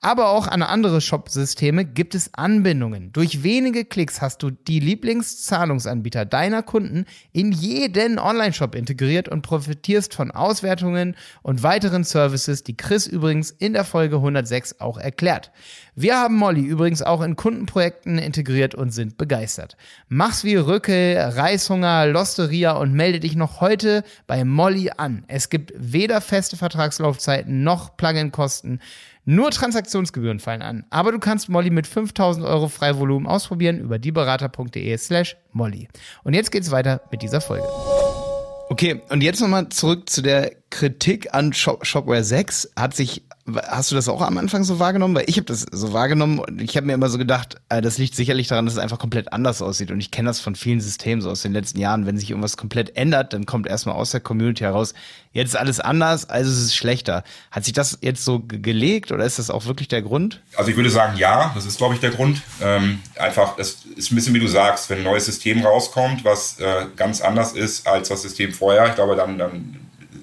Aber 0.00 0.30
auch 0.30 0.46
an 0.46 0.62
andere 0.62 1.00
Shop-Systeme 1.00 1.84
gibt 1.84 2.14
es 2.14 2.34
Anbindungen. 2.34 3.12
Durch 3.12 3.42
wenige 3.42 3.84
Klicks 3.84 4.20
hast 4.20 4.42
du 4.42 4.50
die 4.50 4.80
Lieblingszahlungsanbieter 4.80 6.24
deiner 6.24 6.62
Kunden 6.62 7.06
in 7.32 7.52
jeden 7.52 8.18
Online-Shop 8.18 8.74
integriert 8.74 9.28
und 9.28 9.42
profitierst 9.42 10.14
von 10.14 10.30
Auswertungen 10.30 11.16
und 11.42 11.62
weiteren 11.62 12.04
Services, 12.04 12.64
die 12.64 12.76
Chris 12.76 13.06
übrigens 13.06 13.50
in 13.50 13.72
der 13.72 13.84
Folge 13.84 14.16
106 14.16 14.80
auch 14.80 14.98
erklärt. 14.98 15.50
Wir 15.94 16.16
haben 16.16 16.36
Molly 16.36 16.62
übrigens 16.62 17.02
auch 17.02 17.20
in 17.20 17.36
Kundenprojekten 17.36 18.18
integriert 18.18 18.74
und 18.74 18.90
sind 18.90 19.18
begeistert. 19.18 19.76
Mach's 20.08 20.44
wie 20.44 20.56
Rücke, 20.56 21.32
Reishunger, 21.34 22.06
Losteria 22.06 22.72
und 22.72 22.94
melde 22.94 23.20
dich 23.20 23.36
noch 23.36 23.60
heute 23.60 24.04
bei 24.26 24.44
Molly 24.44 24.90
an. 24.96 25.24
Es 25.28 25.50
gibt 25.50 25.72
weder 25.76 26.20
feste 26.20 26.56
Vertragslaufzeiten 26.56 27.62
noch 27.64 27.96
Plugin-Kosten. 27.96 28.80
Nur 29.24 29.50
Transaktionsgebühren 29.50 30.40
fallen 30.40 30.62
an. 30.62 30.84
Aber 30.90 31.12
du 31.12 31.18
kannst 31.18 31.48
Molly 31.48 31.70
mit 31.70 31.86
5000 31.86 32.44
Euro 32.44 32.68
Freivolumen 32.68 33.26
ausprobieren 33.26 33.78
über 33.78 33.98
dieberater.de 33.98 34.96
slash 34.96 35.36
Molly. 35.52 35.88
Und 36.24 36.34
jetzt 36.34 36.50
geht's 36.50 36.70
weiter 36.70 37.02
mit 37.10 37.22
dieser 37.22 37.40
Folge. 37.40 37.66
Okay, 38.70 39.00
und 39.08 39.20
jetzt 39.20 39.40
nochmal 39.40 39.68
zurück 39.68 40.08
zu 40.08 40.22
der 40.22 40.52
Kritik 40.70 41.34
an 41.34 41.52
Shop 41.52 41.84
Shopware 41.84 42.22
6. 42.22 42.70
Hat 42.76 42.94
sich 42.94 43.24
Hast 43.68 43.90
du 43.90 43.94
das 43.94 44.08
auch 44.08 44.20
am 44.20 44.38
Anfang 44.38 44.64
so 44.64 44.78
wahrgenommen? 44.78 45.14
Weil 45.14 45.24
ich 45.26 45.36
habe 45.36 45.46
das 45.46 45.66
so 45.70 45.92
wahrgenommen 45.92 46.38
und 46.38 46.60
ich 46.60 46.76
habe 46.76 46.86
mir 46.86 46.92
immer 46.92 47.08
so 47.08 47.18
gedacht, 47.18 47.56
äh, 47.68 47.80
das 47.80 47.98
liegt 47.98 48.14
sicherlich 48.14 48.48
daran, 48.48 48.66
dass 48.66 48.74
es 48.74 48.78
einfach 48.78 48.98
komplett 48.98 49.32
anders 49.32 49.62
aussieht. 49.62 49.90
Und 49.90 49.98
ich 49.98 50.10
kenne 50.10 50.28
das 50.28 50.40
von 50.40 50.54
vielen 50.54 50.80
Systemen 50.80 51.20
so 51.22 51.30
aus 51.30 51.42
den 51.42 51.52
letzten 51.52 51.80
Jahren. 51.80 52.06
Wenn 52.06 52.18
sich 52.18 52.30
irgendwas 52.30 52.56
komplett 52.56 52.96
ändert, 52.96 53.32
dann 53.32 53.46
kommt 53.46 53.66
erstmal 53.66 53.94
aus 53.94 54.10
der 54.10 54.20
Community 54.20 54.62
heraus, 54.64 54.94
jetzt 55.32 55.50
ist 55.50 55.56
alles 55.56 55.80
anders, 55.80 56.28
also 56.28 56.50
ist 56.50 56.58
es 56.58 56.74
schlechter. 56.74 57.24
Hat 57.50 57.64
sich 57.64 57.72
das 57.72 57.98
jetzt 58.02 58.24
so 58.24 58.40
gelegt 58.40 59.10
oder 59.10 59.24
ist 59.24 59.38
das 59.38 59.50
auch 59.50 59.64
wirklich 59.64 59.88
der 59.88 60.02
Grund? 60.02 60.42
Also 60.56 60.70
ich 60.70 60.76
würde 60.76 60.90
sagen, 60.90 61.16
ja, 61.16 61.50
das 61.54 61.66
ist, 61.66 61.78
glaube 61.78 61.94
ich, 61.94 62.00
der 62.00 62.10
Grund. 62.10 62.42
Ähm, 62.60 63.00
einfach, 63.18 63.56
das 63.56 63.78
ist 64.00 64.10
ein 64.10 64.14
bisschen 64.14 64.34
wie 64.34 64.40
du 64.40 64.48
sagst, 64.48 64.88
wenn 64.88 64.98
ein 64.98 65.04
neues 65.04 65.26
System 65.26 65.62
rauskommt, 65.62 66.24
was 66.24 66.58
äh, 66.58 66.86
ganz 66.96 67.20
anders 67.20 67.52
ist 67.52 67.86
als 67.86 68.08
das 68.08 68.22
System 68.22 68.52
vorher, 68.52 68.88
ich 68.88 68.94
glaube, 68.94 69.14
dann, 69.14 69.36
dann 69.36 69.76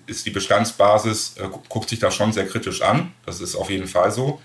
ist 0.08 0.26
die 0.26 0.32
Bestandsbasis, 0.32 1.36
äh, 1.38 1.48
guckt 1.70 1.90
sich 1.90 2.00
das 2.00 2.16
schon 2.16 2.34
sehr 2.34 2.48
kritisch 2.48 2.82
an. 2.82 3.12
Das 3.26 3.40
ist 3.40 3.56
auf 3.56 3.70
jeden 3.70 3.88
Fall 3.88 4.12
so. 4.12 4.42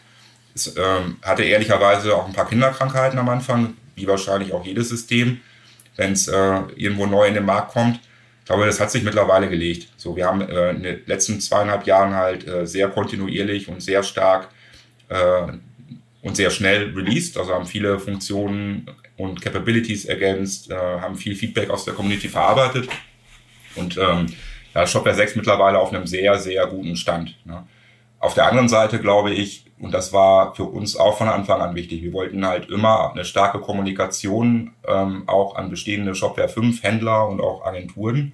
Es 0.55 0.77
ähm, 0.77 1.16
hatte 1.23 1.45
ehrlicherweise 1.45 2.14
auch 2.14 2.27
ein 2.27 2.35
paar 2.35 2.47
Kinderkrankheiten 2.49 3.18
am 3.18 3.29
Anfang, 3.31 3.75
wie 3.95 4.07
wahrscheinlich 4.07 4.53
auch 4.53 4.66
jedes 4.66 4.90
System. 4.90 5.40
wenn 5.97 6.12
es 6.12 6.27
äh, 6.27 6.61
irgendwo 6.77 7.05
neu 7.05 7.27
in 7.27 7.35
den 7.35 7.45
Markt 7.45 7.73
kommt. 7.73 8.01
Ich 8.40 8.47
glaube, 8.47 8.64
das 8.64 8.81
hat 8.81 8.90
sich 8.90 9.03
mittlerweile 9.03 9.49
gelegt. 9.49 9.88
So, 9.99 10.16
wir 10.16 10.27
haben 10.27 10.40
äh, 10.40 10.71
in 10.71 10.83
den 10.83 11.03
letzten 11.07 11.38
zweieinhalb 11.40 11.87
Jahren 11.87 12.14
halt 12.14 12.47
äh, 12.47 12.66
sehr 12.66 12.88
kontinuierlich 12.88 13.68
und 13.68 13.83
sehr 13.83 14.03
stark 14.03 14.49
äh, 15.11 15.53
und 16.23 16.37
sehr 16.37 16.51
schnell 16.51 16.95
released, 16.95 17.37
also 17.37 17.53
haben 17.53 17.66
viele 17.66 17.99
Funktionen 17.99 18.87
und 19.22 19.40
Capabilities 19.40 20.04
ergänzt, 20.04 20.70
äh, 20.70 20.74
haben 20.74 21.16
viel 21.16 21.37
Feedback 21.37 21.70
aus 21.70 21.85
der 21.85 21.94
Community 21.94 22.28
verarbeitet 22.28 22.88
und 23.76 23.96
ähm, 23.96 24.26
ja, 24.74 24.87
Shopware 24.87 25.14
6 25.14 25.37
mittlerweile 25.37 25.78
auf 25.78 25.92
einem 25.92 26.06
sehr, 26.06 26.38
sehr 26.38 26.66
guten 26.66 26.96
Stand. 26.96 27.37
Ne? 27.44 27.64
Auf 28.18 28.35
der 28.35 28.46
anderen 28.46 28.68
Seite 28.68 28.98
glaube 29.00 29.32
ich, 29.32 29.64
und 29.78 29.92
das 29.92 30.12
war 30.12 30.54
für 30.54 30.64
uns 30.64 30.96
auch 30.96 31.18
von 31.18 31.28
Anfang 31.28 31.61
an 31.61 31.74
wichtig, 31.74 32.02
wir 32.02 32.12
wollten 32.12 32.46
halt 32.46 32.70
immer 32.70 33.12
eine 33.12 33.24
starke 33.24 33.58
Kommunikation 33.61 34.72
ähm, 34.87 35.24
auch 35.26 35.56
an 35.56 35.70
bestehende 35.70 36.14
Shopware 36.14 36.48
5 36.48 36.82
Händler 36.82 37.28
und 37.28 37.40
auch 37.40 37.64
Agenturen 37.64 38.32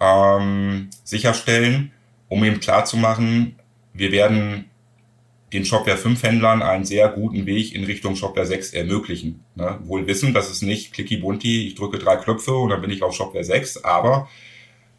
ähm, 0.00 0.90
sicherstellen, 1.04 1.92
um 2.28 2.44
eben 2.44 2.60
klarzumachen, 2.60 3.56
wir 3.92 4.12
werden 4.12 4.69
den 5.52 5.64
Shopware 5.64 5.96
5 5.96 6.22
Händlern 6.22 6.62
einen 6.62 6.84
sehr 6.84 7.08
guten 7.08 7.46
Weg 7.46 7.74
in 7.74 7.84
Richtung 7.84 8.14
Shopware 8.14 8.46
6 8.46 8.72
ermöglichen. 8.72 9.44
Ne? 9.56 9.78
Wohl 9.82 10.06
wissen, 10.06 10.32
dass 10.32 10.48
es 10.48 10.62
nicht 10.62 10.92
clicky 10.92 11.16
bunti, 11.16 11.66
ich 11.66 11.74
drücke 11.74 11.98
drei 11.98 12.16
Knöpfe 12.16 12.54
und 12.54 12.70
dann 12.70 12.80
bin 12.80 12.90
ich 12.90 13.02
auf 13.02 13.14
Shopware 13.14 13.44
6, 13.44 13.84
aber 13.84 14.28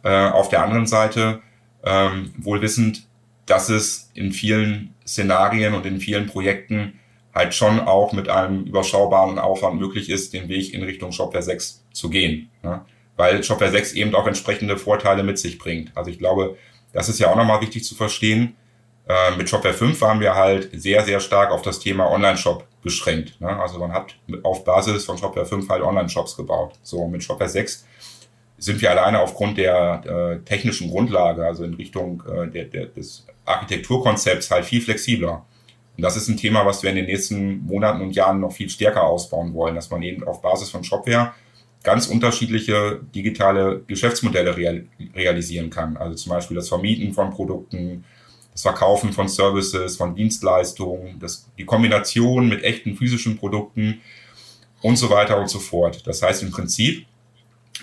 äh, 0.03 0.09
auf 0.09 0.49
der 0.49 0.63
anderen 0.63 0.87
Seite 0.87 1.41
ähm, 1.83 2.33
wohl 2.37 2.61
wissend, 2.61 3.07
dass 3.45 3.69
es 3.69 4.11
in 4.13 4.33
vielen 4.33 4.93
Szenarien 5.07 5.73
und 5.73 5.85
in 5.85 5.99
vielen 5.99 6.27
Projekten 6.27 6.99
halt 7.33 7.55
schon 7.55 7.79
auch 7.79 8.11
mit 8.11 8.27
einem 8.27 8.65
überschaubaren 8.65 9.39
Aufwand 9.39 9.79
möglich 9.79 10.09
ist, 10.09 10.33
den 10.33 10.49
Weg 10.49 10.73
in 10.73 10.83
Richtung 10.83 11.13
Shopware 11.13 11.43
6 11.43 11.85
zu 11.93 12.09
gehen. 12.09 12.49
Ne? 12.61 12.81
Weil 13.15 13.41
Shopware 13.43 13.71
6 13.71 13.93
eben 13.93 14.15
auch 14.15 14.27
entsprechende 14.27 14.77
Vorteile 14.77 15.23
mit 15.23 15.39
sich 15.39 15.57
bringt. 15.57 15.95
Also 15.95 16.11
ich 16.11 16.19
glaube, 16.19 16.57
das 16.91 17.07
ist 17.07 17.19
ja 17.19 17.31
auch 17.31 17.37
nochmal 17.37 17.61
wichtig 17.61 17.85
zu 17.85 17.95
verstehen 17.95 18.55
äh, 19.11 19.35
mit 19.35 19.49
Shopware 19.49 19.73
5 19.73 19.99
waren 20.01 20.19
wir 20.19 20.35
halt 20.35 20.69
sehr, 20.73 21.03
sehr 21.03 21.19
stark 21.19 21.51
auf 21.51 21.61
das 21.61 21.79
Thema 21.79 22.09
Online-Shop 22.09 22.65
beschränkt. 22.81 23.39
Ne? 23.41 23.49
Also 23.59 23.77
man 23.77 23.91
hat 23.91 24.15
auf 24.43 24.63
Basis 24.63 25.05
von 25.05 25.17
Shopware 25.17 25.45
5 25.45 25.67
halt 25.69 25.83
Online-Shops 25.83 26.37
gebaut. 26.37 26.73
So, 26.81 27.07
mit 27.07 27.23
Shopware 27.23 27.49
6 27.49 27.85
sind 28.57 28.81
wir 28.81 28.91
alleine 28.91 29.19
aufgrund 29.19 29.57
der 29.57 30.03
äh, 30.05 30.45
technischen 30.45 30.89
Grundlage, 30.89 31.45
also 31.45 31.63
in 31.63 31.73
Richtung 31.73 32.23
äh, 32.25 32.47
der, 32.47 32.65
der, 32.65 32.85
des 32.85 33.25
Architekturkonzepts 33.45 34.49
halt 34.51 34.65
viel 34.65 34.81
flexibler. 34.81 35.45
Und 35.97 36.03
das 36.03 36.15
ist 36.15 36.29
ein 36.29 36.37
Thema, 36.37 36.65
was 36.65 36.83
wir 36.83 36.91
in 36.91 36.95
den 36.95 37.07
nächsten 37.07 37.65
Monaten 37.65 38.01
und 38.01 38.15
Jahren 38.15 38.39
noch 38.39 38.53
viel 38.53 38.69
stärker 38.69 39.03
ausbauen 39.03 39.53
wollen, 39.53 39.75
dass 39.75 39.89
man 39.89 40.01
eben 40.03 40.23
auf 40.23 40.41
Basis 40.41 40.69
von 40.69 40.83
Shopware 40.83 41.33
ganz 41.83 42.07
unterschiedliche 42.07 43.01
digitale 43.13 43.81
Geschäftsmodelle 43.87 44.55
real, 44.55 44.85
realisieren 45.15 45.69
kann. 45.69 45.97
Also 45.97 46.15
zum 46.15 46.29
Beispiel 46.29 46.55
das 46.55 46.69
Vermieten 46.69 47.13
von 47.13 47.31
Produkten, 47.31 48.05
das 48.51 48.63
Verkaufen 48.63 49.13
von 49.13 49.27
Services, 49.27 49.97
von 49.97 50.15
Dienstleistungen, 50.15 51.19
das, 51.19 51.47
die 51.57 51.65
Kombination 51.65 52.49
mit 52.49 52.63
echten 52.63 52.95
physischen 52.95 53.37
Produkten 53.37 54.01
und 54.81 54.97
so 54.97 55.09
weiter 55.09 55.39
und 55.39 55.49
so 55.49 55.59
fort. 55.59 56.05
Das 56.05 56.21
heißt 56.21 56.43
im 56.43 56.51
Prinzip, 56.51 57.05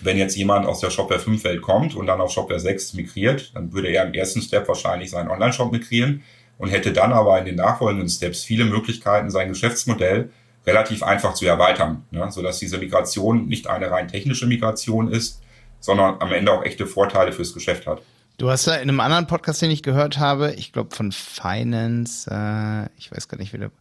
wenn 0.02 0.18
jetzt 0.18 0.36
jemand 0.36 0.66
aus 0.66 0.80
der 0.80 0.90
Shopware 0.90 1.20
5 1.20 1.42
Welt 1.44 1.62
kommt 1.62 1.94
und 1.94 2.06
dann 2.06 2.20
auf 2.20 2.30
Shopware 2.30 2.60
6 2.60 2.94
migriert, 2.94 3.52
dann 3.54 3.72
würde 3.72 3.88
er 3.88 4.06
im 4.06 4.14
ersten 4.14 4.42
Step 4.42 4.68
wahrscheinlich 4.68 5.10
seinen 5.10 5.30
Online-Shop 5.30 5.72
migrieren 5.72 6.22
und 6.58 6.68
hätte 6.68 6.92
dann 6.92 7.12
aber 7.12 7.38
in 7.38 7.46
den 7.46 7.56
nachfolgenden 7.56 8.08
Steps 8.08 8.44
viele 8.44 8.64
Möglichkeiten, 8.64 9.30
sein 9.30 9.48
Geschäftsmodell 9.48 10.30
relativ 10.66 11.02
einfach 11.02 11.34
zu 11.34 11.46
erweitern, 11.46 12.04
ne? 12.10 12.30
sodass 12.30 12.58
diese 12.58 12.78
Migration 12.78 13.46
nicht 13.46 13.68
eine 13.68 13.90
rein 13.90 14.08
technische 14.08 14.46
Migration 14.46 15.10
ist, 15.10 15.40
sondern 15.80 16.20
am 16.20 16.32
Ende 16.32 16.52
auch 16.52 16.64
echte 16.64 16.86
Vorteile 16.86 17.32
fürs 17.32 17.54
Geschäft 17.54 17.86
hat. 17.86 18.02
Du 18.38 18.48
hast 18.48 18.66
ja 18.66 18.74
in 18.74 18.88
einem 18.88 19.00
anderen 19.00 19.26
Podcast, 19.26 19.60
den 19.62 19.72
ich 19.72 19.82
gehört 19.82 20.18
habe, 20.18 20.52
ich 20.52 20.72
glaube 20.72 20.94
von 20.94 21.10
Finance, 21.10 22.30
äh, 22.30 22.88
ich 22.96 23.10
weiß 23.10 23.26
gar 23.26 23.36
nicht, 23.36 23.52
wie 23.52 23.58
der. 23.58 23.72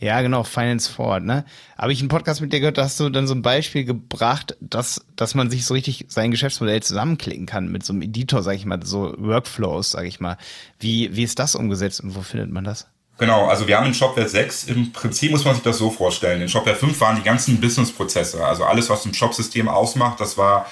Ja, 0.00 0.20
genau, 0.22 0.42
Finance 0.42 0.90
Forward, 0.90 1.22
ne? 1.22 1.44
Habe 1.78 1.92
ich 1.92 2.00
einen 2.00 2.08
Podcast 2.08 2.40
mit 2.40 2.52
dir 2.52 2.58
gehört, 2.58 2.78
da 2.78 2.82
hast 2.82 2.98
du 2.98 3.08
dann 3.10 3.28
so 3.28 3.34
ein 3.34 3.42
Beispiel 3.42 3.84
gebracht, 3.84 4.56
dass, 4.58 5.06
dass 5.14 5.36
man 5.36 5.50
sich 5.50 5.64
so 5.64 5.74
richtig 5.74 6.06
sein 6.08 6.32
Geschäftsmodell 6.32 6.82
zusammenklicken 6.82 7.46
kann 7.46 7.70
mit 7.70 7.84
so 7.84 7.92
einem 7.92 8.02
Editor, 8.02 8.42
sag 8.42 8.56
ich 8.56 8.64
mal, 8.64 8.84
so 8.84 9.14
Workflows, 9.18 9.92
sag 9.92 10.04
ich 10.04 10.18
mal. 10.18 10.36
Wie, 10.80 11.14
wie 11.14 11.22
ist 11.22 11.38
das 11.38 11.54
umgesetzt 11.54 12.00
und 12.00 12.16
wo 12.16 12.22
findet 12.22 12.50
man 12.50 12.64
das? 12.64 12.88
Genau, 13.18 13.46
also 13.46 13.68
wir 13.68 13.76
haben 13.76 13.86
in 13.86 13.94
Shopware 13.94 14.28
6, 14.28 14.64
im 14.64 14.90
Prinzip 14.90 15.30
muss 15.30 15.44
man 15.44 15.54
sich 15.54 15.62
das 15.62 15.78
so 15.78 15.90
vorstellen. 15.90 16.42
In 16.42 16.48
Shopware 16.48 16.74
5 16.74 17.00
waren 17.00 17.14
die 17.14 17.22
ganzen 17.22 17.60
Business-Prozesse, 17.60 18.44
also 18.44 18.64
alles, 18.64 18.90
was 18.90 19.06
ein 19.06 19.14
Shop-System 19.14 19.68
ausmacht, 19.68 20.18
das 20.18 20.36
war 20.36 20.66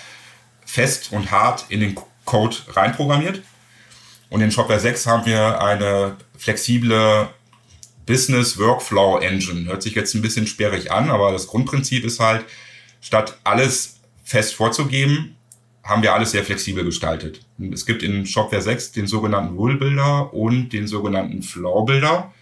fest 0.65 1.13
und 1.13 1.31
hart 1.31 1.67
in 1.69 1.79
den 1.79 1.95
Code 2.25 2.57
reinprogrammiert. 2.69 3.43
Und 4.29 4.41
in 4.41 4.53
Shopware 4.53 4.81
6 4.81 5.07
haben 5.07 5.27
wir 5.27 5.61
eine 5.61 6.17
flexible 6.39 7.29
Business 8.07 8.59
Workflow 8.59 9.19
Engine. 9.19 9.67
Hört 9.69 9.83
sich 9.83 9.95
jetzt 9.95 10.15
ein 10.15 10.23
bisschen 10.23 10.47
sperrig 10.47 10.91
an, 10.93 11.11
aber 11.11 11.33
das 11.33 11.47
Grundprinzip 11.47 12.05
ist 12.05 12.21
halt, 12.21 12.45
statt 13.01 13.39
alles 13.45 14.01
fest 14.25 14.55
vorzugeben, 14.55 15.37
haben 15.83 16.03
wir 16.03 16.15
alles 16.15 16.31
sehr 16.31 16.45
flexibel 16.45 16.85
gestaltet. 16.85 17.41
Es 17.73 17.87
gibt 17.87 18.03
in 18.03 18.27
Shopware 18.27 18.63
6 18.63 18.93
den 18.93 19.07
sogenannten 19.07 19.57
Rule 19.57 19.77
Builder 19.77 20.33
und 20.33 20.71
den 20.71 20.87
sogenannten 20.87 21.43
Flow 21.43 21.85
Builder. 21.85 22.33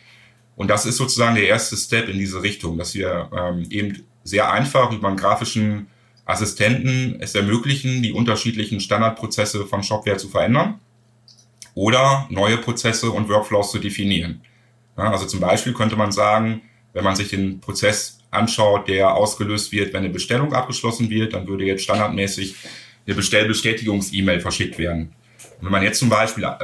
Und 0.56 0.68
das 0.68 0.86
ist 0.86 0.96
sozusagen 0.96 1.36
der 1.36 1.46
erste 1.46 1.76
Step 1.76 2.08
in 2.08 2.18
diese 2.18 2.42
Richtung, 2.42 2.76
dass 2.78 2.94
wir 2.94 3.30
ähm, 3.32 3.66
eben 3.70 4.04
sehr 4.24 4.50
einfach 4.50 4.92
über 4.92 5.08
einen 5.08 5.16
grafischen 5.16 5.86
Assistenten 6.28 7.16
es 7.20 7.34
ermöglichen, 7.34 8.02
die 8.02 8.12
unterschiedlichen 8.12 8.80
Standardprozesse 8.80 9.64
von 9.64 9.82
Shopware 9.82 10.18
zu 10.18 10.28
verändern 10.28 10.78
oder 11.74 12.26
neue 12.28 12.58
Prozesse 12.58 13.10
und 13.10 13.30
Workflows 13.30 13.72
zu 13.72 13.78
definieren. 13.78 14.42
Ja, 14.98 15.10
also 15.10 15.24
zum 15.24 15.40
Beispiel 15.40 15.72
könnte 15.72 15.96
man 15.96 16.12
sagen, 16.12 16.60
wenn 16.92 17.02
man 17.02 17.16
sich 17.16 17.30
den 17.30 17.60
Prozess 17.60 18.20
anschaut, 18.30 18.88
der 18.88 19.14
ausgelöst 19.14 19.72
wird, 19.72 19.94
wenn 19.94 20.04
eine 20.04 20.12
Bestellung 20.12 20.52
abgeschlossen 20.52 21.08
wird, 21.08 21.32
dann 21.32 21.46
würde 21.46 21.64
jetzt 21.64 21.84
standardmäßig 21.84 22.56
eine 23.06 23.16
Bestellbestätigungs-E-Mail 23.16 24.40
verschickt 24.40 24.78
werden. 24.78 25.14
Und 25.58 25.64
wenn 25.64 25.72
man 25.72 25.82
jetzt 25.82 25.98
zum 25.98 26.10
Beispiel 26.10 26.44
äh, 26.44 26.60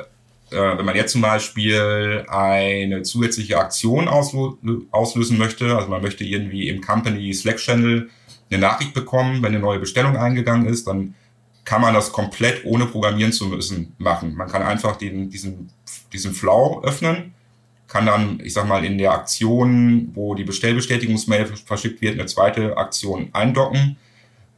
wenn 0.50 0.84
man 0.84 0.94
jetzt 0.94 1.12
zum 1.12 1.22
Beispiel 1.22 2.26
eine 2.28 3.02
zusätzliche 3.02 3.58
Aktion 3.58 4.08
auslösen 4.08 5.38
möchte, 5.38 5.74
also 5.74 5.88
man 5.88 6.02
möchte 6.02 6.22
irgendwie 6.22 6.68
im 6.68 6.82
Company 6.82 7.32
Slack 7.32 7.56
Channel 7.56 8.10
eine 8.50 8.60
Nachricht 8.60 8.94
bekommen, 8.94 9.42
wenn 9.42 9.52
eine 9.52 9.60
neue 9.60 9.78
Bestellung 9.78 10.16
eingegangen 10.16 10.66
ist, 10.66 10.86
dann 10.86 11.14
kann 11.64 11.80
man 11.80 11.94
das 11.94 12.12
komplett 12.12 12.64
ohne 12.64 12.86
programmieren 12.86 13.32
zu 13.32 13.46
müssen 13.46 13.94
machen. 13.98 14.34
Man 14.34 14.48
kann 14.48 14.62
einfach 14.62 14.96
den, 14.96 15.30
diesen, 15.30 15.70
diesen 16.12 16.34
Flow 16.34 16.82
öffnen, 16.84 17.32
kann 17.88 18.06
dann, 18.06 18.40
ich 18.42 18.52
sag 18.52 18.66
mal, 18.66 18.84
in 18.84 18.98
der 18.98 19.12
Aktion, 19.12 20.10
wo 20.14 20.34
die 20.34 20.44
Bestellbestätigungsmail 20.44 21.46
verschickt 21.46 22.02
wird, 22.02 22.14
eine 22.14 22.26
zweite 22.26 22.76
Aktion 22.76 23.30
eindocken 23.32 23.96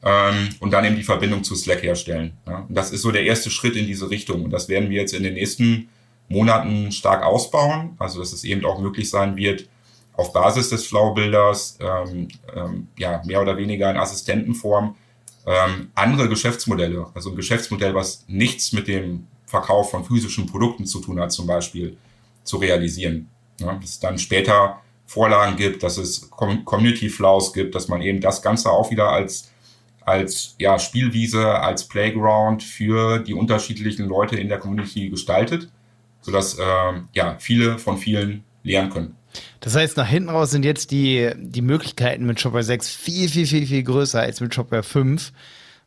ähm, 0.02 0.48
und 0.60 0.72
dann 0.72 0.84
eben 0.84 0.96
die 0.96 1.02
Verbindung 1.02 1.44
zu 1.44 1.54
Slack 1.54 1.82
herstellen. 1.82 2.32
Ja. 2.46 2.64
Und 2.68 2.74
das 2.74 2.92
ist 2.92 3.02
so 3.02 3.10
der 3.10 3.24
erste 3.24 3.50
Schritt 3.50 3.76
in 3.76 3.86
diese 3.86 4.10
Richtung. 4.10 4.44
Und 4.44 4.50
das 4.50 4.68
werden 4.68 4.90
wir 4.90 5.00
jetzt 5.00 5.14
in 5.14 5.22
den 5.22 5.34
nächsten 5.34 5.88
Monaten 6.28 6.92
stark 6.92 7.22
ausbauen. 7.24 7.96
Also 7.98 8.20
dass 8.20 8.32
es 8.32 8.44
eben 8.44 8.64
auch 8.64 8.80
möglich 8.80 9.10
sein 9.10 9.36
wird, 9.36 9.68
auf 10.16 10.32
Basis 10.32 10.70
des 10.70 10.86
Flow-Bilders, 10.86 11.78
ähm, 11.80 12.28
ähm, 12.54 12.88
ja, 12.98 13.22
mehr 13.24 13.42
oder 13.42 13.56
weniger 13.56 13.90
in 13.90 13.96
Assistentenform, 13.96 14.96
ähm, 15.46 15.90
andere 15.94 16.28
Geschäftsmodelle, 16.28 17.06
also 17.14 17.30
ein 17.30 17.36
Geschäftsmodell, 17.36 17.94
was 17.94 18.24
nichts 18.26 18.72
mit 18.72 18.88
dem 18.88 19.26
Verkauf 19.46 19.90
von 19.90 20.04
physischen 20.04 20.46
Produkten 20.46 20.86
zu 20.86 21.00
tun 21.00 21.20
hat, 21.20 21.32
zum 21.32 21.46
Beispiel, 21.46 21.96
zu 22.42 22.56
realisieren. 22.56 23.28
Ja, 23.60 23.74
dass 23.74 23.90
es 23.90 24.00
dann 24.00 24.18
später 24.18 24.80
Vorlagen 25.06 25.56
gibt, 25.56 25.82
dass 25.82 25.98
es 25.98 26.28
Community 26.30 27.08
Flows 27.08 27.52
gibt, 27.52 27.74
dass 27.74 27.88
man 27.88 28.02
eben 28.02 28.20
das 28.20 28.42
Ganze 28.42 28.70
auch 28.70 28.90
wieder 28.90 29.08
als 29.08 29.50
als 30.06 30.54
ja, 30.58 30.78
Spielwiese, 30.78 31.60
als 31.60 31.88
Playground 31.88 32.62
für 32.62 33.18
die 33.18 33.34
unterschiedlichen 33.34 34.06
Leute 34.06 34.36
in 34.36 34.48
der 34.48 34.58
Community 34.58 35.08
gestaltet, 35.08 35.68
sodass 36.20 36.56
äh, 36.56 36.62
ja, 37.12 37.36
viele 37.40 37.78
von 37.78 37.98
vielen 37.98 38.44
lernen 38.62 38.90
können. 38.90 39.16
Das 39.60 39.74
heißt, 39.74 39.96
nach 39.96 40.06
hinten 40.06 40.30
raus 40.30 40.50
sind 40.50 40.64
jetzt 40.64 40.90
die, 40.90 41.32
die 41.36 41.62
Möglichkeiten 41.62 42.26
mit 42.26 42.40
Shopware 42.40 42.62
6 42.62 42.88
viel, 42.88 43.28
viel, 43.28 43.46
viel, 43.46 43.66
viel 43.66 43.82
größer 43.82 44.20
als 44.20 44.40
mit 44.40 44.54
Shopware 44.54 44.82
5. 44.82 45.32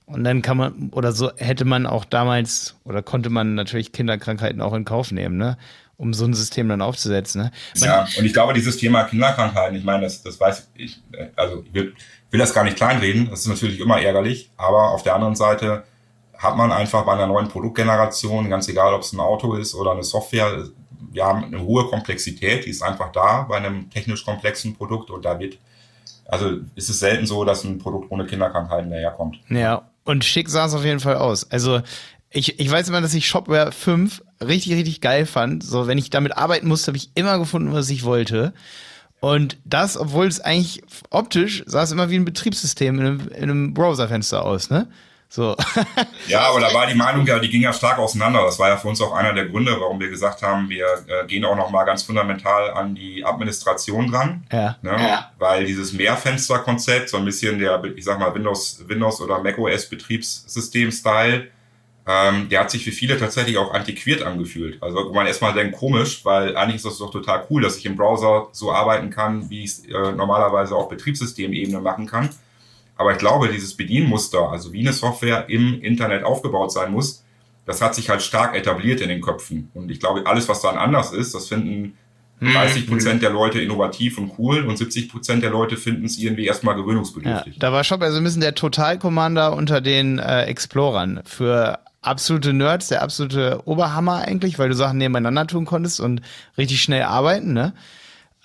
Und 0.05 0.23
dann 0.23 0.41
kann 0.41 0.57
man, 0.57 0.89
oder 0.91 1.11
so 1.11 1.31
hätte 1.37 1.65
man 1.65 1.85
auch 1.85 2.03
damals, 2.03 2.75
oder 2.83 3.03
konnte 3.03 3.29
man 3.29 3.55
natürlich 3.55 3.91
Kinderkrankheiten 3.91 4.61
auch 4.61 4.73
in 4.73 4.85
Kauf 4.85 5.11
nehmen, 5.11 5.37
ne? 5.37 5.57
um 5.97 6.13
so 6.13 6.25
ein 6.25 6.33
System 6.33 6.69
dann 6.69 6.81
aufzusetzen. 6.81 7.43
Ne? 7.43 7.51
ja, 7.75 8.07
und 8.17 8.25
ich 8.25 8.33
glaube, 8.33 8.53
dieses 8.53 8.77
Thema 8.77 9.03
Kinderkrankheiten, 9.03 9.77
ich 9.77 9.83
meine, 9.83 10.03
das, 10.03 10.23
das 10.23 10.39
weiß 10.39 10.71
ich, 10.75 11.01
also 11.35 11.63
ich 11.65 11.73
will, 11.73 11.93
will 12.31 12.39
das 12.39 12.53
gar 12.53 12.63
nicht 12.63 12.77
kleinreden, 12.77 13.29
das 13.29 13.41
ist 13.41 13.47
natürlich 13.47 13.79
immer 13.79 14.01
ärgerlich, 14.01 14.49
aber 14.57 14.91
auf 14.91 15.03
der 15.03 15.13
anderen 15.13 15.35
Seite 15.35 15.83
hat 16.37 16.55
man 16.55 16.71
einfach 16.71 17.05
bei 17.05 17.13
einer 17.13 17.27
neuen 17.27 17.49
Produktgeneration, 17.49 18.49
ganz 18.49 18.69
egal, 18.69 18.93
ob 18.93 19.01
es 19.01 19.11
ein 19.11 19.19
Auto 19.19 19.55
ist 19.55 19.75
oder 19.75 19.91
eine 19.91 20.03
Software, 20.03 20.69
wir 21.11 21.25
haben 21.25 21.43
eine 21.43 21.61
hohe 21.61 21.87
Komplexität, 21.87 22.65
die 22.65 22.69
ist 22.69 22.81
einfach 22.81 23.11
da 23.11 23.43
bei 23.43 23.57
einem 23.57 23.89
technisch 23.89 24.25
komplexen 24.25 24.75
Produkt 24.75 25.09
und 25.09 25.25
da 25.25 25.39
wird 25.39 25.57
Also 26.27 26.59
ist 26.75 26.89
es 26.89 26.99
selten 26.99 27.25
so, 27.25 27.43
dass 27.45 27.63
ein 27.63 27.79
Produkt 27.79 28.11
ohne 28.11 28.25
Kinderkrankheiten 28.25 28.89
daherkommt. 28.89 29.39
Ja, 29.49 29.89
und 30.03 30.25
schick 30.25 30.49
sah 30.49 30.65
es 30.65 30.73
auf 30.73 30.85
jeden 30.85 30.99
Fall 30.99 31.15
aus. 31.15 31.49
Also 31.51 31.81
ich, 32.31 32.59
ich 32.59 32.69
weiß 32.69 32.89
immer, 32.89 33.01
dass 33.01 33.13
ich 33.13 33.27
Shopware 33.27 33.71
5 33.71 34.23
richtig, 34.41 34.73
richtig 34.73 35.01
geil 35.01 35.25
fand. 35.25 35.63
So, 35.63 35.87
wenn 35.87 35.97
ich 35.97 36.09
damit 36.09 36.37
arbeiten 36.37 36.67
musste, 36.67 36.87
habe 36.87 36.97
ich 36.97 37.09
immer 37.15 37.39
gefunden, 37.39 37.73
was 37.73 37.89
ich 37.89 38.03
wollte. 38.03 38.53
Und 39.19 39.57
das, 39.65 39.97
obwohl 39.97 40.27
es 40.27 40.39
eigentlich 40.39 40.83
optisch 41.09 41.63
sah 41.65 41.83
es 41.83 41.91
immer 41.91 42.09
wie 42.09 42.15
ein 42.15 42.25
Betriebssystem 42.25 42.99
in 42.99 43.05
einem, 43.05 43.27
in 43.29 43.43
einem 43.43 43.73
Browserfenster 43.73 44.45
aus, 44.45 44.69
ne? 44.69 44.87
So. 45.31 45.55
ja, 46.27 46.49
aber 46.49 46.59
da 46.59 46.73
war 46.73 46.87
die 46.87 46.95
Meinung 46.95 47.23
ja, 47.27 47.37
die 47.37 47.49
ging 47.49 47.61
ja 47.61 47.71
stark 47.71 47.99
auseinander. 47.99 48.43
Das 48.43 48.57
war 48.57 48.69
ja 48.69 48.77
für 48.77 48.87
uns 48.87 48.99
auch 48.99 49.13
einer 49.13 49.31
der 49.31 49.45
Gründe, 49.45 49.75
warum 49.79 49.99
wir 49.99 50.09
gesagt 50.09 50.41
haben, 50.41 50.69
wir 50.69 50.87
äh, 51.07 51.27
gehen 51.27 51.45
auch 51.45 51.55
noch 51.55 51.69
mal 51.69 51.83
ganz 51.83 52.01
fundamental 52.01 52.71
an 52.71 52.95
die 52.95 53.23
Administration 53.23 54.11
dran. 54.11 54.43
Ja. 54.51 54.77
Ne? 54.81 54.95
ja. 54.97 55.31
Weil 55.37 55.65
dieses 55.65 55.93
Mehrfenster-Konzept, 55.93 57.09
so 57.09 57.17
ein 57.17 57.25
bisschen 57.25 57.59
der, 57.59 57.83
ich 57.95 58.03
sag 58.03 58.19
mal, 58.19 58.33
Windows, 58.33 58.83
Windows 58.87 59.21
oder 59.21 59.37
macOS 59.43 59.87
Betriebssystem-Style, 59.87 61.47
ähm, 62.07 62.49
der 62.49 62.61
hat 62.61 62.71
sich 62.71 62.83
für 62.83 62.91
viele 62.91 63.19
tatsächlich 63.19 63.59
auch 63.59 63.71
antiquiert 63.71 64.23
angefühlt. 64.23 64.81
Also 64.81 65.09
wo 65.09 65.13
man 65.13 65.27
erstmal 65.27 65.53
denkt, 65.53 65.77
komisch, 65.77 66.25
weil 66.25 66.57
eigentlich 66.57 66.77
ist 66.77 66.85
das 66.85 66.97
doch 66.97 67.11
total 67.11 67.45
cool, 67.51 67.61
dass 67.61 67.77
ich 67.77 67.85
im 67.85 67.95
Browser 67.95 68.47
so 68.51 68.71
arbeiten 68.71 69.11
kann, 69.11 69.47
wie 69.51 69.63
ich 69.63 69.71
es 69.71 69.85
äh, 69.85 70.11
normalerweise 70.13 70.75
auf 70.75 70.89
Betriebssystemebene 70.89 71.79
machen 71.81 72.07
kann. 72.07 72.29
Aber 72.99 73.13
ich 73.13 73.17
glaube, 73.17 73.47
dieses 73.47 73.75
Bedienmuster, 73.75 74.51
also 74.51 74.73
wie 74.73 74.81
eine 74.81 74.91
Software 74.91 75.45
im 75.47 75.81
Internet 75.81 76.25
aufgebaut 76.25 76.73
sein 76.73 76.91
muss, 76.91 77.23
das 77.65 77.81
hat 77.81 77.95
sich 77.95 78.09
halt 78.09 78.21
stark 78.21 78.57
etabliert 78.57 78.99
in 78.99 79.07
den 79.07 79.21
Köpfen. 79.21 79.71
Und 79.73 79.89
ich 79.89 80.01
glaube, 80.01 80.27
alles, 80.27 80.49
was 80.49 80.61
dann 80.61 80.77
anders 80.77 81.13
ist, 81.13 81.33
das 81.33 81.47
finden 81.47 81.97
30 82.41 82.81
hm, 82.81 82.89
Prozent 82.89 83.21
der 83.23 83.29
Leute 83.29 83.61
innovativ 83.61 84.17
und 84.17 84.33
cool 84.37 84.65
und 84.65 84.77
70 84.77 85.07
Prozent 85.09 85.43
der 85.43 85.49
Leute 85.49 85.77
finden 85.77 86.03
es 86.03 86.17
irgendwie 86.17 86.45
erstmal 86.45 86.75
gewöhnungsbedürftig. 86.75 87.53
Ja, 87.53 87.59
da 87.61 87.71
war 87.71 87.85
Shop 87.85 88.01
also 88.01 88.17
ein 88.17 88.23
bisschen 88.25 88.41
der 88.41 88.53
Total-Commander 88.53 89.55
unter 89.55 89.79
den 89.79 90.19
äh, 90.19 90.43
Explorern 90.43 91.21
für 91.23 91.79
absolute 92.01 92.51
Nerds, 92.51 92.89
der 92.89 93.01
absolute 93.01 93.61
Oberhammer 93.63 94.27
eigentlich, 94.27 94.59
weil 94.59 94.67
du 94.67 94.75
Sachen 94.75 94.97
nebeneinander 94.97 95.47
tun 95.47 95.63
konntest 95.63 96.01
und 96.01 96.21
richtig 96.57 96.81
schnell 96.81 97.03
arbeiten, 97.03 97.53
ne? 97.53 97.73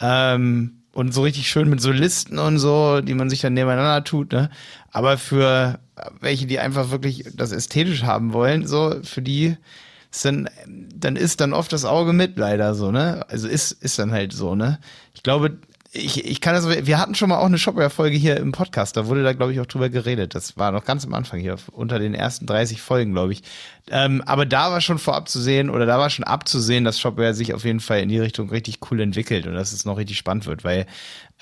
Ähm, 0.01 0.84
und 0.95 1.13
so 1.13 1.23
richtig 1.23 1.49
schön 1.49 1.69
mit 1.69 1.81
so 1.81 1.91
Listen 1.91 2.39
und 2.39 2.59
so, 2.59 3.01
die 3.01 3.15
man 3.15 3.29
sich 3.29 3.41
dann 3.41 3.55
nebeneinander 3.55 4.05
tut, 4.05 4.33
ne? 4.33 4.51
Aber 4.93 5.19
für 5.19 5.79
welche, 6.21 6.47
die 6.47 6.59
einfach 6.59 6.91
wirklich 6.91 7.25
das 7.35 7.53
ästhetisch 7.53 8.05
haben 8.05 8.33
wollen, 8.33 8.67
so, 8.67 8.97
für 9.03 9.23
die 9.23 9.57
ist 10.11 10.25
dann, 10.25 10.49
dann 10.95 11.17
ist 11.17 11.41
dann 11.41 11.53
oft 11.53 11.73
das 11.73 11.85
Auge 11.85 12.13
mit, 12.13 12.39
leider 12.39 12.75
so, 12.75 12.91
ne? 12.91 13.25
Also 13.29 13.49
ist, 13.49 13.73
ist 13.73 13.99
dann 13.99 14.13
halt 14.13 14.33
so, 14.33 14.55
ne? 14.55 14.79
Ich 15.15 15.23
glaube, 15.23 15.59
ich, 15.97 16.25
ich 16.25 16.41
kann 16.41 16.55
das, 16.55 16.69
wir 16.69 16.99
hatten 16.99 17.15
schon 17.15 17.29
mal 17.29 17.39
auch 17.39 17.47
eine 17.47 17.57
Shopware-Folge 17.57 18.17
hier 18.17 18.37
im 18.39 18.51
Podcast, 18.51 18.97
da 18.97 19.07
wurde 19.07 19.23
da, 19.23 19.33
glaube 19.33 19.53
ich, 19.53 19.61
auch 19.61 19.67
drüber 19.67 19.89
geredet. 19.89 20.35
Das 20.35 20.57
war 20.57 20.73
noch 20.73 20.85
ganz 20.85 21.07
am 21.07 21.15
Anfang 21.15 21.39
hier, 21.39 21.57
unter 21.71 22.01
den 22.01 22.15
ersten 22.15 22.47
30 22.47 22.83
Folgen, 22.83 23.13
glaube 23.13 23.33
ich. 23.33 23.43
Ähm, 23.91 24.21
aber 24.27 24.45
da 24.45 24.73
war 24.73 24.81
schon 24.81 24.99
vorab 24.99 25.29
zu 25.29 25.41
sehen, 25.41 25.71
oder 25.71 25.87
da 25.87 25.99
war 25.99 26.11
schon 26.11 26.25
abzusehen, 26.25 26.85
dass 26.85 26.99
Shopware 26.99 27.33
sich 27.33 27.55
auf 27.55 27.65
jeden 27.65 27.79
Fall 27.79 28.01
in 28.01 28.09
die 28.09 28.19
Richtung 28.19 28.51
richtig 28.51 28.81
cool 28.91 29.01
entwickelt 29.01 29.47
und 29.47 29.55
dass 29.55 29.73
es 29.73 29.85
noch 29.85 29.97
richtig 29.97 30.19
spannend 30.19 30.47
wird, 30.47 30.65
weil 30.65 30.87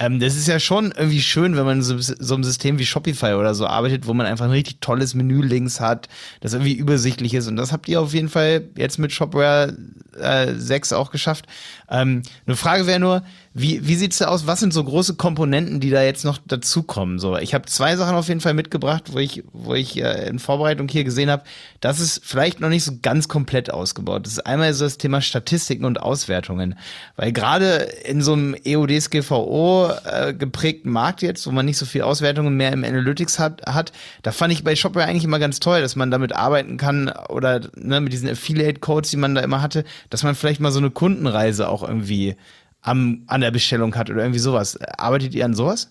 ähm, 0.03 0.19
das 0.19 0.35
ist 0.35 0.49
ja 0.49 0.59
schon 0.59 0.87
irgendwie 0.97 1.23
schön, 1.23 1.57
wenn 1.57 1.65
man 1.65 1.81
so, 1.81 1.97
so 1.99 2.35
einem 2.35 2.43
System 2.43 2.81
wie 2.81 2.87
Shopify 2.87 3.35
oder 3.35 3.55
so 3.55 3.69
arbeitet, 3.69 4.09
wo 4.09 4.15
man 4.15 4.27
einfach 4.27 4.47
ein 4.47 4.51
richtig 4.51 4.79
tolles 4.81 5.15
Menü 5.15 5.43
links 5.43 5.81
hat, 5.81 6.09
das 6.41 6.55
irgendwie 6.55 6.73
übersichtlich 6.73 7.35
ist. 7.35 7.47
Und 7.47 7.55
das 7.55 7.71
habt 7.71 7.89
ihr 7.89 8.01
auf 8.01 8.13
jeden 8.13 8.29
Fall 8.29 8.65
jetzt 8.77 8.99
mit 8.99 9.13
Shopware 9.13 9.77
äh, 10.19 10.55
6 10.55 10.93
auch 10.93 11.13
geschafft. 11.13 11.47
Ähm, 11.89 12.23
eine 12.47 12.57
Frage 12.57 12.87
wäre 12.87 12.99
nur, 12.99 13.23
wie, 13.55 13.87
wie 13.87 13.97
sieht's 13.97 14.19
da 14.19 14.29
aus? 14.29 14.47
Was 14.47 14.61
sind 14.61 14.73
so 14.73 14.83
große 14.83 15.15
Komponenten, 15.15 15.79
die 15.79 15.91
da 15.91 16.03
jetzt 16.03 16.25
noch 16.25 16.39
dazukommen? 16.39 17.19
So, 17.19 17.37
ich 17.37 17.53
habe 17.53 17.67
zwei 17.67 17.97
Sachen 17.97 18.17
auf 18.17 18.29
jeden 18.29 18.41
Fall 18.41 18.55
mitgebracht, 18.55 19.13
wo 19.13 19.19
ich, 19.19 19.45
wo 19.53 19.75
ich 19.75 20.03
äh, 20.03 20.27
in 20.27 20.39
Vorbereitung 20.39 20.89
hier 20.89 21.05
gesehen 21.05 21.31
habe, 21.31 21.45
dass 21.81 22.01
es 22.01 22.21
vielleicht 22.25 22.61
noch 22.61 22.71
nicht 22.71 22.85
so 22.85 22.93
ganz 23.03 23.29
komplett 23.29 23.71
ausgebaut 23.71 24.27
ist. 24.27 24.47
Einmal 24.47 24.73
so 24.73 24.85
das 24.85 24.97
Thema 24.97 25.21
Statistiken 25.21 25.85
und 25.85 26.01
Auswertungen, 26.01 26.79
weil 27.17 27.33
gerade 27.33 27.77
in 28.05 28.23
so 28.23 28.33
einem 28.33 28.57
EODSGVO 28.65 29.92
äh, 30.05 30.35
geprägten 30.35 30.91
Markt 30.91 31.23
jetzt, 31.23 31.47
wo 31.47 31.51
man 31.51 31.67
nicht 31.67 31.79
so 31.79 31.87
viel 31.87 32.03
Auswertungen 32.03 32.57
mehr 32.57 32.73
im 32.73 32.85
Analytics 32.85 33.39
hat, 33.39 33.63
hat, 33.67 33.93
da 34.23 34.33
fand 34.33 34.53
ich 34.53 34.65
bei 34.65 34.77
Shopware 34.77 35.07
eigentlich 35.07 35.25
immer 35.25 35.39
ganz 35.39 35.61
toll, 35.61 35.81
dass 35.81 35.97
man 35.97 36.11
damit 36.11 36.35
arbeiten 36.35 36.77
kann 36.77 37.09
oder 37.29 37.61
ne, 37.77 38.01
mit 38.01 38.13
diesen 38.13 38.29
Affiliate-Codes, 38.29 39.11
die 39.11 39.17
man 39.17 39.35
da 39.35 39.41
immer 39.41 39.63
hatte, 39.63 39.85
dass 40.11 40.23
man 40.23 40.35
vielleicht 40.35 40.61
mal 40.61 40.73
so 40.73 40.79
eine 40.79 40.91
Kundenreise 40.91 41.69
auch 41.69 41.83
irgendwie 41.83 42.37
am, 42.83 43.23
an 43.27 43.41
der 43.41 43.51
Bestellung 43.51 43.95
hat 43.95 44.11
oder 44.11 44.23
irgendwie 44.23 44.39
sowas. 44.39 44.79
Arbeitet 44.99 45.35
ihr 45.35 45.45
an 45.45 45.55
sowas? 45.55 45.91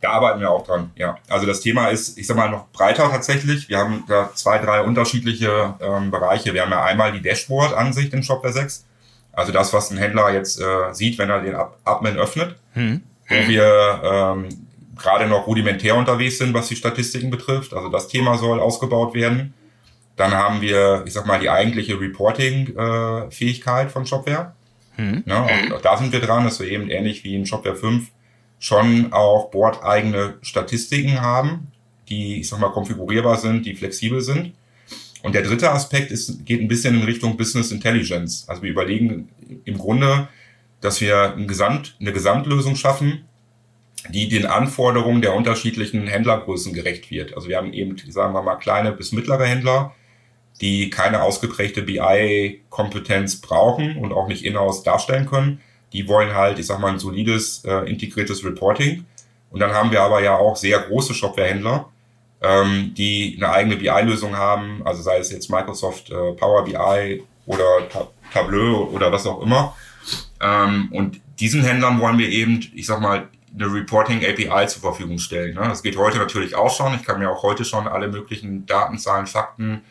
Da 0.00 0.10
arbeiten 0.10 0.40
wir 0.40 0.50
auch 0.50 0.66
dran, 0.66 0.90
ja. 0.94 1.16
Also 1.28 1.46
das 1.46 1.60
Thema 1.60 1.88
ist, 1.88 2.18
ich 2.18 2.26
sag 2.26 2.36
mal, 2.36 2.50
noch 2.50 2.68
breiter 2.68 3.10
tatsächlich. 3.10 3.68
Wir 3.68 3.78
haben 3.78 4.04
da 4.06 4.30
zwei, 4.34 4.58
drei 4.58 4.82
unterschiedliche 4.82 5.74
ähm, 5.80 6.10
Bereiche. 6.10 6.52
Wir 6.52 6.62
haben 6.62 6.70
ja 6.70 6.84
einmal 6.84 7.12
die 7.12 7.22
Dashboard-Ansicht 7.22 8.12
in 8.12 8.22
Shopware 8.22 8.52
6. 8.52 8.84
Also 9.36 9.52
das, 9.52 9.72
was 9.72 9.90
ein 9.90 9.98
Händler 9.98 10.32
jetzt 10.32 10.60
äh, 10.60 10.92
sieht, 10.92 11.18
wenn 11.18 11.30
er 11.30 11.42
den 11.42 11.54
Admin 11.84 12.16
öffnet. 12.16 12.56
Hm. 12.72 13.02
Wo 13.28 13.34
wir 13.48 14.00
ähm, 14.02 14.48
gerade 14.96 15.26
noch 15.26 15.46
rudimentär 15.46 15.94
unterwegs 15.94 16.38
sind, 16.38 16.54
was 16.54 16.68
die 16.68 16.76
Statistiken 16.76 17.30
betrifft. 17.30 17.74
Also 17.74 17.90
das 17.90 18.08
Thema 18.08 18.38
soll 18.38 18.60
ausgebaut 18.60 19.14
werden. 19.14 19.52
Dann 20.16 20.32
haben 20.32 20.62
wir, 20.62 21.02
ich 21.06 21.12
sag 21.12 21.26
mal, 21.26 21.38
die 21.38 21.50
eigentliche 21.50 22.00
Reporting-Fähigkeit 22.00 23.88
äh, 23.88 23.90
von 23.90 24.06
Shopware. 24.06 24.54
Mhm. 24.96 25.24
Ja, 25.26 25.46
und 25.64 25.74
auch 25.74 25.82
da 25.82 25.98
sind 25.98 26.12
wir 26.12 26.20
dran, 26.20 26.44
dass 26.44 26.58
wir 26.58 26.68
eben 26.68 26.88
ähnlich 26.88 27.22
wie 27.22 27.34
in 27.34 27.44
Shopware 27.44 27.76
5 27.76 28.08
schon 28.58 29.12
auch 29.12 29.50
bordeigene 29.50 30.38
Statistiken 30.40 31.20
haben, 31.20 31.70
die, 32.08 32.40
ich 32.40 32.48
sag 32.48 32.58
mal, 32.60 32.70
konfigurierbar 32.70 33.36
sind, 33.36 33.66
die 33.66 33.74
flexibel 33.74 34.22
sind. 34.22 34.54
Und 35.26 35.34
der 35.34 35.42
dritte 35.42 35.72
Aspekt 35.72 36.12
ist, 36.12 36.46
geht 36.46 36.60
ein 36.60 36.68
bisschen 36.68 36.94
in 36.94 37.02
Richtung 37.02 37.36
Business 37.36 37.72
Intelligence. 37.72 38.44
Also 38.46 38.62
wir 38.62 38.70
überlegen 38.70 39.28
im 39.64 39.76
Grunde, 39.76 40.28
dass 40.80 41.00
wir 41.00 41.34
ein 41.34 41.48
Gesamt, 41.48 41.96
eine 41.98 42.12
Gesamtlösung 42.12 42.76
schaffen, 42.76 43.24
die 44.08 44.28
den 44.28 44.46
Anforderungen 44.46 45.22
der 45.22 45.34
unterschiedlichen 45.34 46.06
Händlergrößen 46.06 46.72
gerecht 46.72 47.10
wird. 47.10 47.34
Also 47.34 47.48
wir 47.48 47.56
haben 47.56 47.72
eben, 47.72 47.96
sagen 48.08 48.34
wir 48.34 48.42
mal, 48.42 48.54
kleine 48.54 48.92
bis 48.92 49.10
mittlere 49.10 49.46
Händler, 49.46 49.96
die 50.60 50.90
keine 50.90 51.22
ausgeprägte 51.22 51.82
BI-Kompetenz 51.82 53.40
brauchen 53.40 53.96
und 53.96 54.12
auch 54.12 54.28
nicht 54.28 54.44
in-house 54.44 54.84
darstellen 54.84 55.26
können. 55.26 55.60
Die 55.92 56.06
wollen 56.06 56.36
halt, 56.36 56.60
ich 56.60 56.66
sag 56.66 56.78
mal, 56.78 56.92
ein 56.92 57.00
solides, 57.00 57.64
äh, 57.64 57.90
integriertes 57.90 58.44
Reporting. 58.44 59.06
Und 59.50 59.58
dann 59.58 59.72
haben 59.72 59.90
wir 59.90 60.02
aber 60.02 60.22
ja 60.22 60.36
auch 60.36 60.54
sehr 60.54 60.78
große 60.78 61.14
Shopware-Händler, 61.14 61.90
ähm, 62.46 62.94
die 62.94 63.34
eine 63.36 63.52
eigene 63.52 63.76
BI-Lösung 63.76 64.36
haben, 64.36 64.82
also 64.84 65.02
sei 65.02 65.18
es 65.18 65.30
jetzt 65.30 65.50
Microsoft 65.50 66.10
äh, 66.10 66.32
Power 66.32 66.64
BI 66.64 67.22
oder 67.46 67.88
Ta 67.90 68.08
Tableau 68.32 68.90
oder 68.92 69.10
was 69.12 69.26
auch 69.26 69.40
immer. 69.40 69.74
Ähm, 70.40 70.88
und 70.92 71.20
diesen 71.38 71.62
Händlern 71.62 72.00
wollen 72.00 72.18
wir 72.18 72.28
eben, 72.28 72.60
ich 72.74 72.86
sag 72.86 73.00
mal, 73.00 73.28
eine 73.54 73.72
Reporting 73.72 74.18
API 74.18 74.66
zur 74.66 74.82
Verfügung 74.82 75.18
stellen. 75.18 75.54
Ne? 75.54 75.62
Das 75.62 75.82
geht 75.82 75.96
heute 75.96 76.18
natürlich 76.18 76.54
auch 76.54 76.74
schon. 76.74 76.94
Ich 76.94 77.04
kann 77.04 77.18
mir 77.18 77.30
auch 77.30 77.42
heute 77.42 77.64
schon 77.64 77.88
alle 77.88 78.08
möglichen 78.08 78.66
Datenzahlen, 78.66 79.26
Fakten, 79.26 79.82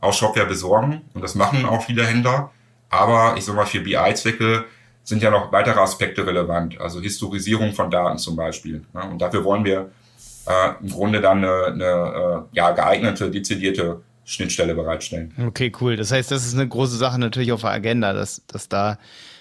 auch 0.00 0.12
Shopware 0.12 0.46
besorgen 0.46 1.02
und 1.14 1.22
das 1.22 1.34
machen 1.34 1.64
auch 1.64 1.84
viele 1.84 2.04
Händler. 2.04 2.50
Aber 2.90 3.34
ich 3.36 3.44
sag 3.44 3.56
mal, 3.56 3.64
für 3.64 3.80
BI-Zwecke 3.80 4.66
sind 5.02 5.22
ja 5.22 5.30
noch 5.30 5.50
weitere 5.52 5.80
Aspekte 5.80 6.26
relevant, 6.26 6.80
also 6.80 7.00
Historisierung 7.00 7.72
von 7.72 7.90
Daten 7.90 8.18
zum 8.18 8.36
Beispiel. 8.36 8.84
Ne? 8.92 9.02
Und 9.04 9.20
dafür 9.20 9.44
wollen 9.44 9.64
wir 9.64 9.90
äh, 10.46 10.82
im 10.82 10.90
Grunde 10.90 11.20
dann 11.20 11.38
eine, 11.38 11.66
eine 11.66 11.84
äh, 11.84 12.56
ja, 12.56 12.70
geeignete, 12.72 13.30
dezidierte 13.30 14.02
Schnittstelle 14.24 14.74
bereitstellen. 14.74 15.34
Okay, 15.46 15.72
cool. 15.80 15.96
Das 15.96 16.10
heißt, 16.12 16.30
das 16.30 16.46
ist 16.46 16.54
eine 16.54 16.68
große 16.68 16.96
Sache 16.96 17.18
natürlich 17.18 17.52
auf 17.52 17.60
der 17.60 17.70
Agenda, 17.70 18.12
dass, 18.12 18.42
dass 18.46 18.68
da 18.68 18.98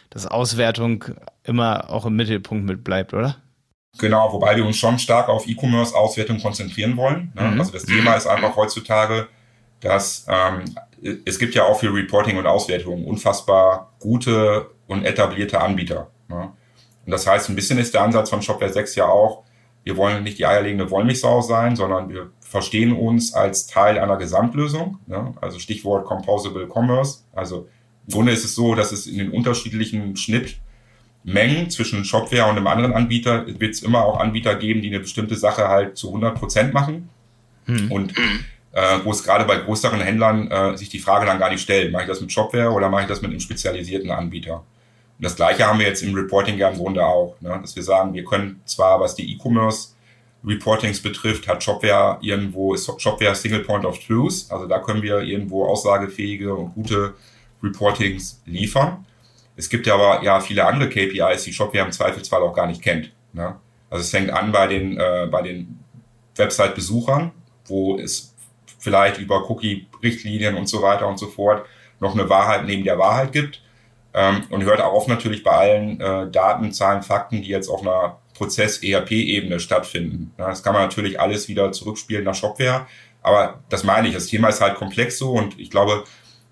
das 0.10 0.28
Auswertung 0.28 1.06
immer 1.44 1.90
auch 1.90 2.06
im 2.06 2.16
Mittelpunkt 2.16 2.66
mit 2.66 2.84
bleibt, 2.84 3.14
oder? 3.14 3.38
Genau, 4.00 4.32
wobei 4.34 4.56
wir 4.56 4.66
uns 4.66 4.78
schon 4.78 4.98
stark 5.00 5.30
auf 5.30 5.48
E-Commerce-Auswertung 5.48 6.40
konzentrieren 6.40 6.98
wollen. 6.98 7.32
Ne? 7.36 7.44
Mhm. 7.44 7.60
Also 7.60 7.72
das 7.72 7.84
Thema 7.84 8.16
ist 8.16 8.28
einfach 8.28 8.56
heutzutage, 8.56 9.28
dass 9.82 10.26
ähm, 10.28 10.64
es 11.26 11.38
gibt 11.38 11.54
ja 11.54 11.64
auch 11.64 11.80
für 11.80 11.94
Reporting 11.94 12.38
und 12.38 12.48
Auswertung 12.48 13.06
unfassbar 13.06 13.94
gute 14.00 14.72
und 14.88 15.06
etablierte 15.06 15.62
Anbieter. 15.62 16.10
Ne? 16.28 16.52
Und 17.06 17.12
das 17.12 17.28
heißt, 17.28 17.50
ein 17.50 17.56
bisschen 17.56 17.78
ist 17.78 17.94
der 17.94 18.02
Ansatz 18.02 18.30
von 18.30 18.42
Shopware 18.42 18.72
6 18.72 18.96
ja 18.96 19.06
auch, 19.06 19.44
wir 19.84 19.98
wollen 19.98 20.24
nicht 20.24 20.40
die 20.40 20.46
eierlegende 20.46 20.90
Wollmilchsau 20.90 21.42
sein, 21.42 21.76
sondern 21.76 22.10
wir 22.10 22.32
verstehen 22.40 22.94
uns 22.94 23.34
als 23.34 23.68
Teil 23.68 24.00
einer 24.00 24.18
Gesamtlösung. 24.18 25.00
Ne? 25.08 25.34
Also 25.42 25.60
Stichwort 25.60 26.06
Composable 26.06 26.68
Commerce. 26.68 27.20
Also 27.34 27.68
im 28.08 28.14
Grunde 28.14 28.32
ist 28.32 28.46
es 28.46 28.56
so, 28.56 28.76
dass 28.76 28.92
es 28.92 29.08
in 29.08 29.18
den 29.18 29.32
unterschiedlichen 29.32 30.16
Schnittmengen 30.16 31.70
zwischen 31.70 32.06
Shopware 32.06 32.50
und 32.50 32.58
einem 32.58 32.68
anderen 32.68 32.94
Anbieter 32.94 33.46
wird 33.60 33.74
es 33.74 33.82
immer 33.82 34.06
auch 34.06 34.20
Anbieter 34.20 34.56
geben, 34.56 34.82
die 34.82 34.90
eine 34.90 35.00
bestimmte 35.00 35.36
Sache 35.36 35.68
halt 35.68 35.98
zu 35.98 36.08
100 36.08 36.36
Prozent 36.36 36.74
machen. 36.74 37.10
Hm. 37.66 37.92
Und 37.92 38.14
äh, 38.74 39.00
wo 39.04 39.12
es 39.12 39.24
gerade 39.24 39.46
bei 39.46 39.58
größeren 39.58 40.02
Händlern 40.02 40.50
äh, 40.50 40.78
sich 40.78 40.90
die 40.90 41.00
Frage 41.00 41.26
dann 41.26 41.40
gar 41.40 41.50
nicht 41.50 41.62
stellt, 41.62 41.92
mache 41.92 42.04
ich 42.04 42.10
das 42.10 42.22
mit 42.22 42.32
Shopware 42.32 42.72
oder 42.72 42.90
mache 42.90 43.04
ich 43.04 43.08
das 43.08 43.22
mit 43.22 43.32
einem 43.32 43.40
spezialisierten 43.40 44.12
Anbieter? 44.12 44.64
Und 45.24 45.28
das 45.28 45.38
gleiche 45.38 45.66
haben 45.66 45.80
wir 45.80 45.88
jetzt 45.88 46.02
im 46.02 46.14
Reporting 46.14 46.58
ja 46.58 46.68
im 46.68 46.78
Grunde 46.78 47.02
auch, 47.02 47.38
ne? 47.40 47.58
dass 47.62 47.78
wir 47.78 47.84
sagen, 47.84 48.14
wir 48.14 48.26
können 48.26 48.60
zwar, 48.66 49.00
was 49.00 49.16
die 49.16 49.34
E-Commerce 49.34 49.92
Reportings 50.46 51.02
betrifft, 51.02 51.48
hat 51.48 51.64
Shopware 51.64 52.18
irgendwo, 52.20 52.74
ist 52.74 52.92
Shopware 53.02 53.34
Single 53.34 53.62
Point 53.62 53.86
of 53.86 53.98
Truth, 54.00 54.48
also 54.50 54.68
da 54.68 54.80
können 54.80 55.02
wir 55.02 55.20
irgendwo 55.20 55.66
aussagefähige 55.66 56.54
und 56.54 56.74
gute 56.74 57.14
Reportings 57.64 58.42
liefern. 58.46 59.06
Es 59.56 59.70
gibt 59.70 59.88
ja 59.88 59.94
aber 59.94 60.22
ja 60.26 60.42
viele 60.42 60.66
andere 60.66 60.90
KPIs, 60.90 61.46
die 61.46 61.54
Shopware 61.54 61.86
im 61.86 61.94
Zweifelsfall 61.94 62.42
auch 62.42 62.54
gar 62.54 62.68
nicht 62.68 62.82
kennt. 62.82 63.14
Ne? 63.32 63.56
Also 63.90 64.02
es 64.02 64.10
fängt 64.10 64.30
an 64.30 64.52
bei 64.52 64.68
den, 64.68 65.00
äh, 65.00 65.30
bei 65.32 65.42
den 65.42 65.80
Website-Besuchern, 66.36 67.32
wo 67.68 67.98
es 67.98 68.36
vielleicht 68.78 69.20
über 69.20 69.50
Cookie-Richtlinien 69.50 70.58
und 70.58 70.68
so 70.68 70.82
weiter 70.82 71.08
und 71.08 71.18
so 71.18 71.28
fort 71.28 71.66
noch 72.02 72.14
eine 72.14 72.28
Wahrheit 72.28 72.66
neben 72.66 72.84
der 72.84 72.98
Wahrheit 73.00 73.32
gibt. 73.32 73.63
Ähm, 74.14 74.44
und 74.50 74.64
hört 74.64 74.82
auf 74.82 75.08
natürlich 75.08 75.44
bei 75.44 75.52
allen 75.52 76.00
äh, 76.00 76.30
Daten, 76.30 76.72
Zahlen, 76.72 77.02
Fakten, 77.02 77.42
die 77.42 77.50
jetzt 77.50 77.70
auf 77.70 77.82
einer 77.82 78.20
Prozess-ERP-Ebene 78.36 79.60
stattfinden. 79.60 80.34
Ja, 80.38 80.50
das 80.50 80.64
kann 80.64 80.74
man 80.74 80.84
natürlich 80.84 81.20
alles 81.20 81.48
wieder 81.48 81.72
zurückspielen 81.72 82.24
nach 82.24 82.36
Shopware. 82.36 82.86
Aber 83.22 83.60
das 83.70 83.84
meine 83.84 84.08
ich, 84.08 84.14
das 84.14 84.28
Thema 84.28 84.50
ist 84.50 84.62
halt 84.62 84.76
komplex 84.76 85.18
so 85.18 85.32
und 85.32 85.60
ich 85.60 85.70
glaube, 85.70 86.04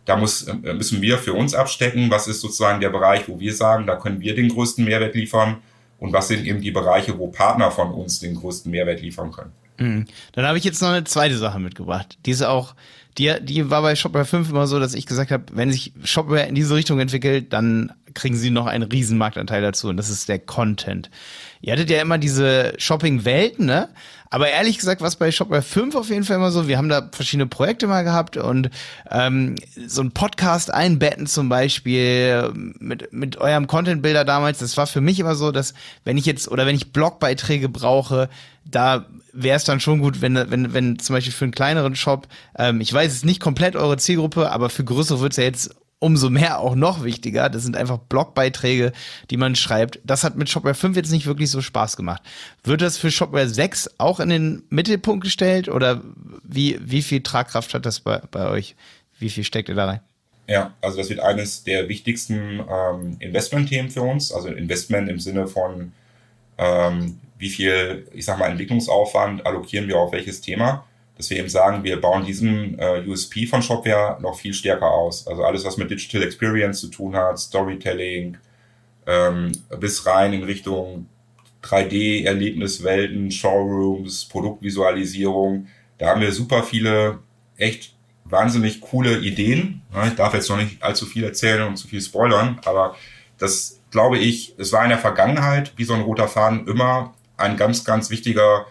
da 0.06 0.16
muss, 0.16 0.44
äh, 0.48 0.74
müssen 0.74 1.02
wir 1.02 1.18
für 1.18 1.34
uns 1.34 1.54
abstecken, 1.54 2.10
was 2.10 2.28
ist 2.28 2.42
sozusagen 2.42 2.82
der 2.82 2.90
Bereich, 2.90 3.28
wo 3.28 3.40
wir 3.40 3.54
sagen, 3.54 3.86
da 3.86 3.96
können 3.96 4.22
wir 4.22 4.36
den 4.36 4.50
größten 4.50 4.84
Mehrwert 4.84 5.16
liefern 5.16 5.58
und 6.00 6.14
was 6.14 6.30
sind 6.30 6.46
eben 6.46 6.62
die 6.62 6.72
Bereiche, 6.72 7.18
wo 7.20 7.28
Partner 7.28 7.70
von 7.70 7.92
uns 7.92 8.20
den 8.20 8.36
größten 8.36 8.72
Mehrwert 8.72 9.02
liefern 9.02 9.32
können. 9.32 9.52
Mhm. 9.78 10.06
Dann 10.34 10.46
habe 10.46 10.58
ich 10.58 10.64
jetzt 10.64 10.82
noch 10.82 10.90
eine 10.90 11.04
zweite 11.04 11.38
Sache 11.38 11.60
mitgebracht. 11.60 12.18
Die 12.26 12.32
ist 12.32 12.42
auch, 12.42 12.74
die, 13.18 13.34
die 13.42 13.70
war 13.70 13.82
bei 13.82 13.96
Shopware 13.96 14.26
5 14.26 14.50
immer 14.50 14.68
so, 14.68 14.80
dass 14.80 14.94
ich 14.94 15.06
gesagt 15.06 15.32
habe, 15.32 15.44
wenn 15.52 15.72
sich 15.72 15.94
Shopware 16.04 16.48
in 16.48 16.56
diese 16.56 16.76
Richtung 16.76 17.00
entwickelt, 17.00 17.52
dann 17.54 17.92
kriegen 18.14 18.36
sie 18.36 18.52
noch 18.52 18.68
einen 18.68 18.84
riesen 18.84 19.18
Marktanteil 19.18 19.62
dazu 19.62 19.90
und 19.90 19.98
das 19.98 20.10
ist 20.10 20.30
der 20.30 20.40
Content. 20.40 21.10
Ihr 21.62 21.74
hattet 21.74 21.90
ja 21.90 22.02
immer 22.02 22.18
diese 22.18 22.74
Shopping-Welten, 22.78 23.66
ne? 23.66 23.90
Aber 24.34 24.50
ehrlich 24.50 24.78
gesagt, 24.78 25.02
was 25.02 25.18
bei 25.18 25.30
Shopware 25.30 25.62
5 25.62 25.94
auf 25.94 26.10
jeden 26.10 26.24
Fall 26.24 26.38
immer 26.38 26.52
so, 26.52 26.70
wir 26.70 26.78
haben 26.78 26.88
da 26.88 27.10
verschiedene 27.12 27.48
Projekte 27.48 27.86
mal 27.86 28.06
gehabt 28.06 28.38
und 28.38 28.70
ähm, 29.10 29.56
so 29.86 30.02
ein 30.02 30.12
Podcast 30.12 30.74
einbetten 30.74 31.28
zum 31.28 31.50
Beispiel 31.50 32.50
mit, 32.80 33.12
mit 33.12 33.36
eurem 33.38 33.68
Content-Bilder 33.68 34.24
damals, 34.24 34.60
das 34.60 34.78
war 34.78 34.88
für 34.88 35.02
mich 35.02 35.20
immer 35.20 35.36
so, 35.36 35.52
dass 35.52 35.74
wenn 36.06 36.18
ich 36.18 36.26
jetzt 36.26 36.48
oder 36.48 36.66
wenn 36.66 36.78
ich 36.78 36.94
Blogbeiträge 36.94 37.68
brauche, 37.68 38.30
da 38.64 39.06
wäre 39.34 39.58
es 39.58 39.66
dann 39.66 39.82
schon 39.82 40.00
gut, 40.00 40.22
wenn, 40.22 40.36
wenn, 40.50 40.74
wenn 40.74 40.98
zum 40.98 41.14
Beispiel 41.14 41.34
für 41.34 41.46
einen 41.46 41.54
kleineren 41.54 41.96
Shop, 41.96 42.30
ähm, 42.58 42.80
ich 42.80 42.94
weiß, 42.94 43.12
es 43.12 43.26
nicht 43.26 43.42
komplett 43.42 43.76
eure 43.76 43.98
Zielgruppe, 43.98 44.50
aber 44.50 44.70
für 44.70 44.86
größere 44.86 45.20
wird 45.20 45.34
es 45.34 45.38
ja 45.38 45.44
jetzt 45.44 45.76
umso 46.02 46.32
mehr 46.32 46.60
auch 46.60 46.74
noch 46.74 47.04
wichtiger. 47.04 47.48
Das 47.50 47.62
sind 47.62 47.78
einfach 47.78 48.00
Blogbeiträge, 48.00 48.92
die 49.30 49.38
man 49.38 49.56
schreibt. 49.56 50.00
Das 50.04 50.24
hat 50.24 50.36
mit 50.36 50.50
Shopware 50.50 50.74
5 50.74 50.98
jetzt 50.98 51.12
nicht 51.12 51.28
wirklich 51.28 51.52
so 51.52 51.62
Spaß 51.62 51.96
gemacht. 51.96 52.24
Wird 52.64 52.82
das 52.82 52.98
für 52.98 53.12
Shopware 53.12 53.48
6 53.48 54.00
auch 54.00 54.20
in 54.20 54.30
den 54.30 54.64
Mittelpunkt 54.70 55.24
gestellt 55.24 55.70
oder 55.70 56.02
wie, 56.44 56.80
wie 56.82 57.04
viel 57.04 57.22
Tragkraft 57.22 57.74
hat 57.76 57.86
das 57.86 58.00
bei, 58.00 58.20
bei 58.32 58.50
euch? 58.50 58.76
Wie 59.20 59.30
viel 59.30 59.44
steckt 59.44 59.70
ihr 59.70 59.76
da 59.76 59.86
rein? 59.86 60.00
Ja, 60.48 60.74
also 60.82 60.98
das 60.98 61.10
wird 61.10 61.20
eines 61.20 61.64
der 61.64 61.88
wichtigsten 61.88 62.62
ähm, 62.68 63.18
Investmentthemen 63.20 63.92
für 63.92 64.02
uns. 64.02 64.32
Also 64.32 64.48
Investment 64.50 65.08
im 65.08 65.20
Sinne 65.20 65.48
von, 65.48 65.94
ähm, 66.58 67.20
wie 67.38 67.50
viel, 67.50 68.08
ich 68.14 68.26
sag 68.26 68.40
mal, 68.40 68.50
Entwicklungsaufwand 68.50 69.46
allokieren 69.46 69.88
wir 69.88 70.00
auf 70.00 70.12
welches 70.14 70.42
Thema 70.42 70.84
dass 71.22 71.30
wir 71.30 71.38
eben 71.38 71.50
sagen, 71.50 71.84
wir 71.84 72.02
bauen 72.02 72.26
diesen 72.26 72.80
äh, 72.80 73.04
USP 73.08 73.46
von 73.46 73.62
Shopware 73.62 74.18
noch 74.22 74.40
viel 74.40 74.56
stärker 74.56 74.90
aus. 74.90 75.28
Also 75.28 75.44
alles, 75.44 75.64
was 75.64 75.78
mit 75.78 75.92
Digital 75.92 76.24
Experience 76.24 76.80
zu 76.80 76.88
tun 76.88 77.16
hat, 77.16 77.38
Storytelling, 77.38 78.38
ähm, 79.06 79.52
bis 79.80 80.04
rein 80.08 80.34
in 80.34 80.42
Richtung 80.42 81.06
3D-Erlebniswelten, 81.62 83.30
Showrooms, 83.30 84.26
Produktvisualisierung. 84.26 85.68
Da 86.00 86.08
haben 86.08 86.22
wir 86.22 86.32
super 86.32 86.64
viele 86.64 87.20
echt 87.56 87.94
wahnsinnig 88.26 88.82
coole 88.82 89.20
Ideen. 89.20 89.84
Ich 90.08 90.16
darf 90.16 90.34
jetzt 90.34 90.50
noch 90.50 90.58
nicht 90.58 90.82
allzu 90.82 91.06
viel 91.06 91.24
erzählen 91.24 91.68
und 91.68 91.78
zu 91.78 91.88
viel 91.88 92.02
spoilern, 92.02 92.60
aber 92.66 92.96
das 93.38 93.80
glaube 93.92 94.18
ich, 94.18 94.56
es 94.58 94.74
war 94.74 94.82
in 94.82 94.90
der 94.90 94.98
Vergangenheit, 94.98 95.74
wie 95.76 95.84
so 95.84 95.94
ein 95.94 96.02
roter 96.02 96.28
Faden, 96.28 96.68
immer 96.68 97.14
ein 97.38 97.58
ganz, 97.58 97.86
ganz 97.86 98.10
wichtiger 98.10 98.66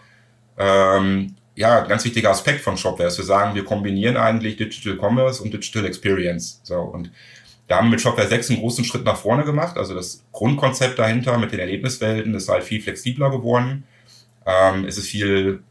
ähm, 0.57 1.37
ja, 1.61 1.81
ganz 1.81 2.03
wichtiger 2.05 2.31
Aspekt 2.31 2.61
von 2.61 2.75
Shopware 2.75 3.07
ist, 3.07 3.19
wir 3.19 3.25
sagen, 3.25 3.53
wir 3.53 3.63
kombinieren 3.63 4.17
eigentlich 4.17 4.57
Digital 4.57 4.97
Commerce 4.97 5.43
und 5.43 5.53
Digital 5.53 5.85
Experience. 5.85 6.59
So, 6.63 6.79
und 6.79 7.11
da 7.67 7.77
haben 7.77 7.85
wir 7.85 7.91
mit 7.91 8.01
Shopware 8.01 8.27
6 8.27 8.49
einen 8.49 8.59
großen 8.59 8.83
Schritt 8.83 9.05
nach 9.05 9.15
vorne 9.15 9.43
gemacht. 9.43 9.77
Also 9.77 9.93
das 9.93 10.25
Grundkonzept 10.31 10.97
dahinter 10.97 11.37
mit 11.37 11.51
den 11.51 11.59
Erlebniswelten 11.59 12.33
ist 12.33 12.49
halt 12.49 12.63
viel 12.63 12.81
flexibler 12.81 13.29
geworden. 13.29 13.83
Ähm, 14.45 14.85
es 14.85 14.97
ist 14.97 15.07
viel 15.07 15.61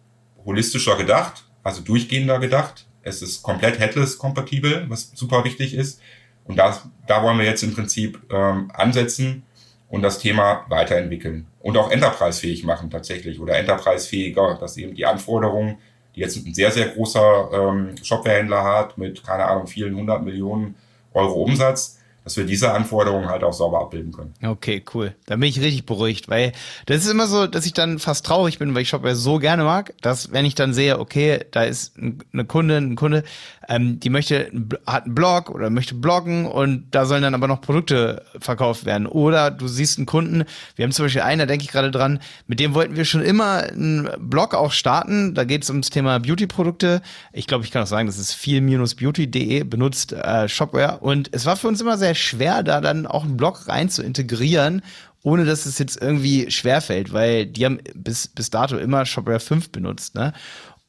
holistischer 0.45 0.97
gedacht, 0.97 1.45
also 1.65 1.83
durchgehender 1.83 2.39
gedacht. 2.39 2.87
Es 3.03 3.21
ist 3.21 3.43
komplett 3.43 3.81
headless 3.81 4.17
kompatibel, 4.17 4.87
was 4.89 5.11
super 5.15 5.43
wichtig 5.43 5.75
ist. 5.75 6.01
Und 6.45 6.57
das, 6.57 6.83
da 7.09 7.23
wollen 7.25 7.39
wir 7.39 7.47
jetzt 7.47 7.65
im 7.65 7.75
Prinzip 7.75 8.21
ähm, 8.31 8.71
ansetzen 8.73 9.43
und 9.91 10.03
das 10.03 10.19
Thema 10.19 10.65
weiterentwickeln 10.69 11.47
und 11.61 11.77
auch 11.77 11.91
enterprise-fähig 11.91 12.65
machen 12.65 12.91
tatsächlich 12.91 13.41
oder 13.41 13.59
enterprise-fähiger, 13.59 14.57
dass 14.59 14.77
eben 14.77 14.95
die 14.95 15.05
Anforderungen, 15.05 15.79
die 16.15 16.21
jetzt 16.21 16.37
ein 16.37 16.55
sehr, 16.55 16.71
sehr 16.71 16.89
großer 16.89 17.51
ähm, 17.53 17.95
Shopware-Händler 18.03 18.65
hat 18.65 18.97
mit, 18.97 19.25
keine 19.25 19.45
Ahnung, 19.45 19.67
vielen 19.67 19.95
hundert 19.95 20.25
Millionen 20.25 20.77
Euro 21.13 21.43
Umsatz, 21.43 21.99
dass 22.23 22.37
wir 22.37 22.45
diese 22.45 22.73
Anforderungen 22.73 23.29
halt 23.29 23.43
auch 23.43 23.53
sauber 23.53 23.81
abbilden 23.81 24.13
können. 24.13 24.35
Okay, 24.45 24.85
cool. 24.95 25.15
Da 25.27 25.37
bin 25.37 25.49
ich 25.49 25.61
richtig 25.61 25.87
beruhigt, 25.87 26.29
weil 26.29 26.53
das 26.87 26.99
ist 26.99 27.11
immer 27.11 27.27
so, 27.27 27.47
dass 27.47 27.67
ich 27.67 27.73
dann 27.73 27.99
fast 27.99 28.27
traurig 28.27 28.59
bin, 28.59 28.75
weil 28.75 28.83
ich 28.83 28.89
Shopware 28.91 29.17
so 29.17 29.39
gerne 29.39 29.65
mag, 29.65 29.95
dass 30.03 30.31
wenn 30.31 30.45
ich 30.45 30.55
dann 30.55 30.75
sehe, 30.75 31.01
okay, 31.01 31.45
da 31.51 31.65
ist 31.65 31.97
eine 31.97 32.45
Kundin, 32.45 32.93
ein 32.93 32.97
Kunde, 32.97 33.25
ähm, 33.71 34.01
die 34.01 34.11
möchte, 34.11 34.51
hat 34.85 35.05
einen 35.05 35.15
Blog 35.15 35.49
oder 35.49 35.71
möchte 35.71 35.95
bloggen 35.95 36.45
und 36.45 36.89
da 36.91 37.07
sollen 37.07 37.23
dann 37.23 37.35
aber 37.35 37.47
noch 37.47 37.61
Produkte 37.61 38.25
verkauft 38.41 38.85
werden. 38.85 39.07
Oder 39.07 39.53
du 39.53 39.69
siehst 39.69 39.97
einen 39.97 40.07
Kunden, 40.07 40.43
wir 40.75 40.83
haben 40.83 40.91
zum 40.91 41.05
Beispiel 41.05 41.23
einen, 41.23 41.39
da 41.39 41.47
denke 41.47 41.65
ich 41.65 41.71
gerade 41.71 41.93
dran, 41.93 42.19
mit 42.49 42.59
dem 42.59 42.75
wollten 42.75 42.97
wir 42.97 43.05
schon 43.05 43.23
immer 43.23 43.63
einen 43.63 44.11
Blog 44.19 44.55
auch 44.55 44.73
starten. 44.73 45.35
Da 45.35 45.45
geht 45.45 45.63
es 45.63 45.71
ums 45.71 45.89
Thema 45.89 46.19
Beauty-Produkte. 46.19 47.01
Ich 47.33 47.47
glaube, 47.47 47.65
ich 47.65 47.71
kann 47.71 47.85
auch 47.85 47.87
sagen, 47.87 48.09
das 48.09 48.19
ist 48.19 48.35
viel-beauty.de, 48.35 49.63
benutzt 49.63 50.13
äh, 50.15 50.49
Shopware. 50.49 50.99
Und 50.99 51.29
es 51.33 51.47
war 51.47 51.57
für 51.57 51.69
uns 51.69 51.81
immer 51.81 51.97
sehr 51.97 52.17
schwer, 52.17 52.65
da 52.65 52.81
dann 52.81 53.07
auch 53.07 53.23
einen 53.23 53.37
Blog 53.37 53.69
rein 53.69 53.89
zu 53.89 54.03
integrieren 54.03 54.83
ohne 55.23 55.45
dass 55.45 55.67
es 55.67 55.79
jetzt 55.79 56.01
irgendwie 56.01 56.51
schwerfällt, 56.51 57.13
weil 57.13 57.45
die 57.45 57.67
haben 57.67 57.79
bis, 57.95 58.27
bis 58.29 58.49
dato 58.49 58.79
immer 58.79 59.05
Shopware 59.05 59.39
5 59.39 59.71
benutzt, 59.71 60.15
ne? 60.15 60.33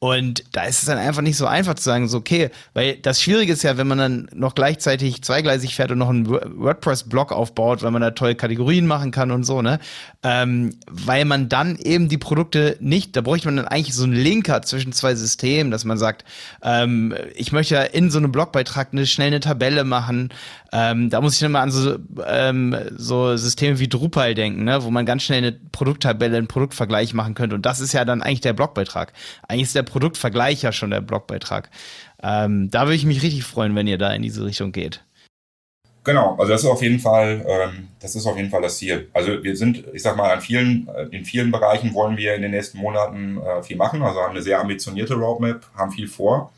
Und 0.02 0.42
da 0.50 0.64
ist 0.64 0.80
es 0.80 0.86
dann 0.86 0.98
einfach 0.98 1.22
nicht 1.22 1.36
so 1.36 1.46
einfach 1.46 1.74
zu 1.74 1.84
sagen, 1.84 2.08
so 2.08 2.18
okay, 2.18 2.50
weil 2.74 2.96
das 2.96 3.22
Schwierige 3.22 3.52
ist 3.52 3.62
ja, 3.62 3.76
wenn 3.76 3.86
man 3.86 3.98
dann 3.98 4.28
noch 4.34 4.56
gleichzeitig 4.56 5.22
zweigleisig 5.22 5.76
fährt 5.76 5.92
und 5.92 5.98
noch 5.98 6.08
einen 6.08 6.28
WordPress-Blog 6.28 7.30
aufbaut, 7.30 7.84
weil 7.84 7.92
man 7.92 8.02
da 8.02 8.10
tolle 8.10 8.34
Kategorien 8.34 8.84
machen 8.88 9.12
kann 9.12 9.30
und 9.30 9.44
so, 9.44 9.62
ne? 9.62 9.78
Ähm, 10.24 10.74
weil 10.90 11.24
man 11.24 11.48
dann 11.48 11.76
eben 11.76 12.08
die 12.08 12.18
Produkte 12.18 12.76
nicht, 12.80 13.14
da 13.14 13.20
bräuchte 13.20 13.46
man 13.46 13.58
dann 13.58 13.68
eigentlich 13.68 13.94
so 13.94 14.02
einen 14.02 14.14
Linker 14.14 14.62
zwischen 14.62 14.92
zwei 14.92 15.14
Systemen, 15.14 15.70
dass 15.70 15.84
man 15.84 15.98
sagt, 15.98 16.24
ähm, 16.64 17.14
ich 17.36 17.52
möchte 17.52 17.76
ja 17.76 17.82
in 17.82 18.10
so 18.10 18.18
einem 18.18 18.32
Blogbeitrag 18.32 18.88
eine 18.90 19.06
schnell 19.06 19.28
eine 19.28 19.38
Tabelle 19.38 19.84
machen. 19.84 20.30
Ähm, 20.74 21.10
da 21.10 21.20
muss 21.20 21.34
ich 21.34 21.40
dann 21.40 21.52
mal 21.52 21.60
an 21.60 21.70
so, 21.70 21.98
ähm, 22.26 22.74
so 22.96 23.36
Systeme 23.36 23.78
wie 23.78 23.88
Drupal 23.88 24.34
denken, 24.34 24.64
ne? 24.64 24.82
wo 24.82 24.90
man 24.90 25.04
ganz 25.04 25.22
schnell 25.22 25.38
eine 25.38 25.52
Produkttabelle, 25.52 26.38
einen 26.38 26.48
Produktvergleich 26.48 27.12
machen 27.12 27.34
könnte. 27.34 27.54
Und 27.54 27.66
das 27.66 27.80
ist 27.80 27.92
ja 27.92 28.06
dann 28.06 28.22
eigentlich 28.22 28.40
der 28.40 28.54
Blogbeitrag. 28.54 29.12
Eigentlich 29.46 29.64
ist 29.64 29.74
der 29.74 29.82
Produktvergleich 29.82 30.62
ja 30.62 30.72
schon 30.72 30.90
der 30.90 31.02
Blogbeitrag. 31.02 31.70
Ähm, 32.22 32.70
da 32.70 32.82
würde 32.82 32.94
ich 32.94 33.04
mich 33.04 33.22
richtig 33.22 33.44
freuen, 33.44 33.74
wenn 33.74 33.86
ihr 33.86 33.98
da 33.98 34.12
in 34.14 34.22
diese 34.22 34.44
Richtung 34.44 34.72
geht. 34.72 35.04
Genau, 36.04 36.34
also 36.36 36.50
das 36.50 36.64
ist 36.64 36.68
auf 36.68 36.82
jeden 36.82 36.98
Fall, 36.98 37.44
ähm, 37.46 37.88
das 38.00 38.16
ist 38.16 38.26
auf 38.26 38.36
jeden 38.36 38.50
Fall 38.50 38.62
das 38.62 38.78
Ziel. 38.78 39.08
Also 39.12 39.44
wir 39.44 39.56
sind, 39.56 39.84
ich 39.92 40.02
sag 40.02 40.16
mal, 40.16 40.32
an 40.32 40.40
vielen, 40.40 40.88
äh, 40.88 41.04
in 41.16 41.24
vielen 41.24 41.52
Bereichen 41.52 41.94
wollen 41.94 42.16
wir 42.16 42.34
in 42.34 42.42
den 42.42 42.50
nächsten 42.50 42.78
Monaten 42.78 43.40
äh, 43.40 43.62
viel 43.62 43.76
machen, 43.76 44.02
also 44.02 44.20
haben 44.20 44.32
eine 44.32 44.42
sehr 44.42 44.58
ambitionierte 44.58 45.14
Roadmap, 45.14 45.64
haben 45.76 45.92
viel 45.92 46.08
vor. 46.08 46.52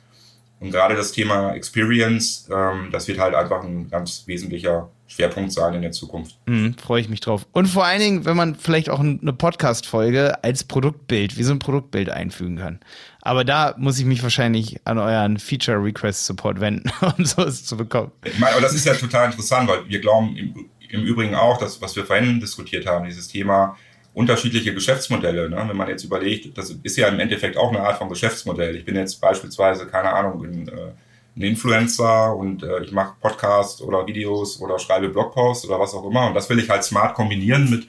Und 0.64 0.70
gerade 0.70 0.96
das 0.96 1.12
Thema 1.12 1.52
Experience, 1.52 2.48
ähm, 2.50 2.88
das 2.90 3.06
wird 3.06 3.18
halt 3.18 3.34
einfach 3.34 3.62
ein 3.62 3.90
ganz 3.90 4.22
wesentlicher 4.24 4.88
Schwerpunkt 5.06 5.52
sein 5.52 5.74
in 5.74 5.82
der 5.82 5.92
Zukunft. 5.92 6.38
Mhm, 6.46 6.74
Freue 6.78 7.02
ich 7.02 7.10
mich 7.10 7.20
drauf. 7.20 7.46
Und 7.52 7.66
vor 7.66 7.84
allen 7.84 8.00
Dingen, 8.00 8.24
wenn 8.24 8.34
man 8.34 8.54
vielleicht 8.54 8.88
auch 8.88 9.00
eine 9.00 9.34
Podcast-Folge 9.34 10.42
als 10.42 10.64
Produktbild, 10.64 11.36
wie 11.36 11.42
so 11.42 11.52
ein 11.52 11.58
Produktbild 11.58 12.08
einfügen 12.08 12.56
kann. 12.56 12.80
Aber 13.20 13.44
da 13.44 13.74
muss 13.76 13.98
ich 13.98 14.06
mich 14.06 14.22
wahrscheinlich 14.22 14.80
an 14.86 14.96
euren 14.96 15.38
Feature 15.38 15.84
Request 15.84 16.24
Support 16.24 16.60
wenden, 16.60 16.90
um 17.18 17.26
sowas 17.26 17.66
zu 17.66 17.76
bekommen. 17.76 18.10
Ich 18.24 18.38
meine, 18.38 18.54
aber 18.54 18.62
das 18.62 18.72
ist 18.72 18.86
ja 18.86 18.94
total 18.94 19.26
interessant, 19.26 19.68
weil 19.68 19.86
wir 19.86 20.00
glauben 20.00 20.34
im, 20.34 20.70
im 20.88 21.02
Übrigen 21.02 21.34
auch, 21.34 21.58
dass, 21.58 21.82
was 21.82 21.94
wir 21.94 22.06
vorhin 22.06 22.40
diskutiert 22.40 22.86
haben, 22.86 23.04
dieses 23.04 23.28
Thema 23.28 23.76
unterschiedliche 24.14 24.72
Geschäftsmodelle. 24.72 25.50
Ne? 25.50 25.64
Wenn 25.68 25.76
man 25.76 25.88
jetzt 25.88 26.04
überlegt, 26.04 26.56
das 26.56 26.70
ist 26.82 26.96
ja 26.96 27.08
im 27.08 27.20
Endeffekt 27.20 27.56
auch 27.56 27.70
eine 27.70 27.80
Art 27.80 27.98
von 27.98 28.08
Geschäftsmodell. 28.08 28.76
Ich 28.76 28.84
bin 28.84 28.96
jetzt 28.96 29.20
beispielsweise, 29.20 29.86
keine 29.86 30.12
Ahnung, 30.12 30.44
in, 30.44 30.68
äh, 30.68 30.92
ein 31.36 31.42
Influencer 31.42 32.34
und 32.36 32.62
äh, 32.62 32.84
ich 32.84 32.92
mache 32.92 33.16
Podcasts 33.20 33.82
oder 33.82 34.06
Videos 34.06 34.60
oder 34.60 34.78
schreibe 34.78 35.08
Blogposts 35.08 35.66
oder 35.66 35.80
was 35.80 35.92
auch 35.94 36.08
immer. 36.08 36.28
Und 36.28 36.34
das 36.34 36.48
will 36.48 36.60
ich 36.60 36.70
halt 36.70 36.84
smart 36.84 37.14
kombinieren 37.14 37.68
mit, 37.68 37.88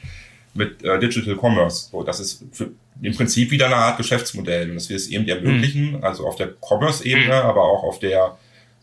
mit 0.55 0.84
äh, 0.84 0.99
Digital 0.99 1.36
Commerce. 1.36 1.89
So, 1.91 2.01
das 2.01 2.19
ist 2.19 2.43
für, 2.51 2.71
im 3.03 3.15
Prinzip 3.15 3.51
wieder 3.51 3.67
eine 3.67 3.76
Art 3.76 3.97
Geschäftsmodell. 3.97 4.69
Und 4.69 4.76
dass 4.76 4.89
wir 4.89 4.95
es 4.95 5.09
eben 5.09 5.28
ermöglichen, 5.28 5.91
mhm. 5.97 6.03
also 6.03 6.26
auf 6.26 6.38
der 6.38 6.53
Commerce-Ebene, 6.59 7.28
mhm. 7.28 7.49
aber 7.49 7.63
auch 7.65 7.84
auf 7.84 7.99
der 7.99 8.36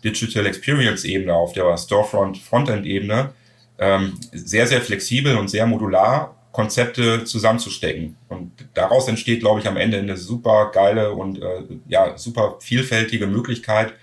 Digital 0.05 0.47
Experience-Ebene, 0.47 1.34
auf 1.34 1.55
der 1.55 1.76
Storefront-Frontend-Ebene, 1.76 3.30
ähm, 3.78 4.12
sehr, 4.32 4.68
sehr 4.68 4.80
flexibel 4.80 5.36
und 5.36 5.49
sehr 5.49 5.66
modular 5.66 6.36
Konzepte 6.53 7.24
zusammenzustecken. 7.24 8.16
Und 8.28 8.53
daraus 8.74 9.09
entsteht, 9.09 9.40
glaube 9.40 9.61
ich, 9.61 9.66
am 9.66 9.76
Ende 9.76 9.98
eine 9.98 10.16
super 10.16 10.70
geile 10.72 11.12
und 11.12 11.42
äh, 11.42 11.62
ja, 11.88 12.16
super 12.16 12.57
vielfältige 12.61 13.26
Möglichkeit, 13.26 13.94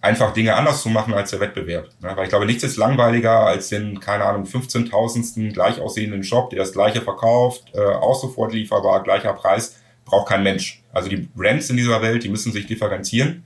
einfach 0.00 0.32
Dinge 0.32 0.54
anders 0.54 0.82
zu 0.82 0.88
machen 0.88 1.12
als 1.12 1.30
der 1.30 1.40
Wettbewerb. 1.40 1.88
Ja, 2.02 2.16
weil 2.16 2.24
ich 2.24 2.30
glaube, 2.30 2.46
nichts 2.46 2.62
ist 2.62 2.76
langweiliger 2.76 3.40
als 3.40 3.68
den, 3.68 4.00
keine 4.00 4.24
Ahnung, 4.24 4.44
15.000. 4.44 5.52
gleich 5.52 5.80
aussehenden 5.80 6.22
Shop, 6.22 6.50
der 6.50 6.60
das 6.60 6.72
gleiche 6.72 7.02
verkauft, 7.02 7.64
äh, 7.74 7.80
auch 7.80 8.18
sofort 8.18 8.54
lieferbar, 8.54 9.02
gleicher 9.02 9.32
Preis, 9.34 9.80
braucht 10.04 10.28
kein 10.28 10.42
Mensch. 10.42 10.82
Also 10.92 11.08
die 11.08 11.16
Brands 11.16 11.70
in 11.70 11.76
dieser 11.76 12.00
Welt, 12.02 12.24
die 12.24 12.28
müssen 12.28 12.52
sich 12.52 12.66
differenzieren. 12.66 13.44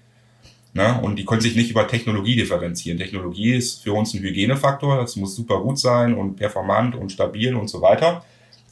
Ne? 0.75 1.01
Und 1.03 1.17
die 1.17 1.25
können 1.25 1.41
sich 1.41 1.57
nicht 1.57 1.71
über 1.71 1.87
Technologie 1.87 2.37
differenzieren. 2.37 2.99
Technologie 2.99 3.55
ist 3.55 3.83
für 3.83 3.93
uns 3.93 4.13
ein 4.13 4.21
Hygienefaktor, 4.21 4.97
das 4.97 5.17
muss 5.17 5.37
super 5.37 5.61
gut 5.61 5.79
sein 5.79 6.15
und 6.15 6.37
performant 6.37 6.97
und 6.97 7.13
stabil 7.13 7.55
und 7.55 7.69
so 7.69 7.81
weiter. 7.81 8.25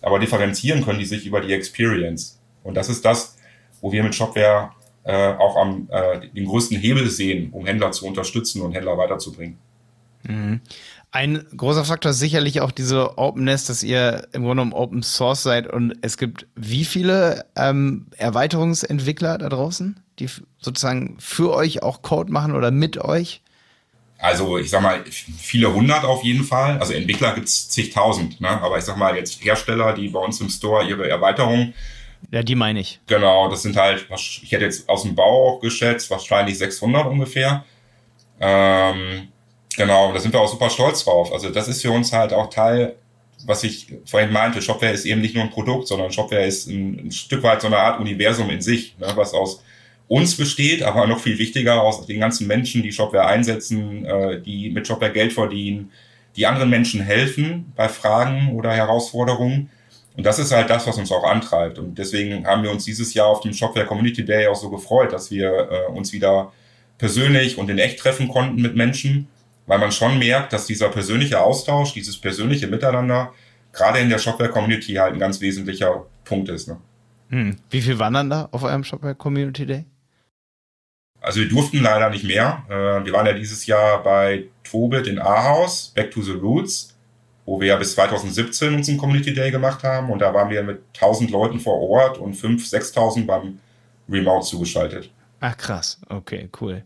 Aber 0.02 0.18
differenzieren 0.18 0.84
können 0.84 0.98
die 0.98 1.04
sich 1.04 1.26
über 1.26 1.40
die 1.40 1.52
Experience. 1.52 2.40
Und 2.62 2.76
das 2.76 2.88
ist 2.88 3.04
das, 3.04 3.36
wo 3.80 3.92
wir 3.92 4.02
mit 4.02 4.14
Shopware 4.14 4.72
äh, 5.04 5.32
auch 5.34 5.56
am 5.56 5.88
äh, 5.90 6.28
den 6.28 6.46
größten 6.46 6.76
Hebel 6.78 7.08
sehen, 7.08 7.50
um 7.52 7.66
Händler 7.66 7.92
zu 7.92 8.06
unterstützen 8.06 8.62
und 8.62 8.72
Händler 8.72 8.96
weiterzubringen. 8.98 9.58
Mhm. 10.24 10.60
Ein 11.14 11.44
großer 11.54 11.84
Faktor 11.84 12.12
ist 12.12 12.20
sicherlich 12.20 12.62
auch 12.62 12.70
diese 12.70 13.18
Openness, 13.18 13.66
dass 13.66 13.82
ihr 13.82 14.28
im 14.32 14.42
Grunde 14.44 14.62
genommen 14.62 14.72
Open 14.72 15.02
Source 15.02 15.42
seid 15.42 15.66
und 15.66 15.94
es 16.00 16.16
gibt 16.16 16.46
wie 16.54 16.86
viele 16.86 17.44
ähm, 17.54 18.06
Erweiterungsentwickler 18.16 19.36
da 19.36 19.50
draußen, 19.50 20.00
die 20.18 20.28
sozusagen 20.58 21.16
für 21.18 21.52
euch 21.52 21.82
auch 21.82 22.00
Code 22.00 22.32
machen 22.32 22.54
oder 22.54 22.70
mit 22.70 22.96
euch? 22.96 23.42
Also 24.22 24.56
ich 24.56 24.70
sag 24.70 24.82
mal, 24.82 25.02
viele 25.10 25.74
hundert 25.74 26.04
auf 26.04 26.22
jeden 26.22 26.44
Fall. 26.44 26.78
Also 26.78 26.92
Entwickler 26.92 27.34
gibt's 27.34 27.68
zigtausend, 27.68 28.40
ne? 28.40 28.50
aber 28.50 28.78
ich 28.78 28.84
sag 28.84 28.96
mal 28.96 29.16
jetzt 29.16 29.44
Hersteller, 29.44 29.94
die 29.94 30.08
bei 30.10 30.20
uns 30.20 30.40
im 30.40 30.48
Store 30.48 30.86
ihre 30.86 31.08
Erweiterung. 31.08 31.74
Ja, 32.30 32.44
die 32.44 32.54
meine 32.54 32.78
ich. 32.78 33.00
Genau, 33.08 33.50
das 33.50 33.62
sind 33.62 33.76
halt, 33.76 34.06
ich 34.14 34.52
hätte 34.52 34.64
jetzt 34.64 34.88
aus 34.88 35.02
dem 35.02 35.16
Bau 35.16 35.48
auch 35.48 35.60
geschätzt, 35.60 36.08
wahrscheinlich 36.08 36.56
600 36.56 37.04
ungefähr. 37.08 37.64
Ähm, 38.38 39.26
genau, 39.76 40.12
da 40.12 40.20
sind 40.20 40.32
wir 40.32 40.40
auch 40.40 40.48
super 40.48 40.70
stolz 40.70 41.02
drauf. 41.04 41.32
Also 41.32 41.50
das 41.50 41.66
ist 41.66 41.82
für 41.82 41.90
uns 41.90 42.12
halt 42.12 42.32
auch 42.32 42.48
Teil, 42.48 42.94
was 43.44 43.64
ich 43.64 43.92
vorhin 44.04 44.32
meinte, 44.32 44.62
Shopware 44.62 44.92
ist 44.92 45.04
eben 45.04 45.20
nicht 45.20 45.34
nur 45.34 45.42
ein 45.42 45.50
Produkt, 45.50 45.88
sondern 45.88 46.12
Shopware 46.12 46.46
ist 46.46 46.68
ein, 46.68 47.08
ein 47.08 47.10
Stück 47.10 47.42
weit 47.42 47.60
so 47.60 47.66
eine 47.66 47.78
Art 47.78 47.98
Universum 47.98 48.50
in 48.50 48.62
sich, 48.62 48.96
ne? 48.98 49.08
was 49.16 49.34
aus 49.34 49.64
uns 50.08 50.36
besteht, 50.36 50.82
aber 50.82 51.06
noch 51.06 51.20
viel 51.20 51.38
wichtiger 51.38 51.82
aus 51.82 52.06
den 52.06 52.20
ganzen 52.20 52.46
Menschen, 52.46 52.82
die 52.82 52.92
Shopware 52.92 53.26
einsetzen, 53.26 54.04
äh, 54.04 54.40
die 54.40 54.70
mit 54.70 54.86
Shopware 54.86 55.12
Geld 55.12 55.32
verdienen, 55.32 55.90
die 56.36 56.46
anderen 56.46 56.70
Menschen 56.70 57.00
helfen 57.00 57.72
bei 57.76 57.88
Fragen 57.88 58.52
oder 58.54 58.72
Herausforderungen. 58.72 59.70
Und 60.16 60.24
das 60.26 60.38
ist 60.38 60.52
halt 60.52 60.68
das, 60.68 60.86
was 60.86 60.98
uns 60.98 61.10
auch 61.10 61.24
antreibt. 61.24 61.78
Und 61.78 61.96
deswegen 61.96 62.46
haben 62.46 62.62
wir 62.62 62.70
uns 62.70 62.84
dieses 62.84 63.14
Jahr 63.14 63.28
auf 63.28 63.40
dem 63.40 63.52
Shopware 63.52 63.86
Community 63.86 64.24
Day 64.24 64.46
auch 64.46 64.56
so 64.56 64.70
gefreut, 64.70 65.12
dass 65.12 65.30
wir 65.30 65.68
äh, 65.70 65.90
uns 65.90 66.12
wieder 66.12 66.52
persönlich 66.98 67.58
und 67.58 67.70
in 67.70 67.78
echt 67.78 67.98
treffen 67.98 68.28
konnten 68.28 68.60
mit 68.60 68.76
Menschen, 68.76 69.28
weil 69.66 69.78
man 69.78 69.92
schon 69.92 70.18
merkt, 70.18 70.52
dass 70.52 70.66
dieser 70.66 70.88
persönliche 70.88 71.40
Austausch, 71.40 71.94
dieses 71.94 72.18
persönliche 72.18 72.66
Miteinander 72.66 73.32
gerade 73.72 73.98
in 74.00 74.10
der 74.10 74.18
Shopware 74.18 74.50
Community 74.50 74.94
halt 74.94 75.14
ein 75.14 75.18
ganz 75.18 75.40
wesentlicher 75.40 76.04
Punkt 76.24 76.48
ist. 76.48 76.68
Ne? 76.68 76.76
Hm. 77.30 77.56
Wie 77.70 77.80
viel 77.80 77.98
waren 77.98 78.14
dann 78.14 78.30
da 78.30 78.48
auf 78.52 78.62
eurem 78.62 78.84
Shopware 78.84 79.14
Community 79.14 79.66
Day? 79.66 79.84
Also 81.22 81.40
wir 81.40 81.48
durften 81.48 81.78
leider 81.78 82.10
nicht 82.10 82.24
mehr. 82.24 82.64
Äh, 82.68 83.04
wir 83.04 83.12
waren 83.12 83.26
ja 83.26 83.32
dieses 83.32 83.66
Jahr 83.66 84.02
bei 84.02 84.44
Tobit 84.64 85.06
in 85.06 85.20
Ahaus, 85.20 85.92
Back 85.94 86.10
to 86.10 86.20
the 86.20 86.32
Roots, 86.32 86.96
wo 87.46 87.60
wir 87.60 87.68
ja 87.68 87.76
bis 87.76 87.94
2017 87.94 88.74
unseren 88.74 88.98
Community 88.98 89.32
Day 89.32 89.52
gemacht 89.52 89.84
haben. 89.84 90.10
Und 90.10 90.18
da 90.18 90.34
waren 90.34 90.50
wir 90.50 90.62
mit 90.64 90.82
1000 90.94 91.30
Leuten 91.30 91.60
vor 91.60 91.80
Ort 91.80 92.18
und 92.18 92.34
5.000, 92.34 92.94
6.000 92.94 93.26
beim 93.26 93.58
Remote 94.08 94.44
zugeschaltet. 94.44 95.10
Ach 95.40 95.56
krass, 95.56 96.00
okay, 96.08 96.48
cool. 96.60 96.84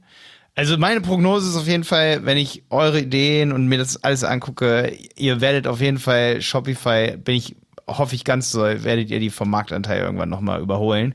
Also 0.55 0.79
meine 0.79 1.03
Prognose 1.03 1.51
ist 1.51 1.57
auf 1.57 1.67
jeden 1.67 1.85
Fall, 1.85 2.25
wenn 2.25 2.39
ich 2.39 2.63
eure 2.71 3.01
Ideen 3.01 3.53
und 3.53 3.67
mir 3.67 3.79
das 3.79 4.03
alles 4.03 4.25
angucke, 4.25 4.97
ihr 5.15 5.43
werdet 5.43 5.67
auf 5.67 5.81
jeden 5.81 5.99
Fall 5.99 6.41
Shopify, 6.41 7.17
bin 7.17 7.37
ich, 7.37 7.57
hoffe 7.87 8.15
ich 8.15 8.25
ganz 8.25 8.51
so, 8.51 8.63
werdet 8.63 9.11
ihr 9.11 9.21
die 9.21 9.29
vom 9.29 9.51
Marktanteil 9.51 10.01
irgendwann 10.01 10.31
nochmal 10.31 10.63
überholen. 10.63 11.15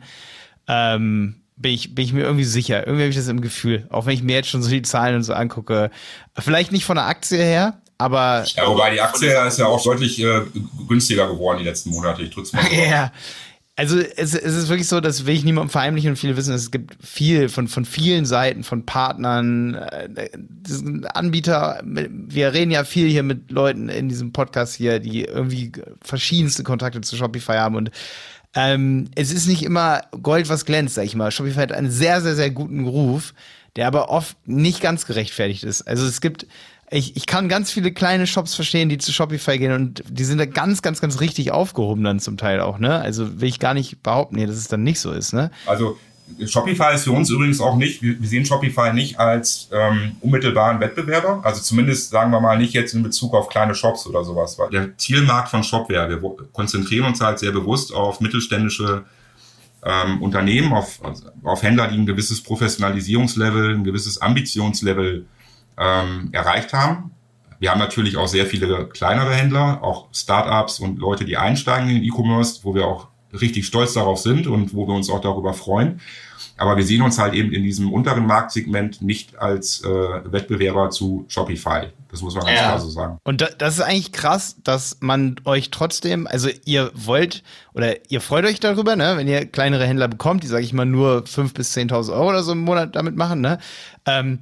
Ähm, 0.67 1.40
bin 1.61 1.73
ich, 1.73 1.95
bin 1.95 2.05
ich 2.05 2.13
mir 2.13 2.21
irgendwie 2.21 2.43
sicher. 2.43 2.85
Irgendwie 2.85 3.03
habe 3.03 3.09
ich 3.09 3.15
das 3.15 3.27
im 3.27 3.41
Gefühl. 3.41 3.87
Auch 3.89 4.05
wenn 4.05 4.13
ich 4.13 4.23
mir 4.23 4.35
jetzt 4.35 4.49
schon 4.49 4.61
so 4.61 4.69
die 4.69 4.81
Zahlen 4.81 5.15
und 5.15 5.23
so 5.23 5.33
angucke. 5.33 5.91
Vielleicht 6.37 6.71
nicht 6.71 6.85
von 6.85 6.95
der 6.95 7.07
Aktie 7.07 7.37
her, 7.37 7.81
aber. 7.97 8.43
Ja, 8.55 8.67
wobei 8.67 8.91
die 8.91 9.01
Aktie 9.01 9.29
ist 9.47 9.59
ja 9.59 9.67
auch 9.67 9.83
deutlich 9.83 10.19
äh, 10.19 10.41
günstiger 10.87 11.27
geworden 11.27 11.59
die 11.59 11.65
letzten 11.65 11.91
Monate. 11.91 12.23
Ich 12.23 12.31
drück's 12.31 12.53
mal. 12.53 12.63
So 12.63 12.75
ja. 12.75 13.11
Also 13.77 13.97
es, 13.99 14.35
es 14.35 14.55
ist 14.55 14.69
wirklich 14.69 14.87
so, 14.87 14.99
das 14.99 15.25
will 15.25 15.33
ich 15.33 15.43
niemandem 15.43 15.69
verheimlichen 15.69 16.11
und 16.11 16.15
viele 16.17 16.35
wissen, 16.35 16.53
es 16.53 16.71
gibt 16.71 17.03
viel 17.03 17.47
von, 17.47 17.67
von 17.67 17.85
vielen 17.85 18.25
Seiten, 18.25 18.63
von 18.63 18.85
Partnern, 18.85 19.73
äh, 19.75 20.29
Anbieter. 21.13 21.81
Wir 21.83 22.53
reden 22.53 22.69
ja 22.69 22.83
viel 22.83 23.09
hier 23.09 23.23
mit 23.23 23.49
Leuten 23.49 23.87
in 23.89 24.09
diesem 24.09 24.33
Podcast 24.33 24.75
hier, 24.75 24.99
die 24.99 25.23
irgendwie 25.23 25.71
verschiedenste 26.03 26.63
Kontakte 26.63 27.01
zu 27.01 27.15
Shopify 27.15 27.53
haben 27.53 27.75
und 27.75 27.91
ähm, 28.55 29.09
es 29.15 29.31
ist 29.31 29.47
nicht 29.47 29.63
immer 29.63 30.01
Gold, 30.21 30.49
was 30.49 30.65
glänzt, 30.65 30.95
sag 30.95 31.05
ich 31.05 31.15
mal. 31.15 31.31
Shopify 31.31 31.59
hat 31.59 31.71
einen 31.71 31.91
sehr, 31.91 32.21
sehr, 32.21 32.35
sehr 32.35 32.51
guten 32.51 32.85
Ruf, 32.85 33.33
der 33.75 33.87
aber 33.87 34.09
oft 34.09 34.35
nicht 34.45 34.81
ganz 34.81 35.05
gerechtfertigt 35.05 35.63
ist. 35.63 35.83
Also 35.83 36.05
es 36.05 36.19
gibt, 36.19 36.47
ich, 36.89 37.15
ich 37.15 37.25
kann 37.25 37.47
ganz 37.47 37.71
viele 37.71 37.93
kleine 37.93 38.27
Shops 38.27 38.53
verstehen, 38.53 38.89
die 38.89 38.97
zu 38.97 39.13
Shopify 39.13 39.57
gehen 39.57 39.71
und 39.71 40.03
die 40.09 40.25
sind 40.25 40.37
da 40.37 40.45
ganz, 40.45 40.81
ganz, 40.81 40.99
ganz 40.99 41.21
richtig 41.21 41.51
aufgehoben 41.51 42.03
dann 42.03 42.19
zum 42.19 42.35
Teil 42.35 42.59
auch, 42.59 42.77
ne? 42.77 42.99
Also 42.99 43.39
will 43.39 43.47
ich 43.47 43.59
gar 43.59 43.73
nicht 43.73 44.03
behaupten 44.03 44.37
hier, 44.37 44.47
dass 44.47 44.57
es 44.57 44.67
dann 44.67 44.83
nicht 44.83 44.99
so 44.99 45.11
ist, 45.11 45.33
ne? 45.33 45.51
Also 45.65 45.97
Shopify 46.45 46.93
ist 46.93 47.03
für 47.03 47.11
uns 47.11 47.29
übrigens 47.29 47.61
auch 47.61 47.75
nicht, 47.75 48.01
wir, 48.01 48.15
sehen 48.21 48.45
Shopify 48.45 48.93
nicht 48.93 49.19
als 49.19 49.69
ähm, 49.71 50.15
unmittelbaren 50.21 50.79
Wettbewerber, 50.79 51.41
also 51.43 51.61
zumindest 51.61 52.11
sagen 52.11 52.31
wir 52.31 52.39
mal 52.39 52.57
nicht 52.57 52.73
jetzt 52.73 52.93
in 52.93 53.03
Bezug 53.03 53.33
auf 53.33 53.49
kleine 53.49 53.75
Shops 53.75 54.07
oder 54.07 54.23
sowas. 54.23 54.57
Weil 54.59 54.69
der 54.69 54.97
Zielmarkt 54.97 55.49
von 55.49 55.63
Shopware, 55.63 56.09
wir 56.09 56.47
konzentrieren 56.53 57.05
uns 57.05 57.21
halt 57.21 57.39
sehr 57.39 57.51
bewusst 57.51 57.93
auf 57.93 58.19
mittelständische 58.19 59.05
ähm, 59.83 60.21
Unternehmen, 60.21 60.73
auf, 60.73 60.99
auf 61.43 61.63
Händler, 61.63 61.87
die 61.87 61.97
ein 61.97 62.05
gewisses 62.05 62.41
Professionalisierungslevel, 62.41 63.75
ein 63.75 63.83
gewisses 63.83 64.21
Ambitionslevel 64.21 65.25
ähm, 65.77 66.29
erreicht 66.31 66.73
haben. 66.73 67.11
Wir 67.59 67.69
haben 67.69 67.79
natürlich 67.79 68.17
auch 68.17 68.27
sehr 68.27 68.47
viele 68.47 68.87
kleinere 68.87 69.35
Händler, 69.35 69.83
auch 69.83 70.07
Startups 70.11 70.79
und 70.79 70.97
Leute, 70.99 71.25
die 71.25 71.37
einsteigen 71.37 71.89
in 71.89 72.03
E-Commerce, 72.03 72.61
wo 72.63 72.73
wir 72.73 72.87
auch 72.87 73.10
richtig 73.33 73.65
stolz 73.65 73.93
darauf 73.93 74.19
sind 74.19 74.47
und 74.47 74.73
wo 74.73 74.87
wir 74.87 74.93
uns 74.93 75.09
auch 75.09 75.21
darüber 75.21 75.53
freuen. 75.53 76.01
Aber 76.57 76.77
wir 76.77 76.83
sehen 76.83 77.01
uns 77.01 77.17
halt 77.17 77.33
eben 77.33 77.51
in 77.51 77.63
diesem 77.63 77.91
unteren 77.91 78.27
Marktsegment 78.27 79.01
nicht 79.01 79.37
als 79.39 79.83
äh, 79.83 79.87
Wettbewerber 79.87 80.91
zu 80.91 81.25
Shopify. 81.27 81.87
Das 82.09 82.21
muss 82.21 82.35
man 82.35 82.45
ganz 82.45 82.59
ja. 82.59 82.65
klar 82.65 82.79
so 82.79 82.89
sagen. 82.89 83.17
Und 83.23 83.55
das 83.57 83.75
ist 83.75 83.81
eigentlich 83.81 84.11
krass, 84.11 84.57
dass 84.63 84.97
man 84.99 85.37
euch 85.45 85.71
trotzdem, 85.71 86.27
also 86.27 86.49
ihr 86.65 86.91
wollt 86.93 87.41
oder 87.73 87.95
ihr 88.11 88.21
freut 88.21 88.45
euch 88.45 88.59
darüber, 88.59 88.95
ne, 88.95 89.13
wenn 89.15 89.27
ihr 89.27 89.45
kleinere 89.45 89.87
Händler 89.87 90.07
bekommt, 90.07 90.43
die, 90.43 90.47
sage 90.47 90.63
ich 90.63 90.73
mal, 90.73 90.85
nur 90.85 91.23
5.000 91.23 91.53
bis 91.53 91.75
10.000 91.75 92.13
Euro 92.13 92.29
oder 92.29 92.43
so 92.43 92.51
im 92.51 92.59
Monat 92.59 92.95
damit 92.95 93.15
machen, 93.15 93.41
ne? 93.41 93.57
Ähm, 94.05 94.39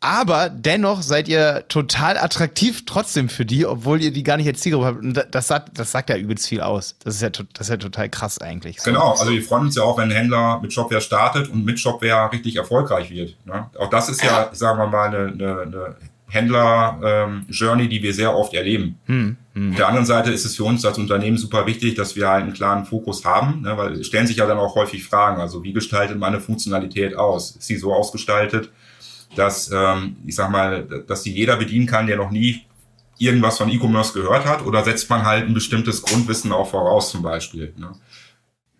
aber 0.00 0.50
dennoch 0.50 1.02
seid 1.02 1.26
ihr 1.26 1.64
total 1.68 2.18
attraktiv 2.18 2.84
trotzdem 2.86 3.28
für 3.28 3.44
die, 3.44 3.66
obwohl 3.66 4.02
ihr 4.02 4.12
die 4.12 4.22
gar 4.22 4.36
nicht 4.36 4.46
als 4.46 4.60
Zielgruppe 4.60 4.86
habt. 4.86 4.98
Und 5.02 5.26
das 5.30 5.48
sagt, 5.48 5.78
das 5.78 5.90
sagt 5.90 6.10
ja 6.10 6.16
übelst 6.16 6.46
viel 6.46 6.60
aus. 6.60 6.96
Das 7.02 7.16
ist 7.16 7.22
ja, 7.22 7.30
das 7.30 7.46
ist 7.60 7.68
ja 7.68 7.76
total 7.76 8.10
krass 8.10 8.38
eigentlich. 8.38 8.76
Genau, 8.84 9.12
also 9.12 9.32
wir 9.32 9.42
freuen 9.42 9.64
uns 9.64 9.76
ja 9.76 9.82
auch, 9.82 9.96
wenn 9.98 10.10
ein 10.10 10.16
Händler 10.16 10.60
mit 10.60 10.72
Shopware 10.72 11.00
startet 11.00 11.48
und 11.48 11.64
mit 11.64 11.80
Shopware 11.80 12.30
richtig 12.30 12.56
erfolgreich 12.56 13.10
wird. 13.10 13.36
Ne? 13.46 13.70
Auch 13.78 13.90
das 13.90 14.08
ist 14.08 14.22
ja, 14.22 14.50
sagen 14.52 14.78
wir 14.78 14.86
mal, 14.86 15.08
eine, 15.08 15.32
eine, 15.32 15.60
eine 15.62 15.96
Händler-Journey, 16.28 17.84
ähm, 17.84 17.90
die 17.90 18.02
wir 18.02 18.12
sehr 18.12 18.36
oft 18.36 18.52
erleben. 18.52 18.98
Hm, 19.06 19.36
hm. 19.54 19.70
Auf 19.70 19.76
der 19.76 19.88
anderen 19.88 20.06
Seite 20.06 20.30
ist 20.30 20.44
es 20.44 20.56
für 20.56 20.64
uns 20.64 20.84
als 20.84 20.98
Unternehmen 20.98 21.38
super 21.38 21.66
wichtig, 21.66 21.94
dass 21.94 22.16
wir 22.16 22.28
halt 22.28 22.42
einen 22.42 22.52
klaren 22.52 22.84
Fokus 22.84 23.24
haben, 23.24 23.62
ne? 23.62 23.76
weil 23.78 23.92
es 23.92 24.08
stellen 24.08 24.26
sich 24.26 24.36
ja 24.36 24.46
dann 24.46 24.58
auch 24.58 24.74
häufig 24.74 25.04
Fragen. 25.04 25.40
Also 25.40 25.62
wie 25.62 25.72
gestaltet 25.72 26.18
man 26.18 26.34
eine 26.34 26.40
Funktionalität 26.40 27.16
aus? 27.16 27.56
Ist 27.56 27.66
sie 27.66 27.76
so 27.76 27.94
ausgestaltet, 27.94 28.70
dass, 29.34 29.70
ähm, 29.72 30.16
ich 30.26 30.34
sag 30.34 30.50
mal, 30.50 30.84
dass 31.06 31.22
die 31.22 31.32
jeder 31.32 31.56
bedienen 31.56 31.86
kann, 31.86 32.06
der 32.06 32.16
noch 32.16 32.30
nie 32.30 32.62
irgendwas 33.18 33.58
von 33.58 33.70
E-Commerce 33.70 34.12
gehört 34.12 34.46
hat, 34.46 34.64
oder 34.64 34.84
setzt 34.84 35.08
man 35.10 35.24
halt 35.24 35.46
ein 35.46 35.54
bestimmtes 35.54 36.02
Grundwissen 36.02 36.52
auch 36.52 36.70
voraus 36.70 37.10
zum 37.10 37.22
Beispiel. 37.22 37.72
Ne? 37.76 37.92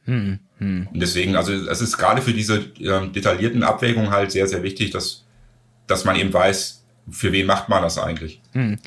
Hm, 0.04 0.38
hm. 0.58 0.88
Und 0.92 1.00
deswegen, 1.00 1.36
also 1.36 1.52
es 1.52 1.80
ist 1.80 1.96
gerade 1.96 2.22
für 2.22 2.32
diese 2.32 2.58
ähm, 2.78 3.12
detaillierten 3.12 3.62
Abwägungen 3.62 4.10
halt 4.10 4.30
sehr, 4.30 4.46
sehr 4.46 4.62
wichtig, 4.62 4.90
dass 4.90 5.26
dass 5.86 6.04
man 6.04 6.16
eben 6.16 6.32
weiß, 6.32 6.84
für 7.10 7.32
wen 7.32 7.46
macht 7.46 7.68
man 7.68 7.82
das 7.82 7.98
eigentlich. 7.98 8.40
Hm. 8.52 8.78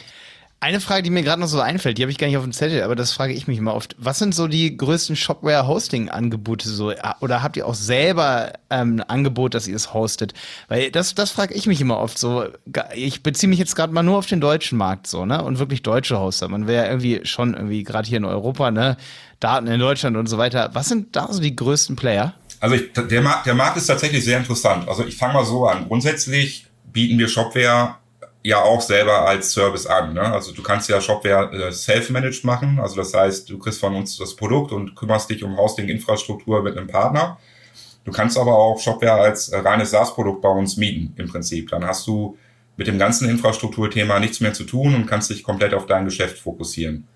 Eine 0.62 0.82
Frage, 0.82 1.04
die 1.04 1.10
mir 1.10 1.24
gerade 1.24 1.40
noch 1.40 1.48
so 1.48 1.62
einfällt, 1.62 1.98
die 1.98 2.02
habe 2.02 2.12
ich 2.12 2.18
gar 2.18 2.28
nicht 2.28 2.36
auf 2.36 2.44
dem 2.44 2.52
Zettel, 2.52 2.84
aber 2.84 2.96
das 2.96 3.14
frage 3.14 3.32
ich 3.32 3.48
mich 3.48 3.58
immer 3.58 3.76
oft. 3.76 3.96
Was 3.98 4.20
sind 4.20 4.36
so 4.36 4.48
die 4.48 4.76
größten 4.76 5.16
Shopware-Hosting-Angebote 5.16 6.68
so? 6.68 6.92
Oder 7.22 7.42
habt 7.42 7.56
ihr 7.56 7.66
auch 7.66 7.76
selber 7.76 8.52
ähm, 8.70 8.98
ein 8.98 9.02
Angebot, 9.04 9.54
dass 9.54 9.70
ihr 9.70 9.76
es 9.78 9.94
hostet? 9.94 10.34
Weil 10.68 10.92
das, 10.92 11.16
das 11.16 11.32
frage 11.32 11.54
ich 11.54 11.66
mich 11.66 11.80
immer 11.80 12.00
oft 12.00 12.18
so. 12.18 12.44
Ich 12.94 13.24
beziehe 13.24 13.50
mich 13.50 13.58
jetzt 13.58 13.78
gerade 13.78 13.94
mal 13.94 14.04
nur 14.04 14.18
auf 14.18 14.26
den 14.26 14.42
deutschen 14.42 14.78
Markt 14.78 15.08
so, 15.08 15.26
ne? 15.26 15.42
Und 15.42 15.60
wirklich 15.60 15.82
deutsche 15.82 16.20
Hoster. 16.20 16.50
Man 16.50 16.68
wäre 16.68 16.84
ja 16.84 16.90
irgendwie 16.92 17.22
schon 17.24 17.54
irgendwie 17.54 17.84
gerade 17.84 18.10
hier 18.10 18.18
in 18.18 18.26
Europa, 18.26 18.70
ne? 18.70 18.98
Daten 19.40 19.68
in 19.68 19.80
Deutschland 19.80 20.18
und 20.18 20.28
so 20.28 20.38
weiter. 20.38 20.72
Was 20.74 20.90
sind 20.90 21.16
da 21.16 21.32
so 21.32 21.40
die 21.40 21.56
größten 21.56 21.96
Player? 21.96 22.34
Also 22.60 22.76
ich, 22.76 22.92
der, 22.92 23.22
Markt, 23.22 23.46
der 23.46 23.56
Markt 23.56 23.78
ist 23.78 23.88
tatsächlich 23.88 24.26
sehr 24.26 24.38
interessant. 24.38 24.90
Also 24.90 25.06
ich 25.06 25.16
fange 25.16 25.36
mal 25.36 25.46
so 25.46 25.68
an. 25.68 25.88
Grundsätzlich 25.88 26.66
bieten 26.92 27.18
wir 27.18 27.30
Shopware 27.30 27.96
ja 28.44 28.62
auch 28.62 28.82
selber 28.82 29.28
als 29.28 29.52
Service 29.52 29.86
an. 29.86 30.14
Ne? 30.14 30.22
Also 30.22 30.54
du 30.54 30.64
kannst 30.64 30.90
ja 30.90 31.02
Shopware 31.02 31.52
äh, 31.52 31.72
self-managed 31.72 32.44
machen. 32.44 32.80
Also 32.80 32.96
das 32.96 33.14
heißt, 33.14 33.50
du 33.50 33.58
kriegst 33.60 33.80
von 33.80 33.96
uns 33.96 34.18
das 34.18 34.36
Produkt 34.36 34.72
und 34.72 34.96
kümmerst 34.96 35.30
dich 35.30 35.44
um 35.44 35.58
Hosting-Infrastruktur 35.58 36.64
mit 36.64 36.78
einem 36.78 36.88
Partner. 36.88 37.38
Du 38.06 38.12
kannst 38.12 38.38
aber 38.38 38.58
auch 38.58 38.80
Shopware 38.80 39.22
als 39.22 39.50
äh, 39.50 39.58
reines 39.58 39.92
SaaS-Produkt 39.92 40.42
bei 40.42 40.50
uns 40.50 40.78
mieten 40.78 41.14
im 41.18 41.28
Prinzip. 41.30 41.70
Dann 41.70 41.86
hast 41.86 42.08
du 42.08 42.38
mit 42.78 42.88
dem 42.88 42.98
ganzen 42.98 43.30
Infrastrukturthema 43.30 44.20
nichts 44.20 44.40
mehr 44.40 44.54
zu 44.54 44.64
tun 44.64 44.96
und 44.96 45.06
kannst 45.06 45.30
dich 45.30 45.44
komplett 45.44 45.74
auf 45.74 45.86
dein 45.86 46.06
Geschäft 46.06 46.40
fokussieren. 46.40 47.08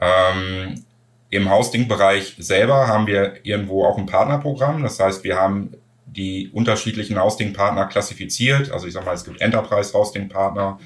Ähm, 0.00 0.84
Im 1.30 1.50
Hosting-Bereich 1.50 2.36
selber 2.38 2.86
haben 2.86 3.08
wir 3.08 3.44
irgendwo 3.44 3.84
auch 3.84 3.98
ein 3.98 4.06
Partnerprogramm. 4.06 4.84
Das 4.84 5.00
heißt, 5.00 5.24
wir 5.24 5.36
haben 5.36 5.72
die 6.14 6.50
unterschiedlichen 6.52 7.20
Hosting-Partner 7.20 7.86
klassifiziert. 7.86 8.70
Also 8.70 8.86
ich 8.86 8.92
sage 8.94 9.06
mal, 9.06 9.14
es 9.14 9.24
gibt 9.24 9.40
Enterprise-Hosting-Partner 9.40 10.78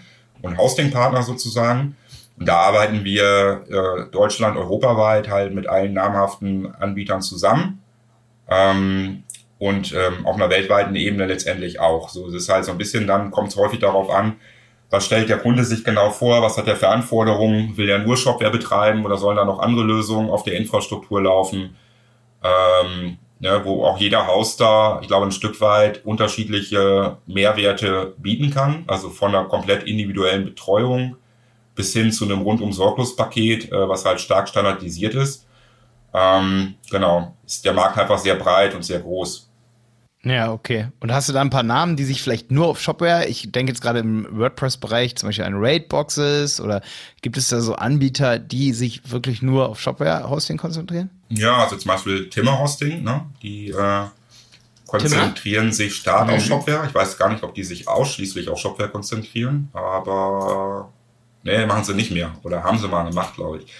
und 0.42 0.58
Hosting-Partner 0.58 1.22
sozusagen. 1.22 1.96
Und 2.38 2.48
da 2.48 2.56
arbeiten 2.56 3.04
wir 3.04 3.64
äh, 3.68 4.10
Deutschland, 4.10 4.56
europaweit 4.56 5.28
halt 5.28 5.54
mit 5.54 5.66
allen 5.66 5.92
namhaften 5.92 6.72
Anbietern 6.74 7.20
zusammen. 7.20 7.82
Ähm, 8.48 9.24
und 9.58 9.92
ähm, 9.92 10.24
auf 10.24 10.36
einer 10.36 10.50
weltweiten 10.50 10.94
Ebene 10.94 11.26
letztendlich 11.26 11.80
auch. 11.80 12.08
So, 12.08 12.28
es 12.28 12.34
ist 12.34 12.48
halt 12.48 12.64
so 12.64 12.72
ein 12.72 12.78
bisschen, 12.78 13.06
dann 13.06 13.30
kommt 13.30 13.48
es 13.48 13.56
häufig 13.56 13.80
darauf 13.80 14.08
an, 14.08 14.36
was 14.90 15.04
stellt 15.04 15.28
der 15.28 15.38
Kunde 15.38 15.64
sich 15.64 15.84
genau 15.84 16.10
vor, 16.10 16.40
was 16.42 16.56
hat 16.56 16.66
er 16.66 16.76
für 16.76 16.88
Anforderungen, 16.88 17.76
will 17.76 17.88
er 17.88 17.98
nur 17.98 18.16
Shopware 18.16 18.50
betreiben 18.50 19.04
oder 19.04 19.18
sollen 19.18 19.36
da 19.36 19.44
noch 19.44 19.58
andere 19.58 19.84
Lösungen 19.84 20.30
auf 20.30 20.44
der 20.44 20.54
Infrastruktur 20.54 21.22
laufen? 21.22 21.76
Ähm, 22.42 23.18
ne, 23.40 23.60
wo 23.64 23.84
auch 23.84 23.98
jeder 23.98 24.26
Hoster, 24.26 24.98
ich 25.02 25.08
glaube, 25.08 25.26
ein 25.26 25.32
Stück 25.32 25.60
weit 25.60 26.04
unterschiedliche 26.04 27.18
Mehrwerte 27.26 28.14
bieten 28.18 28.50
kann. 28.50 28.84
Also 28.86 29.10
von 29.10 29.34
einer 29.34 29.44
komplett 29.48 29.84
individuellen 29.84 30.44
Betreuung 30.44 31.16
bis 31.74 31.92
hin 31.92 32.10
zu 32.10 32.24
einem 32.24 32.42
rundum 32.42 32.72
sorglos 32.72 33.14
Paket, 33.14 33.70
äh, 33.70 33.88
was 33.88 34.04
halt 34.04 34.20
stark 34.20 34.48
standardisiert 34.48 35.14
ist. 35.14 35.46
Ähm, 36.12 36.74
genau, 36.90 37.36
ist 37.46 37.64
der 37.64 37.72
Markt 37.72 37.98
einfach 37.98 38.18
sehr 38.18 38.34
breit 38.34 38.74
und 38.74 38.84
sehr 38.84 39.00
groß. 39.00 39.47
Ja, 40.24 40.52
okay. 40.52 40.88
Und 41.00 41.12
hast 41.12 41.28
du 41.28 41.32
da 41.32 41.40
ein 41.40 41.50
paar 41.50 41.62
Namen, 41.62 41.96
die 41.96 42.04
sich 42.04 42.22
vielleicht 42.22 42.50
nur 42.50 42.66
auf 42.66 42.80
Shopware, 42.80 43.26
ich 43.28 43.52
denke 43.52 43.70
jetzt 43.70 43.80
gerade 43.80 44.00
im 44.00 44.26
WordPress-Bereich, 44.30 45.16
zum 45.16 45.28
Beispiel 45.28 45.44
an 45.44 45.54
Raid-Boxes 45.56 46.60
oder 46.60 46.82
gibt 47.22 47.36
es 47.36 47.48
da 47.48 47.60
so 47.60 47.74
Anbieter, 47.76 48.38
die 48.38 48.72
sich 48.72 49.10
wirklich 49.10 49.42
nur 49.42 49.68
auf 49.68 49.80
Shopware-Hosting 49.80 50.56
konzentrieren? 50.56 51.10
Ja, 51.28 51.58
also 51.58 51.76
zum 51.76 51.88
Beispiel 51.90 52.28
Timmer 52.30 52.58
Hosting, 52.58 53.04
ne? 53.04 53.26
die 53.42 53.70
äh, 53.70 54.04
konzentrieren 54.88 55.66
Timmer? 55.66 55.72
sich 55.72 55.94
stark 55.94 56.26
mhm. 56.26 56.34
auf 56.34 56.44
Shopware. 56.44 56.86
Ich 56.88 56.94
weiß 56.94 57.16
gar 57.16 57.30
nicht, 57.30 57.44
ob 57.44 57.54
die 57.54 57.64
sich 57.64 57.86
ausschließlich 57.86 58.48
auf 58.48 58.58
Shopware 58.58 58.88
konzentrieren, 58.88 59.68
aber 59.72 60.92
nee, 61.44 61.64
machen 61.64 61.84
sie 61.84 61.94
nicht 61.94 62.10
mehr 62.10 62.34
oder 62.42 62.64
haben 62.64 62.78
sie 62.78 62.88
mal 62.88 63.04
gemacht, 63.08 63.36
glaube 63.36 63.58
ich. 63.58 63.72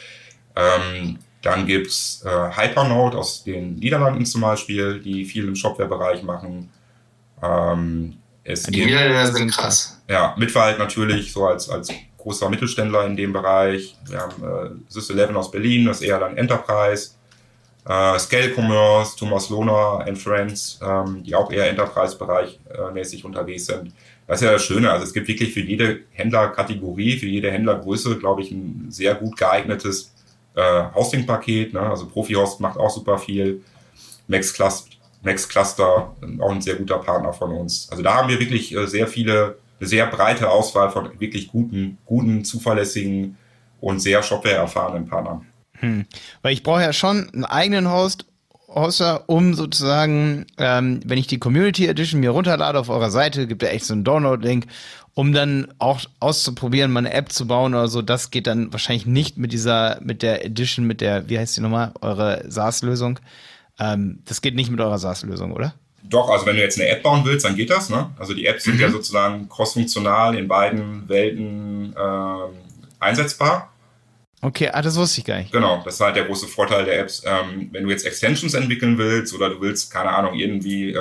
Ähm, 0.55 1.19
dann 1.43 1.67
gibt's 1.67 2.25
äh, 2.25 2.57
Hypernode 2.57 3.17
aus 3.17 3.45
den 3.45 3.77
Niederlanden 3.77 4.27
zum 4.27 4.41
Beispiel, 4.41 5.01
die 5.01 5.25
viel 5.25 5.47
im 5.47 5.55
Shopware-Bereich 5.55 6.23
machen. 6.23 6.71
Ähm, 7.43 8.17
es 8.43 8.65
die 8.65 8.85
Niederländer 8.85 9.27
sind 9.27 9.51
krass. 9.53 10.01
Ja, 10.09 10.35
Mitwald 10.39 10.79
natürlich 10.79 11.33
so 11.33 11.47
als, 11.47 11.69
als 11.69 11.93
großer 12.17 12.49
Mittelständler 12.51 13.07
in 13.07 13.17
dem 13.17 13.33
Bereich. 13.33 13.97
Wir 14.07 14.21
haben 14.21 14.43
äh, 14.43 14.93
Sys11 14.93 15.35
aus 15.35 15.51
Berlin, 15.51 15.87
das 15.87 16.01
ist 16.01 16.09
eher 16.09 16.19
dann 16.19 16.37
Enterprise. 16.37 17.11
Äh, 17.87 18.19
Scale 18.19 18.53
Commerce, 18.55 19.17
Thomas 19.17 19.49
Lohner 19.49 20.05
and 20.07 20.19
Friends, 20.19 20.81
ähm, 20.83 21.23
die 21.23 21.35
auch 21.35 21.51
eher 21.53 21.71
Enterprise-Bereich 21.71 22.59
äh, 22.71 22.93
mäßig 22.93 23.25
unterwegs 23.25 23.67
sind. 23.67 23.93
Das 24.27 24.41
ist 24.41 24.45
ja 24.45 24.53
das 24.53 24.65
Schöne. 24.65 24.91
Also 24.91 25.05
es 25.05 25.15
gibt 25.15 25.29
wirklich 25.29 25.55
für 25.55 25.61
jede 25.61 26.01
Händlerkategorie, 26.11 27.17
für 27.17 27.27
jede 27.27 27.51
Händlergröße, 27.51 28.19
glaube 28.19 28.43
ich, 28.43 28.51
ein 28.51 28.87
sehr 28.91 29.15
gut 29.15 29.39
geeignetes 29.39 30.13
äh, 30.55 30.85
Hosting-Paket. 30.95 31.75
Ne? 31.75 31.81
Also 31.81 32.07
Profi-Host 32.07 32.61
macht 32.61 32.79
auch 32.79 32.91
super 32.91 33.19
viel. 33.19 33.63
Max, 34.27 34.53
Cluster, 34.53 34.91
Max 35.23 35.49
Cluster, 35.49 36.15
auch 36.41 36.51
ein 36.51 36.61
sehr 36.61 36.77
guter 36.77 36.99
Partner 36.99 37.33
von 37.33 37.53
uns. 37.53 37.89
Also 37.91 38.03
da 38.03 38.15
haben 38.15 38.29
wir 38.29 38.39
wirklich 38.39 38.75
äh, 38.75 38.87
sehr 38.87 39.07
viele, 39.07 39.59
eine 39.81 39.89
sehr 39.89 40.07
breite 40.07 40.51
Auswahl 40.51 40.91
von 40.91 41.19
wirklich 41.19 41.49
guten, 41.49 41.99
guten, 42.05 42.45
zuverlässigen 42.45 43.37
und 43.81 44.01
sehr 44.01 44.23
Shopware-erfahrenen 44.23 45.07
Partnern. 45.07 45.47
Hm. 45.75 46.07
Weil 46.43 46.53
ich 46.53 46.63
brauche 46.63 46.83
ja 46.83 46.93
schon 46.93 47.31
einen 47.33 47.45
eigenen 47.45 47.91
Host, 47.91 48.27
Hoster, 48.69 49.25
um 49.29 49.55
sozusagen, 49.55 50.47
ähm, 50.59 51.01
wenn 51.05 51.17
ich 51.17 51.27
die 51.27 51.39
Community 51.39 51.87
Edition 51.87 52.21
mir 52.21 52.31
runterlade 52.31 52.79
auf 52.79 52.91
eurer 52.91 53.11
Seite, 53.11 53.47
gibt 53.47 53.63
ja 53.63 53.71
echt 53.71 53.87
so 53.87 53.95
einen 53.95 54.05
Download-Link, 54.05 54.67
um 55.19 55.33
dann 55.33 55.67
auch 55.81 56.03
auszuprobieren, 56.21 56.93
mal 56.93 57.01
eine 57.01 57.13
App 57.13 57.33
zu 57.33 57.49
bauen 57.49 57.75
oder 57.75 57.89
so. 57.89 58.03
Das 58.03 58.31
geht 58.31 58.47
dann 58.47 58.73
wahrscheinlich 58.73 59.05
nicht 59.05 59.37
mit 59.37 59.53
dieser, 59.53 59.99
mit 60.01 60.23
der 60.23 60.45
Edition, 60.45 60.87
mit 60.87 61.01
der, 61.01 61.29
wie 61.29 61.37
heißt 61.37 61.57
die 61.57 61.61
nochmal, 61.61 61.91
eure 62.03 62.45
SaaS-Lösung. 62.47 63.19
Ähm, 63.81 64.21
das 64.27 64.43
geht 64.43 64.55
nicht 64.55 64.71
mit 64.71 64.81
eurer 64.81 64.97
SaaS-Lösung, 64.97 65.51
oder? 65.51 65.75
Doch, 66.05 66.31
also 66.31 66.47
wenn 66.47 66.55
du 66.55 66.63
jetzt 66.63 66.79
eine 66.79 66.89
App 66.89 67.03
bauen 67.03 67.25
willst, 67.25 67.45
dann 67.45 67.57
geht 67.57 67.69
das. 67.69 67.91
Ne? 67.91 68.11
Also 68.17 68.33
die 68.33 68.47
Apps 68.47 68.63
sind 68.63 68.77
mhm. 68.77 68.81
ja 68.81 68.91
sozusagen 68.93 69.49
crossfunktional 69.49 70.37
in 70.37 70.47
beiden 70.47 71.09
Welten 71.09 71.97
äh, 71.97 73.01
einsetzbar. 73.01 73.73
Okay, 74.41 74.71
ah, 74.73 74.83
das 74.83 74.97
wusste 74.97 75.21
ich 75.21 75.25
gar 75.27 75.39
nicht. 75.39 75.51
Genau, 75.51 75.83
das 75.85 75.95
ist 75.95 76.01
halt 76.01 76.15
der 76.15 76.25
große 76.25 76.47
Vorteil 76.47 76.85
der 76.85 77.01
Apps. 77.01 77.23
Ähm, 77.27 77.71
wenn 77.73 77.85
du 77.85 77.91
jetzt 77.91 78.07
Extensions 78.07 78.55
entwickeln 78.55 78.97
willst 78.97 79.35
oder 79.35 79.51
du 79.51 79.61
willst, 79.61 79.93
keine 79.93 80.11
Ahnung, 80.11 80.35
irgendwie 80.35 80.93
äh, 80.93 81.01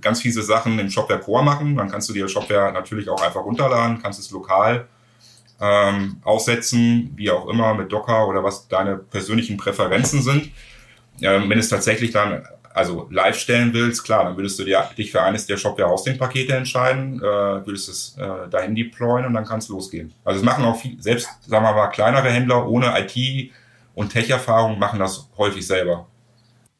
ganz 0.00 0.22
fiese 0.22 0.42
Sachen 0.42 0.78
im 0.78 0.88
Shopware 0.88 1.20
Core 1.20 1.44
machen, 1.44 1.76
dann 1.76 1.90
kannst 1.90 2.08
du 2.08 2.14
dir 2.14 2.28
Shopware 2.28 2.72
natürlich 2.72 3.10
auch 3.10 3.20
einfach 3.20 3.44
runterladen, 3.44 4.00
kannst 4.02 4.18
es 4.18 4.30
lokal 4.30 4.88
ähm, 5.60 6.16
aussetzen, 6.24 7.12
wie 7.16 7.30
auch 7.30 7.48
immer, 7.48 7.74
mit 7.74 7.92
Docker 7.92 8.26
oder 8.26 8.42
was 8.42 8.68
deine 8.68 8.96
persönlichen 8.96 9.56
Präferenzen 9.56 10.22
sind. 10.22 10.50
Ähm, 11.20 11.50
wenn 11.50 11.58
es 11.58 11.68
tatsächlich 11.68 12.12
dann 12.12 12.44
also 12.78 13.08
live 13.10 13.36
stellen 13.36 13.74
willst, 13.74 14.04
klar, 14.04 14.24
dann 14.24 14.36
würdest 14.36 14.58
du 14.58 14.64
dir, 14.64 14.88
dich 14.96 15.10
für 15.10 15.20
eines 15.20 15.46
der 15.46 15.56
Shopware-Hosting-Pakete 15.56 16.54
entscheiden, 16.54 17.18
äh, 17.18 17.22
würdest 17.22 17.88
es 17.88 18.16
äh, 18.16 18.48
dahin 18.48 18.74
deployen 18.74 19.26
und 19.26 19.34
dann 19.34 19.44
kann 19.44 19.58
es 19.58 19.68
losgehen. 19.68 20.12
Also 20.24 20.40
es 20.40 20.44
machen 20.44 20.64
auch 20.64 20.80
viel, 20.80 20.96
selbst, 21.02 21.28
sagen 21.46 21.64
wir 21.64 21.72
mal, 21.72 21.88
kleinere 21.88 22.30
Händler 22.30 22.68
ohne 22.68 22.94
IT- 22.98 23.50
und 23.94 24.12
Tech-Erfahrung 24.12 24.78
machen 24.78 25.00
das 25.00 25.28
häufig 25.36 25.66
selber. 25.66 26.06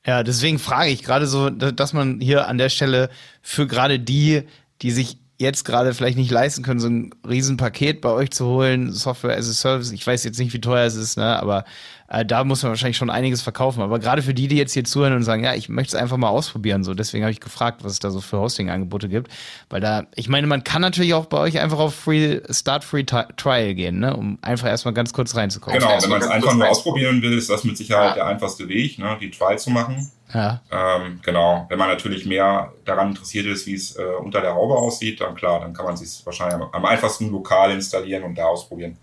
Ja, 0.07 0.23
deswegen 0.23 0.59
frage 0.59 0.91
ich 0.91 1.03
gerade 1.03 1.27
so, 1.27 1.51
dass 1.51 1.93
man 1.93 2.21
hier 2.21 2.47
an 2.47 2.59
der 2.59 2.69
Stelle 2.69 3.11
für 3.43 3.67
gerade 3.67 3.99
die, 3.99 4.45
die 4.81 4.93
sich 4.93 5.19
jetzt 5.39 5.65
gerade 5.65 5.95
vielleicht 5.95 6.19
nicht 6.19 6.31
leisten 6.31 6.63
können, 6.63 6.81
so 6.81 6.89
ein 6.89 7.11
Riesenpaket 7.29 8.01
bei 8.01 8.11
euch 8.11 8.31
zu 8.31 8.47
holen, 8.47 8.93
Software 8.93 9.37
as 9.37 9.49
a 9.49 9.53
Service. 9.53 9.93
Ich 9.93 10.07
weiß 10.07 10.25
jetzt 10.25 10.39
nicht, 10.39 10.53
wie 10.53 10.61
teuer 10.61 10.87
es 10.87 10.97
ist, 10.97 11.17
ne, 11.17 11.41
aber 11.41 11.65
äh, 12.09 12.25
da 12.25 12.43
muss 12.45 12.63
man 12.63 12.71
wahrscheinlich 12.71 12.97
schon 12.97 13.11
einiges 13.11 13.43
verkaufen. 13.43 13.83
Aber 13.83 13.99
gerade 13.99 14.23
für 14.23 14.35
die, 14.35 14.49
die 14.49 14.57
jetzt 14.57 14.73
hier 14.73 14.85
zuhören 14.85 15.13
und 15.13 15.23
sagen, 15.23 15.45
ja, 15.45 15.55
ich 15.55 15.69
möchte 15.69 15.97
es 15.97 16.03
einfach 16.03 16.17
mal 16.17 16.29
ausprobieren, 16.29 16.83
so 16.83 16.95
deswegen 16.95 17.23
habe 17.25 17.33
ich 17.33 17.41
gefragt, 17.41 17.85
was 17.85 17.93
es 17.93 17.99
da 17.99 18.11
so 18.11 18.21
für 18.21 18.39
Hosting-Angebote 18.39 19.09
gibt. 19.09 19.31
Weil 19.69 19.81
da, 19.81 20.07
ich 20.15 20.29
meine, 20.29 20.47
man 20.47 20.65
kann 20.65 20.81
natürlich 20.81 21.13
auch 21.13 21.27
bei 21.27 21.39
euch 21.39 21.59
einfach 21.59 21.79
auf 21.79 21.95
Free 21.95 22.41
Start 22.51 22.85
Free 22.85 23.05
Trial 23.05 23.75
gehen, 23.75 24.01
ne, 24.01 24.17
um 24.17 24.39
einfach 24.41 24.69
erstmal 24.69 24.95
ganz 24.95 25.13
kurz 25.13 25.37
reinzukommen. 25.37 25.79
Genau, 25.79 26.03
wenn 26.03 26.11
man 26.11 26.23
es 26.23 26.29
einfach 26.29 26.55
nur 26.55 26.69
ausprobieren 26.69 27.21
will, 27.21 27.37
ist 27.37 27.51
das 27.51 27.65
mit 27.65 27.77
Sicherheit 27.77 28.11
ja. 28.11 28.15
der 28.15 28.27
einfachste 28.27 28.69
Weg, 28.69 28.99
ne, 28.99 29.19
die 29.21 29.31
Trial 29.31 29.59
zu 29.59 29.71
machen. 29.71 30.11
Ja. 30.33 30.61
Ähm, 30.71 31.21
genau. 31.23 31.67
Wenn 31.69 31.79
man 31.79 31.89
natürlich 31.89 32.27
mehr 32.27 32.73
daran 32.85 33.11
interessiert 33.11 33.47
ist, 33.47 33.67
wie 33.67 33.75
es 33.75 33.97
äh, 33.97 34.03
unter 34.23 34.41
der 34.41 34.55
Haube 34.55 34.75
aussieht, 34.75 35.21
dann 35.21 35.35
klar, 35.35 35.61
dann 35.61 35.73
kann 35.73 35.87
man 35.87 35.95
es 35.95 36.25
wahrscheinlich 36.25 36.55
am, 36.55 36.69
am 36.71 36.85
einfachsten 36.85 37.31
lokal 37.31 37.73
installieren 37.73 38.25
und 38.25 38.37
da 38.37 38.45
ausprobieren. 38.45 38.99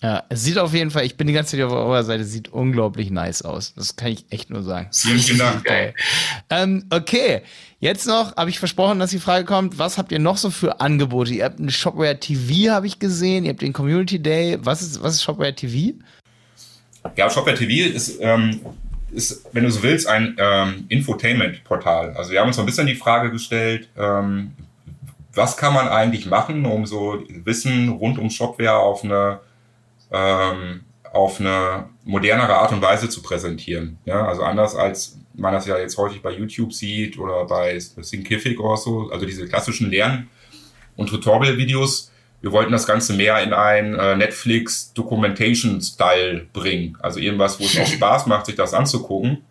Ja, 0.00 0.22
es 0.28 0.44
sieht 0.44 0.58
auf 0.58 0.74
jeden 0.74 0.92
Fall, 0.92 1.04
ich 1.04 1.16
bin 1.16 1.26
die 1.26 1.32
ganze 1.32 1.56
Zeit 1.56 1.66
auf 1.66 1.72
eurer 1.72 2.04
Seite, 2.04 2.22
sieht 2.24 2.48
unglaublich 2.48 3.10
nice 3.10 3.42
aus. 3.42 3.74
Das 3.74 3.96
kann 3.96 4.12
ich 4.12 4.26
echt 4.30 4.48
nur 4.48 4.62
sagen. 4.62 4.88
Vielen, 4.92 5.18
vielen 5.18 5.38
Dank. 5.38 5.64
Geil. 5.64 5.94
Ähm, 6.50 6.84
okay, 6.90 7.42
jetzt 7.80 8.06
noch 8.06 8.36
habe 8.36 8.48
ich 8.48 8.60
versprochen, 8.60 9.00
dass 9.00 9.10
die 9.10 9.18
Frage 9.18 9.44
kommt, 9.44 9.78
was 9.78 9.98
habt 9.98 10.12
ihr 10.12 10.20
noch 10.20 10.36
so 10.36 10.50
für 10.50 10.80
Angebote? 10.80 11.34
Ihr 11.34 11.44
habt 11.44 11.58
ein 11.58 11.70
Shopware 11.70 12.20
TV, 12.20 12.72
habe 12.72 12.86
ich 12.86 13.00
gesehen, 13.00 13.44
ihr 13.44 13.50
habt 13.50 13.62
den 13.62 13.72
Community 13.72 14.22
Day. 14.22 14.58
Was 14.60 14.82
ist, 14.82 15.02
was 15.02 15.14
ist 15.14 15.24
Shopware 15.24 15.54
TV? 15.54 15.98
Ja, 17.16 17.28
Shopware 17.28 17.56
TV 17.56 17.92
ist 17.92 18.18
ähm, 18.20 18.60
ist, 19.10 19.46
wenn 19.52 19.64
du 19.64 19.70
so 19.70 19.82
willst, 19.82 20.06
ein 20.06 20.36
ähm, 20.38 20.84
Infotainment-Portal. 20.88 22.14
Also 22.14 22.32
wir 22.32 22.40
haben 22.40 22.48
uns 22.48 22.56
so 22.56 22.62
ein 22.62 22.66
bisschen 22.66 22.86
die 22.86 22.94
Frage 22.94 23.30
gestellt, 23.30 23.88
ähm, 23.96 24.52
was 25.34 25.56
kann 25.56 25.72
man 25.72 25.88
eigentlich 25.88 26.26
machen, 26.26 26.66
um 26.66 26.84
so 26.86 27.22
Wissen 27.44 27.88
rund 27.88 28.18
um 28.18 28.30
Shopware 28.30 28.78
auf 28.78 29.04
eine, 29.04 29.40
ähm, 30.12 30.80
auf 31.12 31.40
eine 31.40 31.88
modernere 32.04 32.54
Art 32.56 32.72
und 32.72 32.82
Weise 32.82 33.08
zu 33.08 33.22
präsentieren. 33.22 33.98
Ja, 34.04 34.26
also 34.26 34.42
anders 34.42 34.74
als 34.74 35.18
man 35.34 35.52
das 35.52 35.66
ja 35.66 35.78
jetzt 35.78 35.96
häufig 35.96 36.20
bei 36.20 36.32
YouTube 36.32 36.72
sieht 36.72 37.18
oder 37.18 37.44
bei 37.46 37.78
Thinkific 37.78 38.60
oder 38.60 38.76
so, 38.76 39.10
also 39.10 39.24
diese 39.24 39.46
klassischen 39.46 39.90
Lern- 39.90 40.28
und 40.96 41.08
Tutorial-Videos. 41.08 42.12
Wir 42.40 42.52
wollten 42.52 42.72
das 42.72 42.86
Ganze 42.86 43.14
mehr 43.14 43.42
in 43.42 43.52
ein 43.52 43.94
äh, 43.94 44.16
Netflix 44.16 44.92
Documentation-Style 44.94 46.48
bringen. 46.52 46.96
Also 47.00 47.20
irgendwas, 47.20 47.58
wo 47.58 47.64
es 47.64 47.78
auch 47.78 47.86
Spaß 47.94 48.26
macht, 48.26 48.46
sich 48.46 48.54
das 48.54 48.74
anzugucken. 48.74 49.44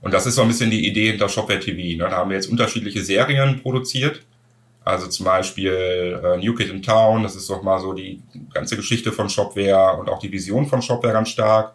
Und 0.00 0.12
das 0.12 0.26
ist 0.26 0.34
so 0.34 0.42
ein 0.42 0.48
bisschen 0.48 0.70
die 0.70 0.86
Idee 0.86 1.10
hinter 1.10 1.28
Shopware 1.28 1.60
TV. 1.60 2.02
Ne? 2.02 2.10
Da 2.10 2.16
haben 2.16 2.30
wir 2.30 2.36
jetzt 2.36 2.50
unterschiedliche 2.50 3.02
Serien 3.02 3.60
produziert. 3.62 4.22
Also 4.84 5.06
zum 5.06 5.26
Beispiel 5.26 6.20
äh, 6.22 6.36
New 6.38 6.54
Kid 6.54 6.70
in 6.70 6.82
Town, 6.82 7.22
das 7.22 7.36
ist 7.36 7.48
doch 7.48 7.62
mal 7.62 7.78
so 7.78 7.92
die 7.92 8.20
ganze 8.52 8.76
Geschichte 8.76 9.12
von 9.12 9.28
Shopware 9.28 9.96
und 9.98 10.08
auch 10.08 10.18
die 10.18 10.32
Vision 10.32 10.66
von 10.66 10.82
Shopware 10.82 11.12
ganz 11.12 11.28
stark. 11.28 11.72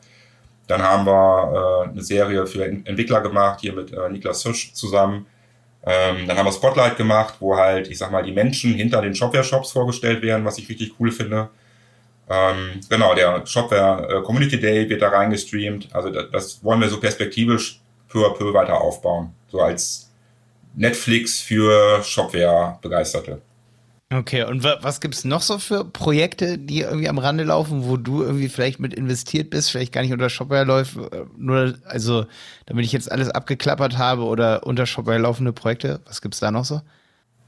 Dann 0.68 0.82
haben 0.82 1.06
wir 1.06 1.86
äh, 1.86 1.90
eine 1.90 2.02
Serie 2.02 2.46
für 2.46 2.66
Entwickler 2.66 3.22
gemacht, 3.22 3.62
hier 3.62 3.74
mit 3.74 3.94
äh, 3.94 4.10
Niklas 4.10 4.44
Hirsch 4.44 4.74
zusammen. 4.74 5.26
Ähm, 5.86 6.28
dann 6.28 6.38
haben 6.38 6.46
wir 6.46 6.52
Spotlight 6.52 6.98
gemacht, 6.98 7.36
wo 7.40 7.56
halt, 7.56 7.88
ich 7.88 7.98
sag 7.98 8.12
mal, 8.12 8.24
die 8.24 8.34
Menschen 8.34 8.74
hinter 8.74 9.02
den 9.02 9.16
Shopware-Shops 9.16 9.72
vorgestellt 9.72 10.22
werden, 10.22 10.44
was 10.44 10.58
ich 10.58 10.68
richtig 10.68 10.96
cool 11.00 11.12
finde. 11.12 11.48
Ähm, 12.30 12.82
genau, 12.90 13.16
der 13.16 13.46
Shopware 13.46 14.18
äh, 14.18 14.22
Community 14.24 14.60
Day 14.60 14.90
wird 14.90 15.02
da 15.02 15.08
reingestreamt. 15.08 15.88
Also 15.94 16.10
das, 16.10 16.26
das 16.32 16.64
wollen 16.64 16.82
wir 16.82 16.90
so 16.90 17.00
perspektivisch 17.00 17.80
peu 18.10 18.26
à 18.26 18.34
peu 18.34 18.54
weiter 18.54 18.82
aufbauen. 18.82 19.34
So 19.50 19.62
als 19.62 20.07
Netflix 20.78 21.40
für 21.40 22.04
Shopware-Begeisterte. 22.04 23.42
Okay, 24.14 24.44
und 24.44 24.64
was 24.64 25.02
gibt's 25.02 25.26
noch 25.26 25.42
so 25.42 25.60
für 25.60 25.84
Projekte, 25.84 26.58
die 26.58 26.80
irgendwie 26.82 27.10
am 27.10 27.18
Rande 27.18 27.44
laufen, 27.44 27.84
wo 27.84 27.98
du 27.98 28.24
irgendwie 28.24 28.48
vielleicht 28.48 28.80
mit 28.80 28.94
investiert 28.94 29.50
bist, 29.50 29.70
vielleicht 29.70 29.92
gar 29.92 30.02
nicht 30.02 30.14
unter 30.14 30.30
Shopware 30.30 30.64
läuft, 30.64 30.96
äh, 30.96 31.26
nur, 31.38 31.74
also, 31.84 32.26
damit 32.68 32.86
ich 32.86 32.94
jetzt 32.94 33.12
alles 33.12 33.30
abgeklappert 33.30 33.98
habe 33.98 34.24
oder 34.24 34.66
unter 34.66 34.86
Shopware 34.86 35.18
laufende 35.18 35.52
Projekte, 35.52 36.00
was 36.06 36.22
gibt's 36.22 36.40
da 36.40 36.52
noch 36.52 36.64
so? 36.64 36.82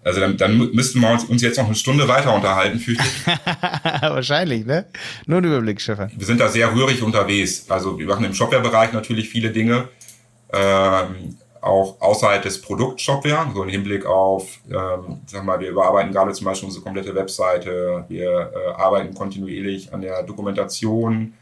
Also 0.03 0.19
dann, 0.19 0.37
dann 0.37 0.57
müssten 0.57 0.99
wir 0.99 1.09
uns, 1.09 1.25
uns 1.25 1.41
jetzt 1.41 1.57
noch 1.57 1.65
eine 1.65 1.75
Stunde 1.75 2.07
weiter 2.07 2.33
unterhalten, 2.33 2.79
fürchte 2.79 3.03
ich. 3.03 3.27
Wahrscheinlich, 4.01 4.65
ne? 4.65 4.85
Nur 5.27 5.39
ein 5.39 5.43
Überblick, 5.43 5.79
Stefan. 5.81 6.11
Wir 6.15 6.25
sind 6.25 6.39
da 6.39 6.47
sehr 6.47 6.73
rührig 6.73 7.01
unterwegs. 7.03 7.65
Also 7.69 7.99
wir 7.99 8.05
machen 8.05 8.23
im 8.25 8.33
Shopware-Bereich 8.33 8.93
natürlich 8.93 9.29
viele 9.29 9.51
Dinge. 9.51 9.89
Ähm, 10.53 11.37
auch 11.61 11.99
außerhalb 11.99 12.41
des 12.41 12.61
Produktshopware, 12.61 13.51
so 13.53 13.63
im 13.63 13.69
Hinblick 13.69 14.05
auf, 14.05 14.59
ähm, 14.69 15.21
sag 15.25 15.43
mal, 15.43 15.59
wir 15.59 15.69
überarbeiten 15.69 16.11
gerade 16.11 16.31
zum 16.31 16.45
Beispiel 16.45 16.67
unsere 16.67 16.83
komplette 16.83 17.13
Webseite, 17.15 18.05
wir 18.07 18.51
äh, 18.53 18.71
arbeiten 18.71 19.13
kontinuierlich 19.13 19.93
an 19.93 20.01
der 20.01 20.23
Dokumentation, 20.23 21.33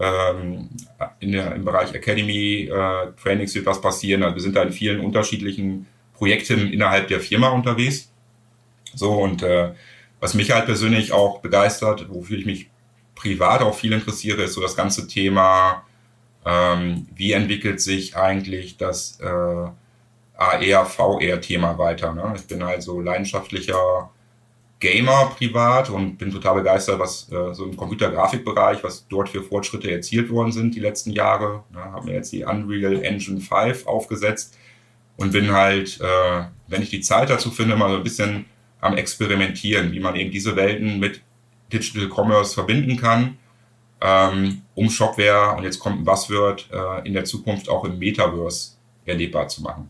ähm, 0.00 0.68
in 1.20 1.32
der, 1.32 1.54
im 1.54 1.64
Bereich 1.64 1.94
Academy 1.94 2.70
äh, 2.72 3.12
Trainings 3.22 3.54
wird 3.54 3.66
was 3.66 3.80
passieren, 3.80 4.22
also 4.22 4.36
wir 4.36 4.42
sind 4.42 4.56
da 4.56 4.62
in 4.62 4.72
vielen 4.72 5.00
unterschiedlichen 5.00 5.86
Projekten 6.14 6.72
innerhalb 6.72 7.08
der 7.08 7.20
Firma 7.20 7.50
unterwegs. 7.50 8.10
So 8.94 9.12
und 9.12 9.42
äh, 9.42 9.72
was 10.20 10.34
mich 10.34 10.50
halt 10.50 10.66
persönlich 10.66 11.12
auch 11.12 11.40
begeistert, 11.40 12.06
wofür 12.08 12.38
ich 12.38 12.46
mich 12.46 12.70
privat 13.14 13.62
auch 13.62 13.74
viel 13.74 13.92
interessiere, 13.92 14.42
ist 14.42 14.54
so 14.54 14.60
das 14.60 14.76
ganze 14.76 15.06
Thema 15.06 15.84
ähm, 16.44 17.06
wie 17.14 17.32
entwickelt 17.32 17.80
sich 17.80 18.16
eigentlich 18.16 18.76
das 18.76 19.20
äh, 19.20 19.70
AR-VR-Thema 20.36 21.78
weiter. 21.78 22.12
Ne? 22.14 22.32
Ich 22.36 22.46
bin 22.46 22.62
also 22.62 23.00
leidenschaftlicher 23.00 24.10
Gamer 24.80 25.32
privat 25.36 25.90
und 25.90 26.16
bin 26.18 26.32
total 26.32 26.56
begeistert, 26.56 26.98
was 26.98 27.30
äh, 27.30 27.54
so 27.54 27.66
im 27.66 27.76
Computergrafikbereich, 27.76 28.82
was 28.82 29.06
dort 29.06 29.28
für 29.28 29.42
Fortschritte 29.44 29.90
erzielt 29.90 30.30
worden 30.30 30.50
sind 30.50 30.74
die 30.74 30.80
letzten 30.80 31.12
Jahre. 31.12 31.62
Ne? 31.72 31.80
Habe 31.80 32.06
mir 32.06 32.14
jetzt 32.14 32.32
die 32.32 32.44
Unreal 32.44 33.04
Engine 33.04 33.40
5 33.40 33.86
aufgesetzt 33.86 34.58
und 35.16 35.32
bin 35.32 35.52
halt, 35.52 36.00
äh, 36.00 36.44
wenn 36.66 36.82
ich 36.82 36.90
die 36.90 37.00
Zeit 37.00 37.30
dazu 37.30 37.52
finde, 37.52 37.76
mal 37.76 37.90
so 37.90 37.98
ein 37.98 38.02
bisschen 38.02 38.46
am 38.80 38.96
Experimentieren, 38.96 39.92
wie 39.92 40.00
man 40.00 40.16
eben 40.16 40.32
diese 40.32 40.56
Welten 40.56 40.98
mit 40.98 41.22
Digital 41.72 42.08
Commerce 42.08 42.54
verbinden 42.54 42.96
kann 42.96 43.38
ähm, 44.02 44.62
um 44.74 44.90
Shopware, 44.90 45.56
und 45.56 45.64
jetzt 45.64 45.78
kommt 45.78 46.00
ein 46.00 46.04
Buzzword, 46.04 46.68
äh, 46.72 47.06
in 47.06 47.14
der 47.14 47.24
Zukunft 47.24 47.68
auch 47.68 47.84
im 47.84 47.98
Metaverse 47.98 48.72
erlebbar 49.04 49.48
zu 49.48 49.62
machen. 49.62 49.88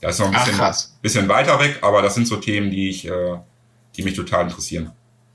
Das 0.00 0.14
ist 0.14 0.20
noch 0.20 0.26
ein 0.26 0.44
bisschen, 0.44 0.60
Ach, 0.60 0.76
bisschen 1.00 1.28
weiter 1.28 1.58
weg, 1.60 1.78
aber 1.82 2.02
das 2.02 2.14
sind 2.14 2.26
so 2.26 2.36
Themen, 2.36 2.70
die 2.70 2.90
ich, 2.90 3.06
äh, 3.06 3.38
die 3.96 4.02
mich 4.02 4.14
total 4.14 4.44
interessieren. 4.44 4.92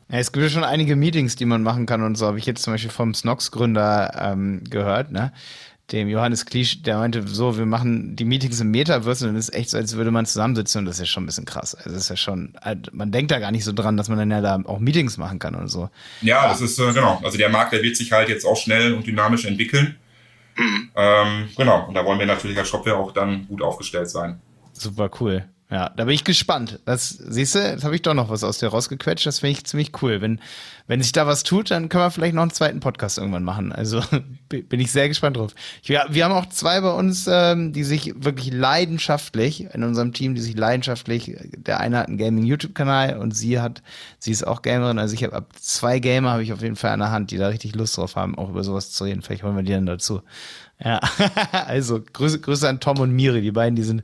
Ja, 0.10 0.18
es 0.18 0.32
gibt 0.32 0.44
ja 0.44 0.50
schon 0.50 0.64
einige 0.64 0.96
Meetings, 0.96 1.36
die 1.36 1.46
man 1.46 1.64
machen 1.64 1.86
kann 1.86 2.04
und 2.04 2.16
so 2.16 2.28
habe 2.28 2.40
ich 2.40 2.46
jetzt 2.46 2.64
zum 2.64 2.74
Beispiel 2.74 2.92
vom 2.92 3.14
Snox-Gründer 3.14 4.32
ähm, 4.34 4.64
gehört, 4.70 5.12
ne? 5.12 5.32
Dem 5.92 6.08
Johannes 6.08 6.46
Klisch, 6.46 6.82
der 6.82 6.98
meinte, 6.98 7.28
so, 7.28 7.58
wir 7.58 7.66
machen 7.66 8.16
die 8.16 8.26
Meetings 8.26 8.60
im 8.60 8.72
Metaverse 8.72 9.28
und 9.28 9.36
es 9.36 9.50
ist 9.50 9.56
echt 9.56 9.70
so, 9.72 9.78
als 9.78 9.96
würde 9.96 10.12
man 10.12 10.26
zusammensitzen 10.26 10.80
und 10.80 10.86
das 10.86 10.96
ist 10.96 11.02
ja 11.02 11.06
schon 11.06 11.24
ein 11.24 11.26
bisschen 11.26 11.46
krass. 11.46 11.76
Also 11.76 11.90
das 11.90 12.04
ist 12.04 12.10
ja 12.10 12.18
schon, 12.18 12.54
halt, 12.62 12.94
man 12.94 13.12
denkt 13.12 13.32
da 13.32 13.40
gar 13.40 13.52
nicht 13.52 13.64
so 13.64 13.74
dran, 13.74 13.98
dass 13.98 14.10
man 14.10 14.18
dann 14.18 14.32
ja 14.32 14.42
da 14.42 14.60
auch 14.66 14.80
Meetings 14.80 15.18
machen 15.18 15.40
kann 15.40 15.56
und 15.56 15.68
so. 15.68 15.90
Ja, 16.22 16.48
das 16.48 16.62
ist, 16.62 16.78
äh, 16.80 16.94
genau. 16.94 17.20
Also 17.24 17.38
der 17.38 17.50
Markt, 17.50 17.74
der 17.74 17.84
wird 17.84 17.96
sich 17.96 18.12
halt 18.12 18.30
jetzt 18.30 18.46
auch 18.46 18.58
schnell 18.58 18.94
und 18.94 19.08
dynamisch 19.08 19.46
entwickeln. 19.46 19.98
Mhm. 20.56 20.90
Ähm, 20.96 21.50
genau. 21.56 21.88
Und 21.88 21.94
da 21.94 22.06
wollen 22.06 22.20
wir 22.20 22.26
natürlich 22.26 22.58
als 22.58 22.68
Shopware 22.68 22.98
auch 22.98 23.12
dann 23.12 23.48
gut 23.48 23.62
aufgestellt 23.62 24.10
sein. 24.10 24.40
Super 24.74 25.10
cool. 25.20 25.46
Ja, 25.72 25.90
da 25.90 26.06
bin 26.06 26.16
ich 26.16 26.24
gespannt. 26.24 26.80
Das 26.86 27.10
siehst 27.10 27.54
du, 27.54 27.60
jetzt 27.60 27.84
habe 27.84 27.94
ich 27.94 28.02
doch 28.02 28.16
noch 28.16 28.30
was 28.30 28.44
aus 28.44 28.58
dir 28.58 28.70
rausgequetscht. 28.70 29.28
Das 29.28 29.40
finde 29.40 29.52
ich 29.52 29.66
ziemlich 29.66 29.92
cool. 30.02 30.20
Wenn, 30.20 30.42
wenn 30.88 31.00
sich 31.00 31.12
da 31.12 31.28
was 31.28 31.44
tut, 31.44 31.70
dann 31.70 31.90
können 31.90 32.06
wir 32.06 32.10
vielleicht 32.10 32.34
noch 32.34 32.42
einen 32.42 32.50
zweiten 32.50 32.80
Podcast 32.80 33.20
irgendwann 33.20 33.44
machen. 33.44 33.72
Also 33.72 34.02
bin 34.50 34.80
ich 34.80 34.92
sehr 34.92 35.08
gespannt 35.08 35.38
drauf. 35.38 35.54
Ich, 35.84 35.90
wir, 35.90 36.08
wir 36.10 36.26
haben 36.26 36.32
auch 36.32 36.48
zwei 36.48 36.82
bei 36.82 36.92
uns, 36.92 37.28
ähm, 37.32 37.72
die 37.72 37.84
sich 37.84 38.16
wirklich 38.18 38.52
leidenschaftlich 38.52 39.72
in 39.72 39.84
unserem 39.84 40.12
Team, 40.12 40.34
die 40.34 40.42
sich 40.42 40.58
leidenschaftlich. 40.58 41.38
Der 41.56 41.80
eine 41.80 42.00
hat 42.00 42.08
einen 42.08 42.18
Gaming-YouTube-Kanal 42.18 43.20
und 43.20 43.38
sie 43.38 43.60
hat, 43.60 43.84
sie 44.18 44.32
ist 44.32 44.48
auch 44.48 44.64
Gamerin. 44.64 44.98
Also 44.98 45.14
ich 45.14 45.24
habe 45.24 45.36
ab 45.36 45.50
zwei 45.60 46.00
Gamer 46.00 46.32
habe 46.32 46.42
ich 46.42 46.52
auf 46.52 46.64
jeden 46.64 46.78
Fall 46.78 46.94
an 46.94 47.00
der 47.00 47.12
Hand, 47.12 47.30
die 47.30 47.38
da 47.38 47.48
richtig 47.48 47.76
Lust 47.76 47.96
drauf 47.96 48.16
haben, 48.16 48.36
auch 48.40 48.50
über 48.50 48.64
sowas 48.64 48.90
zu 48.90 49.04
reden. 49.04 49.22
Vielleicht 49.22 49.44
holen 49.44 49.56
wir 49.56 49.62
die 49.62 49.74
dann 49.74 49.86
dazu. 49.86 50.24
Ja, 50.84 51.00
also 51.68 52.02
Grüße, 52.02 52.40
Grüße 52.40 52.68
an 52.68 52.80
Tom 52.80 53.00
und 53.00 53.12
Miri, 53.12 53.42
die 53.42 53.52
beiden, 53.52 53.76
die 53.76 53.84
sind, 53.84 54.02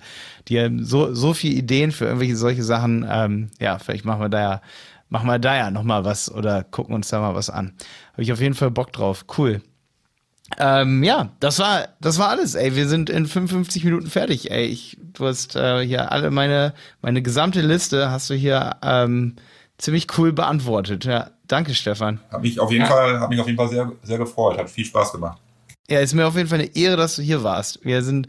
die 0.48 0.60
haben 0.60 0.84
so, 0.84 1.14
so 1.14 1.34
viele 1.34 1.56
Ideen 1.56 1.92
für 1.92 2.06
irgendwelche 2.06 2.36
solche 2.36 2.64
Sachen. 2.64 3.06
Ähm, 3.10 3.50
ja, 3.60 3.80
vielleicht 3.80 4.06
machen 4.06 4.22
wir 4.22 4.30
da 4.30 4.42
ja, 4.42 4.62
machen 5.10 5.28
wir 5.28 5.40
da 5.40 5.56
ja 5.56 5.72
nochmal 5.72 6.04
was 6.04 6.30
oder 6.32 6.64
gucken 6.64 6.94
uns 6.94 7.08
da 7.08 7.20
mal 7.22 7.36
was 7.36 7.50
an. 7.50 7.74
Habe 8.14 8.24
ich 8.24 8.34
auf 8.34 8.42
jeden 8.42 8.56
Fall 8.56 8.72
Bock 8.72 8.92
drauf. 8.92 9.26
Cool. 9.38 9.62
Ähm, 10.60 11.04
ja, 11.04 11.30
das 11.40 11.60
war, 11.60 11.88
das 12.02 12.20
war 12.20 12.30
alles, 12.30 12.56
ey. 12.56 12.76
Wir 12.76 12.88
sind 12.88 13.10
in 13.10 13.26
55 13.26 13.84
Minuten 13.84 14.08
fertig, 14.08 14.52
ey. 14.52 14.66
Ich, 14.66 14.98
du 15.14 15.26
hast 15.26 15.56
äh, 15.56 15.86
hier 15.86 16.12
alle 16.12 16.30
meine, 16.30 16.74
meine 17.02 17.22
gesamte 17.22 17.62
Liste 17.62 18.12
hast 18.12 18.30
du 18.30 18.36
hier 18.36 18.76
ähm, 18.84 19.38
ziemlich 19.78 20.08
cool 20.18 20.34
beantwortet. 20.34 21.06
Ja, 21.06 21.32
danke, 21.48 21.74
Stefan. 21.74 22.20
Hab 22.32 22.42
mich 22.42 22.60
auf 22.60 22.72
jeden 22.72 22.84
ja. 22.84 22.92
Fall, 22.92 23.20
hab 23.20 23.30
mich 23.30 23.40
auf 23.40 23.48
jeden 23.48 23.58
Fall 23.58 23.70
sehr, 23.70 23.92
sehr 24.04 24.18
gefreut. 24.18 24.58
Hat 24.58 24.70
viel 24.70 24.86
Spaß 24.86 25.14
gemacht. 25.14 25.40
Ja, 25.90 26.00
ist 26.00 26.14
mir 26.14 26.26
auf 26.26 26.36
jeden 26.36 26.50
Fall 26.50 26.60
eine 26.60 26.76
Ehre, 26.76 26.98
dass 26.98 27.16
du 27.16 27.22
hier 27.22 27.44
warst. 27.44 27.86
Wir 27.86 28.02
sind, 28.02 28.28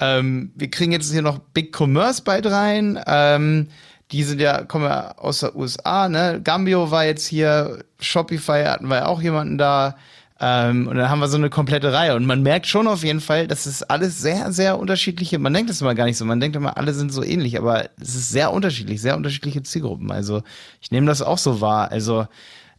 ähm, 0.00 0.52
wir 0.54 0.70
kriegen 0.70 0.92
jetzt 0.92 1.10
hier 1.10 1.22
noch 1.22 1.38
Big 1.38 1.78
Commerce 1.78 2.22
bald 2.22 2.46
rein. 2.46 3.00
Ähm, 3.06 3.68
die 4.12 4.22
sind 4.24 4.40
ja, 4.40 4.64
kommen 4.64 4.84
ja 4.84 5.16
aus 5.16 5.40
der 5.40 5.56
USA, 5.56 6.08
ne? 6.08 6.40
Gambio 6.42 6.90
war 6.90 7.04
jetzt 7.04 7.26
hier, 7.26 7.84
Shopify 8.00 8.64
hatten 8.64 8.88
wir 8.88 8.96
ja 8.96 9.06
auch 9.06 9.22
jemanden 9.22 9.56
da. 9.56 9.96
Ähm, 10.42 10.88
und 10.88 10.96
dann 10.96 11.10
haben 11.10 11.20
wir 11.20 11.28
so 11.28 11.36
eine 11.36 11.50
komplette 11.50 11.92
Reihe. 11.92 12.16
Und 12.16 12.26
man 12.26 12.42
merkt 12.42 12.66
schon 12.66 12.88
auf 12.88 13.04
jeden 13.04 13.20
Fall, 13.20 13.46
dass 13.46 13.66
es 13.66 13.82
alles 13.82 14.20
sehr, 14.20 14.52
sehr 14.52 14.78
unterschiedliche, 14.78 15.38
man 15.38 15.52
denkt 15.52 15.70
das 15.70 15.82
immer 15.82 15.94
gar 15.94 16.06
nicht 16.06 16.16
so, 16.16 16.24
man 16.24 16.40
denkt 16.40 16.56
immer, 16.56 16.76
alle 16.78 16.94
sind 16.94 17.12
so 17.12 17.22
ähnlich, 17.22 17.58
aber 17.58 17.90
es 18.00 18.14
ist 18.14 18.30
sehr 18.30 18.52
unterschiedlich, 18.52 19.02
sehr 19.02 19.16
unterschiedliche 19.16 19.62
Zielgruppen. 19.62 20.10
Also 20.10 20.42
ich 20.80 20.90
nehme 20.90 21.06
das 21.06 21.22
auch 21.22 21.38
so 21.38 21.60
wahr. 21.60 21.90
Also 21.90 22.26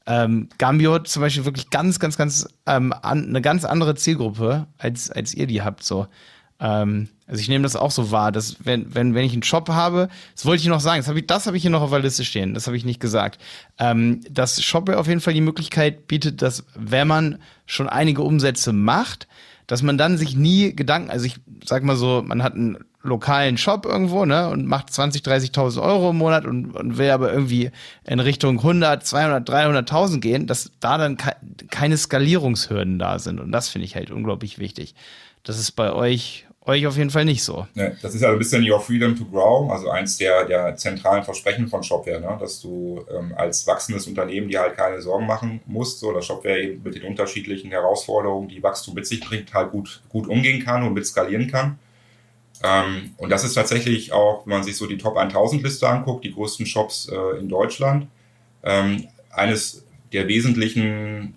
ähm, 0.07 0.49
Gambio 0.57 0.93
hat 0.93 1.07
zum 1.07 1.21
Beispiel 1.21 1.45
wirklich 1.45 1.69
ganz, 1.69 1.99
ganz, 1.99 2.17
ganz 2.17 2.47
ähm, 2.65 2.93
an, 3.01 3.27
eine 3.27 3.41
ganz 3.41 3.65
andere 3.65 3.95
Zielgruppe, 3.95 4.67
als, 4.77 5.11
als 5.11 5.33
ihr 5.33 5.47
die 5.47 5.61
habt. 5.61 5.83
So. 5.83 6.07
Ähm, 6.59 7.09
also 7.27 7.39
ich 7.39 7.49
nehme 7.49 7.63
das 7.63 7.75
auch 7.75 7.91
so 7.91 8.11
wahr, 8.11 8.31
dass 8.31 8.65
wenn, 8.65 8.93
wenn, 8.93 9.13
wenn 9.13 9.25
ich 9.25 9.33
einen 9.33 9.43
Shop 9.43 9.69
habe, 9.69 10.09
das 10.35 10.45
wollte 10.45 10.61
ich 10.61 10.67
noch 10.67 10.79
sagen, 10.79 10.99
das 10.99 11.07
habe 11.07 11.19
ich, 11.19 11.27
das 11.27 11.47
hab 11.47 11.53
ich 11.53 11.61
hier 11.61 11.71
noch 11.71 11.81
auf 11.81 11.91
der 11.91 11.99
Liste 11.99 12.25
stehen, 12.25 12.53
das 12.53 12.67
habe 12.67 12.75
ich 12.75 12.83
nicht 12.83 12.99
gesagt. 12.99 13.39
Ähm, 13.79 14.21
dass 14.29 14.61
Shopware 14.61 14.99
auf 14.99 15.07
jeden 15.07 15.21
Fall 15.21 15.33
die 15.33 15.41
Möglichkeit 15.41 16.07
bietet, 16.07 16.41
dass 16.41 16.65
wenn 16.75 17.07
man 17.07 17.39
schon 17.65 17.87
einige 17.87 18.21
Umsätze 18.23 18.73
macht, 18.73 19.27
dass 19.67 19.81
man 19.81 19.97
dann 19.97 20.17
sich 20.17 20.35
nie 20.35 20.75
Gedanken, 20.75 21.09
also 21.09 21.25
ich 21.25 21.39
sag 21.63 21.83
mal 21.83 21.95
so, 21.95 22.23
man 22.25 22.43
hat 22.43 22.55
einen 22.55 22.77
lokalen 23.03 23.57
Shop 23.57 23.85
irgendwo, 23.85 24.25
ne, 24.25 24.49
und 24.49 24.65
macht 24.65 24.93
20, 24.93 25.23
30.000 25.23 25.81
Euro 25.81 26.11
im 26.11 26.17
Monat 26.17 26.45
und, 26.45 26.71
und 26.75 26.97
will 26.97 27.09
aber 27.09 27.33
irgendwie 27.33 27.71
in 28.05 28.19
Richtung 28.19 28.57
100, 28.57 29.05
200, 29.05 29.49
300.000 29.49 30.19
gehen, 30.19 30.47
dass 30.47 30.71
da 30.79 30.97
dann 30.97 31.17
ke 31.17 31.31
keine 31.69 31.97
Skalierungshürden 31.97 32.99
da 32.99 33.19
sind. 33.19 33.39
Und 33.39 33.51
das 33.51 33.69
finde 33.69 33.85
ich 33.85 33.95
halt 33.95 34.11
unglaublich 34.11 34.59
wichtig. 34.59 34.93
Das 35.43 35.57
ist 35.57 35.71
bei 35.71 35.91
euch, 35.93 36.45
freue 36.63 36.77
ich 36.77 36.87
auf 36.87 36.97
jeden 36.97 37.09
Fall 37.09 37.25
nicht 37.25 37.43
so. 37.43 37.65
Ne, 37.73 37.97
das 38.01 38.13
ist 38.13 38.21
ja 38.21 38.29
ein 38.29 38.37
bisschen 38.37 38.69
Your 38.69 38.79
Freedom 38.79 39.15
to 39.15 39.25
Grow, 39.25 39.71
also 39.71 39.89
eins 39.89 40.17
der, 40.17 40.45
der 40.45 40.75
zentralen 40.75 41.23
Versprechen 41.23 41.67
von 41.67 41.81
Shopware, 41.81 42.19
ne? 42.19 42.37
dass 42.39 42.61
du 42.61 43.03
ähm, 43.11 43.33
als 43.35 43.65
wachsendes 43.65 44.05
Unternehmen 44.05 44.49
dir 44.49 44.59
halt 44.59 44.75
keine 44.75 45.01
Sorgen 45.01 45.25
machen 45.25 45.61
musst, 45.65 45.99
so 45.99 46.11
dass 46.11 46.25
Shopware 46.25 46.61
eben 46.61 46.83
mit 46.83 46.95
den 46.95 47.03
unterschiedlichen 47.03 47.71
Herausforderungen, 47.71 48.47
die 48.49 48.61
Wachstum 48.61 48.93
mit 48.93 49.07
sich 49.07 49.21
bringt, 49.21 49.53
halt 49.53 49.71
gut, 49.71 50.01
gut 50.09 50.27
umgehen 50.27 50.63
kann 50.63 50.83
und 50.83 50.93
mit 50.93 51.07
skalieren 51.07 51.47
kann. 51.49 51.79
Ähm, 52.63 53.11
und 53.17 53.29
das 53.29 53.43
ist 53.43 53.53
tatsächlich 53.53 54.11
auch, 54.11 54.45
wenn 54.45 54.57
man 54.57 54.63
sich 54.63 54.77
so 54.77 54.87
die 54.87 54.97
Top 54.97 55.17
1000 55.17 55.63
Liste 55.63 55.87
anguckt, 55.87 56.23
die 56.23 56.33
größten 56.33 56.65
Shops 56.65 57.09
äh, 57.09 57.39
in 57.39 57.49
Deutschland, 57.49 58.07
ähm, 58.63 59.07
eines 59.31 59.83
der 60.13 60.27
wesentlichen 60.27 61.35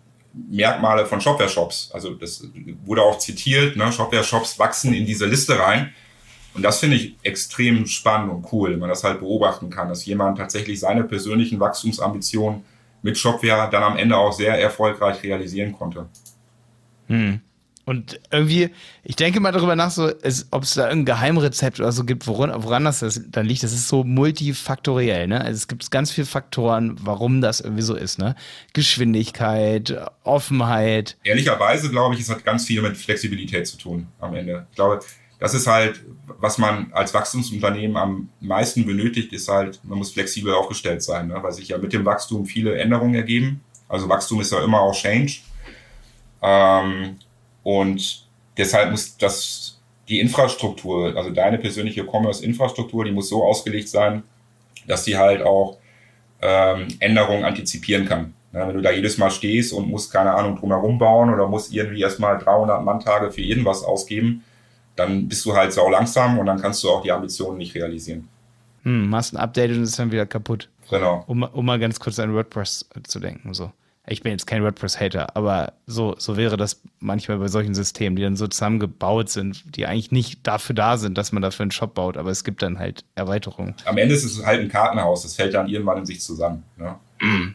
Merkmale 0.51 1.07
von 1.07 1.21
Shopware-Shops. 1.21 1.91
Also 1.93 2.15
das 2.15 2.47
wurde 2.85 3.03
auch 3.03 3.19
zitiert, 3.19 3.77
ne? 3.77 3.93
Shopware-Shops 3.93 4.59
wachsen 4.59 4.93
in 4.93 5.07
diese 5.07 5.27
Liste 5.27 5.59
rein. 5.59 5.93
Und 6.55 6.63
das 6.63 6.81
finde 6.81 6.97
ich 6.97 7.17
extrem 7.23 7.87
spannend 7.87 8.33
und 8.33 8.53
cool, 8.53 8.73
wenn 8.73 8.79
man 8.79 8.89
das 8.89 9.03
halt 9.03 9.21
beobachten 9.21 9.71
kann, 9.71 9.89
dass 9.89 10.05
jemand 10.07 10.39
tatsächlich 10.39 10.79
seine 10.79 11.05
persönlichen 11.05 11.59
Wachstumsambitionen 11.59 12.65
mit 13.03 13.19
Shopware 13.19 13.69
dann 13.71 13.83
am 13.83 13.97
Ende 13.97 14.17
auch 14.17 14.33
sehr 14.33 14.61
erfolgreich 14.61 15.23
realisieren 15.23 15.73
konnte. 15.73 16.07
Hm. 17.09 17.41
Und 17.87 18.19
irgendwie, 18.31 18.71
ich 19.03 19.17
denke 19.17 19.41
mal 19.41 19.53
darüber 19.53 19.77
nach, 19.77 19.91
so, 19.91 20.11
ob 20.51 20.63
es 20.63 20.75
da 20.75 20.89
irgendein 20.89 21.17
Geheimrezept 21.17 21.81
oder 21.81 21.93
so 21.93 22.05
gibt, 22.05 22.27
woran, 22.27 22.65
woran 22.65 22.85
das 22.85 23.21
dann 23.29 23.47
liegt. 23.47 23.63
Das 23.63 23.73
ist 23.73 23.89
so 23.89 24.05
multifaktoriell, 24.05 25.27
ne? 25.27 25.41
Also 25.41 25.53
es 25.53 25.69
gibt 25.69 25.91
ganz 25.91 26.11
viele 26.11 26.27
Faktoren, 26.27 26.97
warum 27.03 27.43
das 27.43 27.61
irgendwie 27.61 27.83
so 27.83 27.95
ist, 27.95 28.19
ne? 28.19 28.37
Geschwindigkeit, 28.73 29.95
Offenheit. 30.23 31.19
Ehrlicherweise, 31.25 31.91
glaube 31.91 32.15
ich, 32.15 32.23
es 32.23 32.31
hat 32.31 32.45
ganz 32.45 32.65
viel 32.65 32.81
mit 32.81 32.97
Flexibilität 32.97 33.67
zu 33.67 33.77
tun 33.77 34.09
am 34.19 34.35
Ende. 34.35 34.67
Ich 34.71 34.77
glaube, 34.77 35.01
das 35.39 35.53
ist 35.53 35.67
halt, 35.67 36.01
was 36.39 36.57
man 36.57 36.91
als 36.95 37.13
Wachstumsunternehmen 37.13 37.99
am 37.99 38.31
meisten 38.41 38.87
benötigt, 38.87 39.31
ist 39.35 39.49
halt, 39.49 39.79
man 39.85 39.99
muss 39.99 40.13
flexibel 40.13 40.55
aufgestellt 40.55 41.03
sein, 41.03 41.29
ne? 41.29 41.39
weil 41.43 41.53
sich 41.53 41.69
ja 41.69 41.77
mit 41.77 41.93
dem 41.93 42.07
Wachstum 42.07 42.47
viele 42.47 42.79
Änderungen 42.79 43.15
ergeben. 43.15 43.61
Also 43.89 44.09
Wachstum 44.09 44.41
ist 44.41 44.53
ja 44.53 44.65
immer 44.65 44.81
auch 44.81 44.95
Change. 44.95 45.41
Ähm, 46.41 47.19
und 47.65 48.25
deshalb 48.57 48.93
muss 48.93 49.17
das, 49.17 49.81
die 50.09 50.21
Infrastruktur, 50.21 51.17
also 51.17 51.31
deine 51.31 51.59
persönliche 51.59 52.05
Commerce-Infrastruktur, 52.05 53.05
die 53.05 53.11
muss 53.11 53.31
so 53.31 53.43
ausgelegt 53.43 53.89
sein, 53.89 54.23
dass 54.87 55.05
sie 55.05 55.17
halt 55.17 55.43
auch 55.43 55.79
ähm, 56.41 56.89
Änderungen 57.01 57.45
antizipieren 57.45 58.07
kann. 58.07 58.35
Ja, 58.53 58.69
wenn 58.69 58.77
du 58.77 58.83
da 58.83 58.93
jedes 58.93 59.19
Mal 59.19 59.31
stehst 59.31 59.73
und 59.73 59.89
musst, 59.89 60.13
keine 60.13 60.33
Ahnung, 60.33 60.57
drumherum 60.57 60.99
bauen 60.99 61.33
oder 61.33 61.49
musst 61.49 61.75
irgendwie 61.75 62.03
erstmal 62.03 62.39
300 62.39 62.85
Manntage 62.85 63.33
für 63.33 63.41
irgendwas 63.41 63.83
ausgeben, 63.83 64.45
dann 64.95 65.27
bist 65.27 65.45
du 65.45 65.57
halt 65.57 65.73
sau 65.73 65.91
langsam 65.91 66.39
und 66.39 66.47
dann 66.47 66.61
kannst 66.61 66.85
du 66.85 66.91
auch 66.91 67.03
die 67.03 67.11
Ambitionen 67.11 67.59
nicht 67.59 67.75
realisieren. 67.75 68.29
Hm, 68.83 69.09
machst 69.09 69.35
ein 69.35 69.39
Update 69.39 69.71
und 69.73 69.83
ist 69.83 69.99
dann 69.99 70.13
wieder 70.13 70.27
kaputt. 70.27 70.69
Genau. 70.91 71.25
Um, 71.27 71.43
um 71.43 71.65
mal 71.65 71.81
ganz 71.81 71.99
kurz 71.99 72.19
an 72.21 72.33
WordPress 72.33 72.89
zu 73.05 73.19
denken. 73.19 73.55
So 73.55 73.73
ich 74.07 74.23
bin 74.23 74.33
jetzt 74.33 74.47
kein 74.47 74.63
WordPress-Hater, 74.63 75.35
aber 75.35 75.73
so, 75.87 76.15
so 76.19 76.37
wäre 76.37 76.57
das 76.57 76.83
manchmal 77.01 77.39
bei 77.39 77.49
solchen 77.49 77.75
Systemen, 77.75 78.17
die 78.17 78.23
dann 78.23 78.37
so 78.37 78.47
zusammengebaut 78.47 79.31
sind, 79.31 79.77
die 79.77 79.87
eigentlich 79.87 80.11
nicht 80.11 80.47
dafür 80.47 80.75
da 80.75 80.99
sind, 80.99 81.17
dass 81.17 81.33
man 81.33 81.43
dafür 81.43 81.63
einen 81.65 81.71
Shop 81.71 81.95
baut, 81.95 82.17
aber 82.17 82.31
es 82.31 82.45
gibt 82.45 82.63
dann 82.63 82.79
halt 82.79 83.05
Erweiterungen. 83.15 83.75
Am 83.87 83.97
Ende 83.97 84.15
ist 84.15 84.25
es 84.25 84.45
halt 84.45 84.61
ein 84.61 84.69
Kartenhaus, 84.69 85.23
das 85.23 85.35
fällt 85.37 85.55
dann 85.55 85.69
irgendwann 85.69 85.99
in 85.99 86.07
sich 86.07 86.21
zusammen. 86.21 86.65
Ne? 86.77 86.97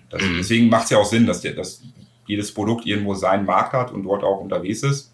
Das, 0.09 0.21
deswegen 0.39 0.69
macht 0.69 0.85
es 0.85 0.89
ja 0.89 0.97
auch 0.97 1.05
Sinn, 1.05 1.27
dass, 1.27 1.41
der, 1.41 1.53
dass 1.53 1.83
jedes 2.25 2.51
Produkt 2.53 2.85
irgendwo 2.85 3.13
seinen 3.13 3.45
Markt 3.45 3.73
hat 3.73 3.91
und 3.91 4.03
dort 4.03 4.23
auch 4.23 4.39
unterwegs 4.39 4.83
ist. 4.83 5.13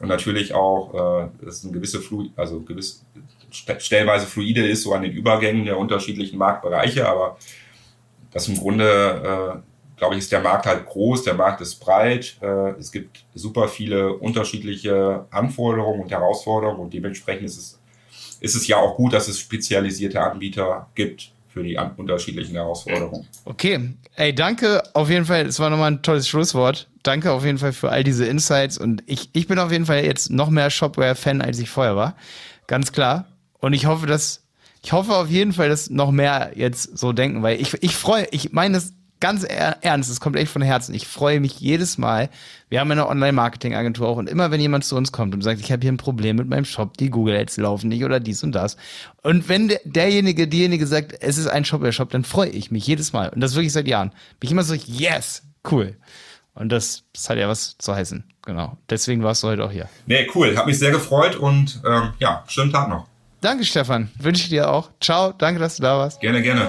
Und 0.00 0.08
natürlich 0.08 0.54
auch, 0.54 0.92
äh, 1.22 1.44
dass 1.44 1.58
es 1.58 1.64
eine 1.64 1.72
gewisse 1.72 2.00
Flu 2.00 2.28
also 2.34 2.60
gewiss, 2.60 3.04
stellweise 3.50 4.26
fluide 4.26 4.66
ist, 4.66 4.82
so 4.82 4.92
an 4.92 5.02
den 5.02 5.12
Übergängen 5.12 5.64
der 5.64 5.78
unterschiedlichen 5.78 6.36
Marktbereiche, 6.36 7.08
aber 7.08 7.38
das 8.32 8.48
im 8.48 8.58
Grunde 8.58 9.62
äh, 9.64 9.73
glaube 10.04 10.16
ich, 10.16 10.24
ist 10.24 10.32
der 10.32 10.40
Markt 10.40 10.66
halt 10.66 10.84
groß, 10.84 11.22
der 11.22 11.32
Markt 11.32 11.62
ist 11.62 11.76
breit, 11.76 12.36
äh, 12.42 12.72
es 12.78 12.92
gibt 12.92 13.24
super 13.34 13.68
viele 13.68 14.12
unterschiedliche 14.12 15.24
Anforderungen 15.30 16.02
und 16.02 16.10
Herausforderungen 16.10 16.80
und 16.80 16.92
dementsprechend 16.92 17.46
ist 17.46 17.56
es, 17.56 17.80
ist 18.40 18.54
es 18.54 18.66
ja 18.66 18.76
auch 18.76 18.96
gut, 18.96 19.14
dass 19.14 19.28
es 19.28 19.40
spezialisierte 19.40 20.20
Anbieter 20.20 20.88
gibt 20.94 21.32
für 21.48 21.62
die 21.62 21.78
unterschiedlichen 21.96 22.54
Herausforderungen. 22.54 23.26
Okay, 23.46 23.94
ey, 24.16 24.34
danke 24.34 24.82
auf 24.92 25.08
jeden 25.08 25.24
Fall, 25.24 25.46
es 25.46 25.58
war 25.58 25.70
nochmal 25.70 25.92
ein 25.92 26.02
tolles 26.02 26.28
Schlusswort. 26.28 26.90
Danke 27.02 27.32
auf 27.32 27.44
jeden 27.44 27.58
Fall 27.58 27.72
für 27.72 27.90
all 27.90 28.04
diese 28.04 28.26
Insights 28.26 28.76
und 28.76 29.02
ich, 29.06 29.30
ich 29.32 29.46
bin 29.46 29.58
auf 29.58 29.72
jeden 29.72 29.86
Fall 29.86 30.04
jetzt 30.04 30.30
noch 30.30 30.50
mehr 30.50 30.68
Shopware-Fan, 30.68 31.40
als 31.40 31.58
ich 31.60 31.70
vorher 31.70 31.96
war. 31.96 32.14
Ganz 32.66 32.92
klar. 32.92 33.24
Und 33.58 33.72
ich 33.72 33.86
hoffe, 33.86 34.06
dass, 34.06 34.42
ich 34.82 34.92
hoffe 34.92 35.14
auf 35.14 35.30
jeden 35.30 35.54
Fall, 35.54 35.70
dass 35.70 35.88
noch 35.88 36.10
mehr 36.10 36.52
jetzt 36.56 36.98
so 36.98 37.14
denken, 37.14 37.42
weil 37.42 37.58
ich, 37.58 37.72
ich 37.82 37.96
freue, 37.96 38.26
ich 38.32 38.52
meine 38.52 38.76
es 38.76 38.92
ganz 39.24 39.42
ernst, 39.42 40.10
es 40.10 40.20
kommt 40.20 40.36
echt 40.36 40.52
von 40.52 40.60
Herzen. 40.60 40.94
Ich 40.94 41.06
freue 41.06 41.40
mich 41.40 41.58
jedes 41.58 41.96
Mal. 41.96 42.28
Wir 42.68 42.78
haben 42.78 42.90
eine 42.90 43.08
Online-Marketing-Agentur 43.08 44.06
auch 44.06 44.18
und 44.18 44.28
immer 44.28 44.50
wenn 44.50 44.60
jemand 44.60 44.84
zu 44.84 44.96
uns 44.96 45.12
kommt 45.12 45.32
und 45.32 45.40
sagt, 45.40 45.60
ich 45.60 45.72
habe 45.72 45.80
hier 45.80 45.90
ein 45.90 45.96
Problem 45.96 46.36
mit 46.36 46.46
meinem 46.46 46.66
Shop, 46.66 46.98
die 46.98 47.08
Google 47.08 47.34
Ads 47.34 47.56
laufen 47.56 47.88
nicht 47.88 48.04
oder 48.04 48.20
dies 48.20 48.44
und 48.44 48.52
das. 48.52 48.76
Und 49.22 49.48
wenn 49.48 49.68
der, 49.68 49.80
derjenige, 49.86 50.46
diejenige 50.46 50.86
sagt, 50.86 51.14
es 51.22 51.38
ist 51.38 51.46
ein 51.46 51.64
Shopware-Shop, 51.64 52.10
dann 52.10 52.22
freue 52.22 52.50
ich 52.50 52.70
mich 52.70 52.86
jedes 52.86 53.14
Mal. 53.14 53.30
Und 53.30 53.40
das 53.40 53.54
wirklich 53.54 53.72
seit 53.72 53.88
Jahren. 53.88 54.10
Bin 54.40 54.48
ich 54.48 54.52
immer 54.52 54.62
so, 54.62 54.74
yes, 54.74 55.42
cool. 55.70 55.96
Und 56.52 56.68
das, 56.68 57.04
das 57.14 57.30
hat 57.30 57.38
ja 57.38 57.48
was 57.48 57.78
zu 57.78 57.94
heißen. 57.94 58.24
Genau. 58.42 58.76
Deswegen 58.90 59.22
warst 59.22 59.42
du 59.42 59.46
heute 59.46 59.64
auch 59.64 59.72
hier. 59.72 59.88
Nee, 60.04 60.28
cool. 60.34 60.54
Hat 60.54 60.66
mich 60.66 60.78
sehr 60.78 60.90
gefreut 60.90 61.36
und 61.36 61.80
ähm, 61.88 62.10
ja, 62.18 62.44
schönen 62.46 62.70
Tag 62.72 62.90
noch. 62.90 63.06
Danke, 63.40 63.64
Stefan. 63.64 64.10
Wünsche 64.18 64.42
ich 64.42 64.50
dir 64.50 64.70
auch. 64.70 64.90
Ciao. 65.00 65.32
Danke, 65.32 65.60
dass 65.60 65.76
du 65.76 65.82
da 65.82 65.96
warst. 65.96 66.20
Gerne, 66.20 66.42
gerne. 66.42 66.68